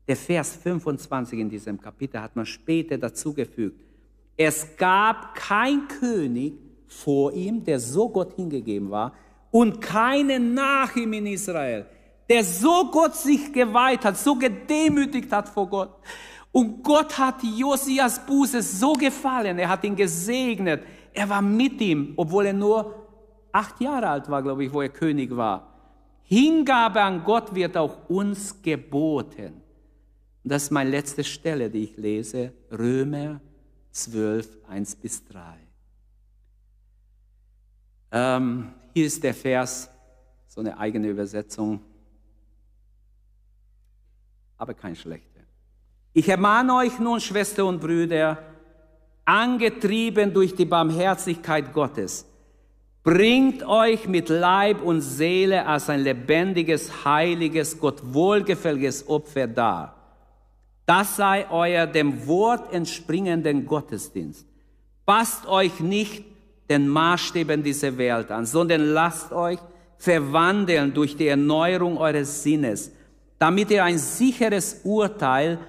Der 0.09 0.15
Vers 0.15 0.55
25 0.55 1.37
in 1.37 1.49
diesem 1.51 1.79
Kapitel 1.79 2.19
hat 2.19 2.35
man 2.35 2.43
später 2.43 2.97
dazugefügt. 2.97 3.79
Es 4.35 4.75
gab 4.75 5.35
kein 5.35 5.87
König 5.87 6.55
vor 6.87 7.31
ihm, 7.31 7.63
der 7.63 7.79
so 7.79 8.09
Gott 8.09 8.33
hingegeben 8.33 8.89
war, 8.89 9.13
und 9.51 9.79
keinen 9.79 10.55
nach 10.55 10.95
ihm 10.95 11.13
in 11.13 11.27
Israel, 11.27 11.85
der 12.27 12.43
so 12.43 12.89
Gott 12.91 13.15
sich 13.15 13.53
geweiht 13.53 14.03
hat, 14.03 14.17
so 14.17 14.33
gedemütigt 14.33 15.31
hat 15.31 15.47
vor 15.47 15.67
Gott. 15.69 15.91
Und 16.51 16.83
Gott 16.83 17.15
hat 17.15 17.43
Josias 17.43 18.25
Buße 18.25 18.63
so 18.63 18.93
gefallen, 18.93 19.59
er 19.59 19.69
hat 19.69 19.83
ihn 19.83 19.95
gesegnet, 19.95 20.81
er 21.13 21.29
war 21.29 21.43
mit 21.43 21.79
ihm, 21.81 22.13
obwohl 22.15 22.47
er 22.47 22.53
nur 22.53 22.95
acht 23.51 23.79
Jahre 23.79 24.07
alt 24.07 24.27
war, 24.27 24.41
glaube 24.41 24.63
ich, 24.63 24.73
wo 24.73 24.81
er 24.81 24.89
König 24.89 25.35
war. 25.35 25.67
Hingabe 26.23 26.99
an 26.99 27.23
Gott 27.23 27.53
wird 27.53 27.77
auch 27.77 28.09
uns 28.09 28.59
geboten. 28.59 29.68
Das 30.49 30.63
ist 30.63 30.71
meine 30.71 30.89
letzte 30.89 31.23
Stelle, 31.23 31.69
die 31.69 31.83
ich 31.83 31.97
lese, 31.97 32.51
Römer 32.71 33.39
12, 33.91 34.47
1 34.67 34.95
bis 34.95 35.23
3. 35.25 35.41
Ähm, 38.11 38.73
hier 38.95 39.05
ist 39.05 39.23
der 39.23 39.35
Vers, 39.35 39.91
so 40.47 40.61
eine 40.61 40.75
eigene 40.79 41.07
Übersetzung, 41.07 41.81
aber 44.57 44.73
kein 44.73 44.95
schlechter. 44.95 45.41
Ich 46.13 46.27
ermahne 46.27 46.73
euch 46.73 46.97
nun, 46.97 47.19
Schwestern 47.19 47.67
und 47.67 47.79
Brüder, 47.79 48.39
angetrieben 49.25 50.33
durch 50.33 50.55
die 50.55 50.65
Barmherzigkeit 50.65 51.71
Gottes, 51.73 52.25
bringt 53.03 53.61
euch 53.61 54.07
mit 54.07 54.29
Leib 54.29 54.81
und 54.81 55.01
Seele 55.01 55.67
als 55.67 55.91
ein 55.91 55.99
lebendiges, 55.99 57.05
heiliges, 57.05 57.79
Gott 57.79 58.01
wohlgefälliges 58.01 59.07
Opfer 59.07 59.45
dar. 59.45 59.98
Das 60.89 61.17
sei 61.17 61.45
euer 61.51 61.85
dem 61.85 62.25
Wort 62.25 62.73
entspringenden 62.73 63.63
Gottesdienst. 63.63 64.47
Passt 65.05 65.45
euch 65.45 65.79
nicht 65.81 66.25
den 66.67 66.87
Maßstäben 66.87 67.61
dieser 67.61 67.95
Welt 67.95 68.31
an, 68.31 68.47
sondern 68.47 68.81
lasst 68.81 69.31
euch 69.31 69.59
verwandeln 69.99 70.91
durch 70.91 71.15
die 71.15 71.27
Erneuerung 71.27 71.95
eures 71.99 72.41
Sinnes, 72.41 72.91
damit 73.37 73.69
ihr 73.69 73.83
ein 73.83 73.99
sicheres 73.99 74.81
Urteil 74.83 75.59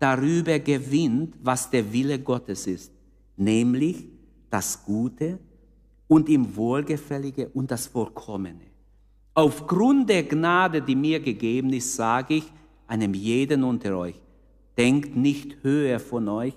darüber 0.00 0.58
gewinnt, 0.58 1.36
was 1.40 1.70
der 1.70 1.92
Wille 1.92 2.18
Gottes 2.18 2.66
ist, 2.66 2.90
nämlich 3.36 4.04
das 4.50 4.84
Gute 4.84 5.38
und 6.08 6.28
ihm 6.28 6.56
Wohlgefällige 6.56 7.48
und 7.50 7.70
das 7.70 7.86
Vollkommene. 7.86 8.66
Aufgrund 9.34 10.10
der 10.10 10.24
Gnade, 10.24 10.82
die 10.82 10.96
mir 10.96 11.20
gegeben 11.20 11.72
ist, 11.72 11.94
sage 11.94 12.34
ich 12.34 12.52
einem 12.88 13.14
jeden 13.14 13.62
unter 13.62 13.96
euch, 13.96 14.23
denkt 14.76 15.16
nicht 15.16 15.62
höher 15.62 16.00
von 16.00 16.28
euch, 16.28 16.54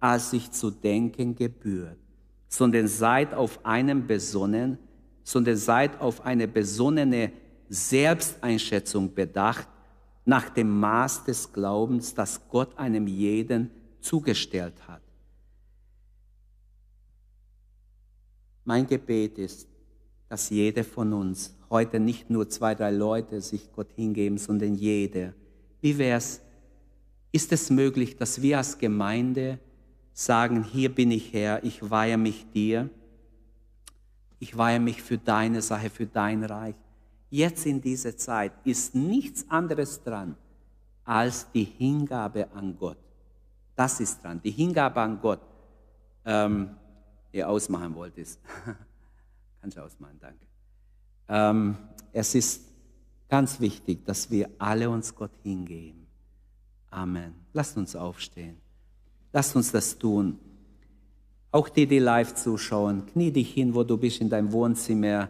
als 0.00 0.30
sich 0.30 0.50
zu 0.52 0.70
denken 0.70 1.34
gebührt, 1.34 1.98
sondern 2.48 2.86
seid 2.86 3.34
auf 3.34 3.64
einem 3.64 4.06
besonnen, 4.06 4.78
sondern 5.24 5.56
seid 5.56 6.00
auf 6.00 6.24
eine 6.24 6.46
besonnene 6.46 7.32
Selbsteinschätzung 7.68 9.12
bedacht, 9.12 9.68
nach 10.24 10.50
dem 10.50 10.78
Maß 10.80 11.24
des 11.24 11.52
Glaubens, 11.52 12.14
das 12.14 12.48
Gott 12.48 12.76
einem 12.76 13.06
jeden 13.06 13.70
zugestellt 14.00 14.86
hat. 14.86 15.02
Mein 18.64 18.86
Gebet 18.86 19.38
ist, 19.38 19.68
dass 20.28 20.50
jeder 20.50 20.82
von 20.82 21.12
uns 21.12 21.54
heute 21.70 22.00
nicht 22.00 22.28
nur 22.28 22.48
zwei, 22.48 22.74
drei 22.74 22.90
Leute 22.90 23.40
sich 23.40 23.70
Gott 23.72 23.92
hingeben, 23.94 24.38
sondern 24.38 24.74
jeder. 24.74 25.32
Wie 25.80 25.96
wäre 25.96 26.18
es? 26.18 26.40
Ist 27.36 27.52
es 27.52 27.68
möglich, 27.68 28.16
dass 28.16 28.40
wir 28.40 28.56
als 28.56 28.78
Gemeinde 28.78 29.58
sagen, 30.14 30.64
hier 30.64 30.94
bin 30.94 31.10
ich 31.10 31.34
Herr, 31.34 31.62
ich 31.64 31.90
weihe 31.90 32.16
mich 32.16 32.46
dir, 32.54 32.88
ich 34.38 34.56
weihe 34.56 34.80
mich 34.80 35.02
für 35.02 35.18
deine 35.18 35.60
Sache, 35.60 35.90
für 35.90 36.06
dein 36.06 36.44
Reich 36.44 36.76
jetzt 37.30 37.66
in 37.66 37.80
dieser 37.80 38.16
Zeit 38.16 38.52
ist 38.64 38.94
nichts 38.94 39.44
anderes 39.50 40.02
dran 40.02 40.36
als 41.04 41.50
die 41.52 41.64
Hingabe 41.64 42.50
an 42.52 42.76
Gott. 42.78 42.98
Das 43.74 44.00
ist 44.00 44.22
dran, 44.22 44.40
die 44.42 44.50
Hingabe 44.50 45.00
an 45.00 45.20
Gott. 45.20 45.40
Ähm, 46.24 46.70
ihr 47.32 47.48
ausmachen 47.48 47.94
wollt, 47.94 48.16
ist. 48.16 48.40
Kannst 49.60 49.76
du 49.76 49.82
ausmachen, 49.82 50.18
danke. 50.20 50.46
Ähm, 51.28 51.76
es 52.12 52.34
ist 52.34 52.62
ganz 53.28 53.60
wichtig, 53.60 54.04
dass 54.06 54.30
wir 54.30 54.48
alle 54.58 54.88
uns 54.88 55.14
Gott 55.14 55.32
hingeben. 55.42 56.05
Amen. 56.96 57.34
Lasst 57.52 57.76
uns 57.76 57.94
aufstehen. 57.94 58.56
Lasst 59.30 59.54
uns 59.54 59.70
das 59.70 59.98
tun. 59.98 60.38
Auch 61.52 61.68
die, 61.68 61.86
die 61.86 61.98
live 61.98 62.34
zuschauen, 62.34 63.04
knie 63.04 63.30
dich 63.30 63.52
hin, 63.52 63.74
wo 63.74 63.84
du 63.84 63.98
bist 63.98 64.22
in 64.22 64.30
deinem 64.30 64.50
Wohnzimmer 64.50 65.28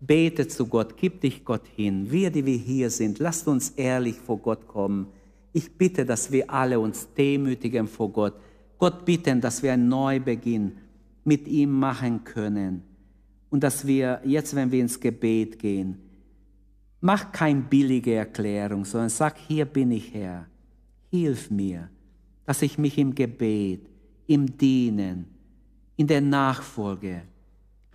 Bete 0.00 0.48
zu 0.48 0.66
Gott, 0.66 0.96
gib 0.96 1.20
dich 1.20 1.44
Gott 1.44 1.66
hin. 1.76 2.10
Wir, 2.10 2.30
die 2.30 2.44
wir 2.44 2.56
hier 2.56 2.90
sind, 2.90 3.20
lasst 3.20 3.46
uns 3.46 3.70
ehrlich 3.70 4.16
vor 4.16 4.38
Gott 4.38 4.66
kommen. 4.66 5.06
Ich 5.52 5.70
bitte, 5.72 6.04
dass 6.04 6.32
wir 6.32 6.50
alle 6.50 6.80
uns 6.80 7.06
demütigen 7.16 7.86
vor 7.86 8.10
Gott. 8.10 8.34
Gott 8.78 9.04
bitten, 9.04 9.40
dass 9.40 9.62
wir 9.62 9.72
einen 9.72 9.88
Neubeginn 9.88 10.78
mit 11.22 11.46
ihm 11.46 11.78
machen 11.78 12.24
können. 12.24 12.82
Und 13.50 13.62
dass 13.62 13.86
wir 13.86 14.20
jetzt, 14.24 14.54
wenn 14.56 14.72
wir 14.72 14.80
ins 14.80 14.98
Gebet 14.98 15.60
gehen, 15.60 15.98
mach 17.00 17.30
keine 17.30 17.60
billige 17.60 18.14
Erklärung, 18.14 18.84
sondern 18.84 19.10
sag, 19.10 19.38
hier 19.38 19.64
bin 19.64 19.92
ich 19.92 20.12
Herr. 20.12 20.46
Hilf 21.10 21.50
mir, 21.50 21.90
dass 22.44 22.62
ich 22.62 22.78
mich 22.78 22.98
im 22.98 23.14
Gebet, 23.14 23.88
im 24.26 24.56
Dienen, 24.56 25.26
in 25.96 26.06
der 26.06 26.20
Nachfolge, 26.20 27.22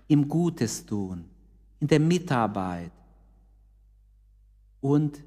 im 0.07 0.27
Gutes 0.27 0.85
tun, 0.85 1.25
in 1.79 1.87
der 1.87 1.99
Mitarbeit 1.99 2.91
und 4.81 5.23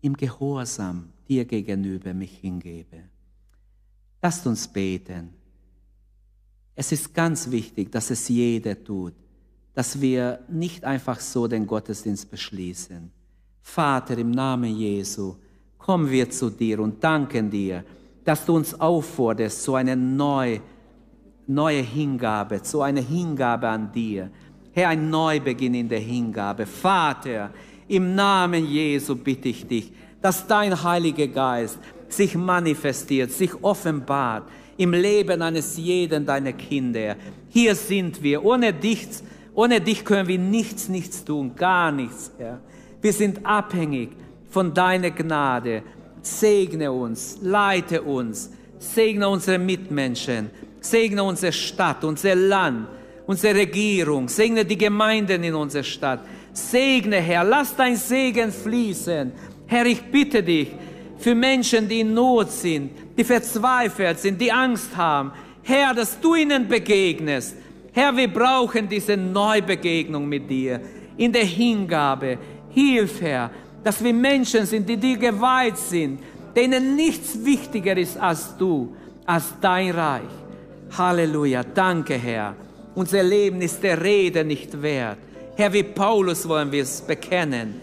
im 0.00 0.16
Gehorsam 0.16 1.12
dir 1.28 1.44
gegenüber 1.44 2.14
mich 2.14 2.38
hingebe. 2.38 3.02
Lasst 4.22 4.46
uns 4.46 4.66
beten. 4.68 5.30
Es 6.74 6.92
ist 6.92 7.12
ganz 7.12 7.50
wichtig, 7.50 7.90
dass 7.90 8.10
es 8.10 8.28
jeder 8.28 8.82
tut, 8.82 9.14
dass 9.74 10.00
wir 10.00 10.44
nicht 10.48 10.84
einfach 10.84 11.20
so 11.20 11.46
den 11.46 11.66
Gottesdienst 11.66 12.30
beschließen. 12.30 13.10
Vater, 13.60 14.16
im 14.18 14.30
Namen 14.30 14.76
Jesu, 14.76 15.36
kommen 15.78 16.10
wir 16.10 16.28
zu 16.30 16.50
dir 16.50 16.80
und 16.80 17.02
danken 17.02 17.50
dir, 17.50 17.84
dass 18.24 18.44
du 18.44 18.56
uns 18.56 18.78
aufforderst 18.78 19.62
zu 19.62 19.74
einer 19.74 19.96
neuen, 19.96 20.60
neue 21.46 21.80
Hingabe, 21.80 22.62
zu 22.62 22.82
einer 22.82 23.00
Hingabe 23.00 23.68
an 23.68 23.90
dir, 23.90 24.30
Herr, 24.72 24.90
ein 24.90 25.08
Neubeginn 25.08 25.74
in 25.74 25.88
der 25.88 25.98
Hingabe. 25.98 26.66
Vater, 26.66 27.50
im 27.88 28.14
Namen 28.14 28.66
Jesu 28.66 29.16
bitte 29.16 29.48
ich 29.48 29.66
dich, 29.66 29.92
dass 30.20 30.46
dein 30.46 30.82
Heiliger 30.82 31.26
Geist 31.26 31.78
sich 32.08 32.36
manifestiert, 32.36 33.32
sich 33.32 33.52
offenbart 33.62 34.44
im 34.76 34.92
Leben 34.92 35.42
eines 35.42 35.76
jeden 35.76 36.24
deiner 36.24 36.52
Kinder. 36.52 37.16
Hier 37.48 37.74
sind 37.74 38.22
wir. 38.22 38.44
Ohne 38.44 38.72
dich, 38.72 39.08
ohne 39.54 39.80
dich 39.80 40.04
können 40.04 40.28
wir 40.28 40.38
nichts, 40.38 40.88
nichts 40.88 41.24
tun, 41.24 41.54
gar 41.56 41.90
nichts, 41.90 42.30
Herr. 42.38 42.60
Wir 43.00 43.12
sind 43.12 43.44
abhängig 43.44 44.10
von 44.58 44.74
deiner 44.74 45.12
Gnade. 45.12 45.84
Segne 46.20 46.90
uns, 46.90 47.38
leite 47.42 48.02
uns, 48.02 48.50
segne 48.80 49.28
unsere 49.28 49.56
Mitmenschen, 49.56 50.50
segne 50.80 51.22
unsere 51.22 51.52
Stadt, 51.52 52.02
unser 52.02 52.34
Land 52.34 52.88
unsere 53.24 53.54
Regierung, 53.54 54.26
segne 54.26 54.64
die 54.64 54.76
Gemeinden 54.76 55.44
in 55.44 55.54
unserer 55.54 55.84
Stadt. 55.84 56.20
Segne, 56.52 57.18
Herr, 57.18 57.44
lass 57.44 57.76
dein 57.76 57.94
Segen 57.94 58.50
fließen. 58.50 59.30
Herr, 59.68 59.86
ich 59.86 60.02
bitte 60.02 60.42
dich 60.42 60.70
für 61.18 61.36
Menschen, 61.36 61.88
die 61.88 62.00
in 62.00 62.12
Not 62.12 62.50
sind, 62.50 62.90
die 63.16 63.22
verzweifelt 63.22 64.18
sind, 64.18 64.40
die 64.40 64.50
Angst 64.50 64.96
haben. 64.96 65.30
Herr, 65.62 65.94
dass 65.94 66.18
du 66.18 66.34
ihnen 66.34 66.66
begegnest. 66.66 67.54
Herr, 67.92 68.16
wir 68.16 68.26
brauchen 68.26 68.88
diese 68.88 69.16
Neubegegnung 69.16 70.28
mit 70.28 70.50
dir 70.50 70.80
in 71.16 71.30
der 71.30 71.44
Hingabe. 71.44 72.38
Hilf, 72.70 73.20
Herr, 73.20 73.50
dass 73.84 74.02
wir 74.02 74.12
Menschen 74.12 74.66
sind, 74.66 74.88
die 74.88 74.96
dir 74.96 75.16
geweiht 75.16 75.78
sind, 75.78 76.20
denen 76.54 76.96
nichts 76.96 77.44
wichtiger 77.44 77.96
ist 77.96 78.18
als 78.18 78.56
du, 78.56 78.94
als 79.24 79.54
dein 79.60 79.90
Reich. 79.90 80.22
Halleluja. 80.96 81.62
Danke, 81.62 82.14
Herr. 82.14 82.54
Unser 82.94 83.22
Leben 83.22 83.60
ist 83.60 83.82
der 83.82 84.02
Rede 84.02 84.44
nicht 84.44 84.80
wert. 84.82 85.18
Herr, 85.56 85.72
wie 85.72 85.82
Paulus 85.82 86.48
wollen 86.48 86.72
wir 86.72 86.82
es 86.82 87.00
bekennen. 87.00 87.80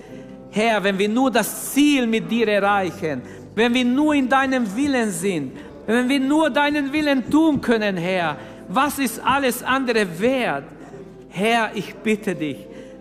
Herr, 0.52 0.84
wenn 0.84 0.98
wir 0.98 1.10
nur 1.10 1.32
das 1.32 1.74
Ziel 1.74 2.08
mit 2.08 2.32
dir 2.32 2.48
erreichen, 2.48 3.22
wenn 3.54 3.74
wir 3.74 3.86
nur 3.86 4.14
in 4.14 4.30
deinem 4.30 4.76
Willen 4.76 5.12
sind, 5.12 5.52
wenn 5.86 6.10
wir 6.10 6.20
nur 6.20 6.50
deinen 6.50 6.91
Willen 6.91 7.30
tun 7.30 7.62
können, 7.62 7.98
Herr, 7.98 8.38
was 8.68 8.98
ist 9.00 9.20
alles 9.24 9.62
andere 9.62 10.08
wert? 10.20 10.64
Herr, 11.30 11.72
ich 11.76 11.93
bitte 11.96 12.34
dich, 12.34 12.58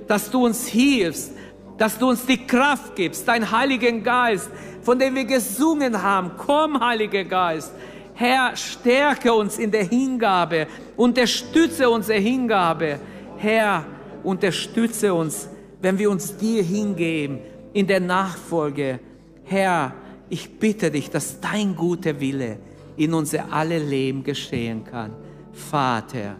dass 0.07 0.30
du 0.30 0.45
uns 0.45 0.66
hilfst, 0.66 1.32
dass 1.76 1.98
du 1.98 2.08
uns 2.08 2.24
die 2.26 2.46
Kraft 2.46 2.96
gibst, 2.96 3.26
dein 3.26 3.50
Heiligen 3.50 4.02
Geist, 4.02 4.50
von 4.82 4.98
dem 4.98 5.14
wir 5.14 5.24
gesungen 5.24 6.02
haben. 6.02 6.32
Komm, 6.36 6.80
Heiliger 6.80 7.24
Geist, 7.24 7.72
Herr, 8.14 8.56
stärke 8.56 9.32
uns 9.32 9.58
in 9.58 9.72
der 9.72 9.84
Hingabe, 9.84 10.68
unterstütze 10.96 11.90
unsere 11.90 12.18
Hingabe. 12.18 13.00
Herr, 13.38 13.84
unterstütze 14.22 15.12
uns, 15.12 15.48
wenn 15.80 15.98
wir 15.98 16.10
uns 16.10 16.36
dir 16.36 16.62
hingeben 16.62 17.40
in 17.72 17.86
der 17.88 18.00
Nachfolge. 18.00 19.00
Herr, 19.42 19.94
ich 20.28 20.58
bitte 20.58 20.92
dich, 20.92 21.10
dass 21.10 21.40
dein 21.40 21.74
guter 21.74 22.20
Wille 22.20 22.58
in 22.96 23.12
unser 23.12 23.52
alle 23.52 23.78
Leben 23.78 24.22
geschehen 24.22 24.84
kann. 24.84 25.12
Vater, 25.52 26.36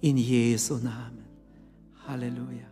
in 0.00 0.16
Jesu 0.16 0.74
Namen. 0.74 1.24
Halleluja. 2.06 2.71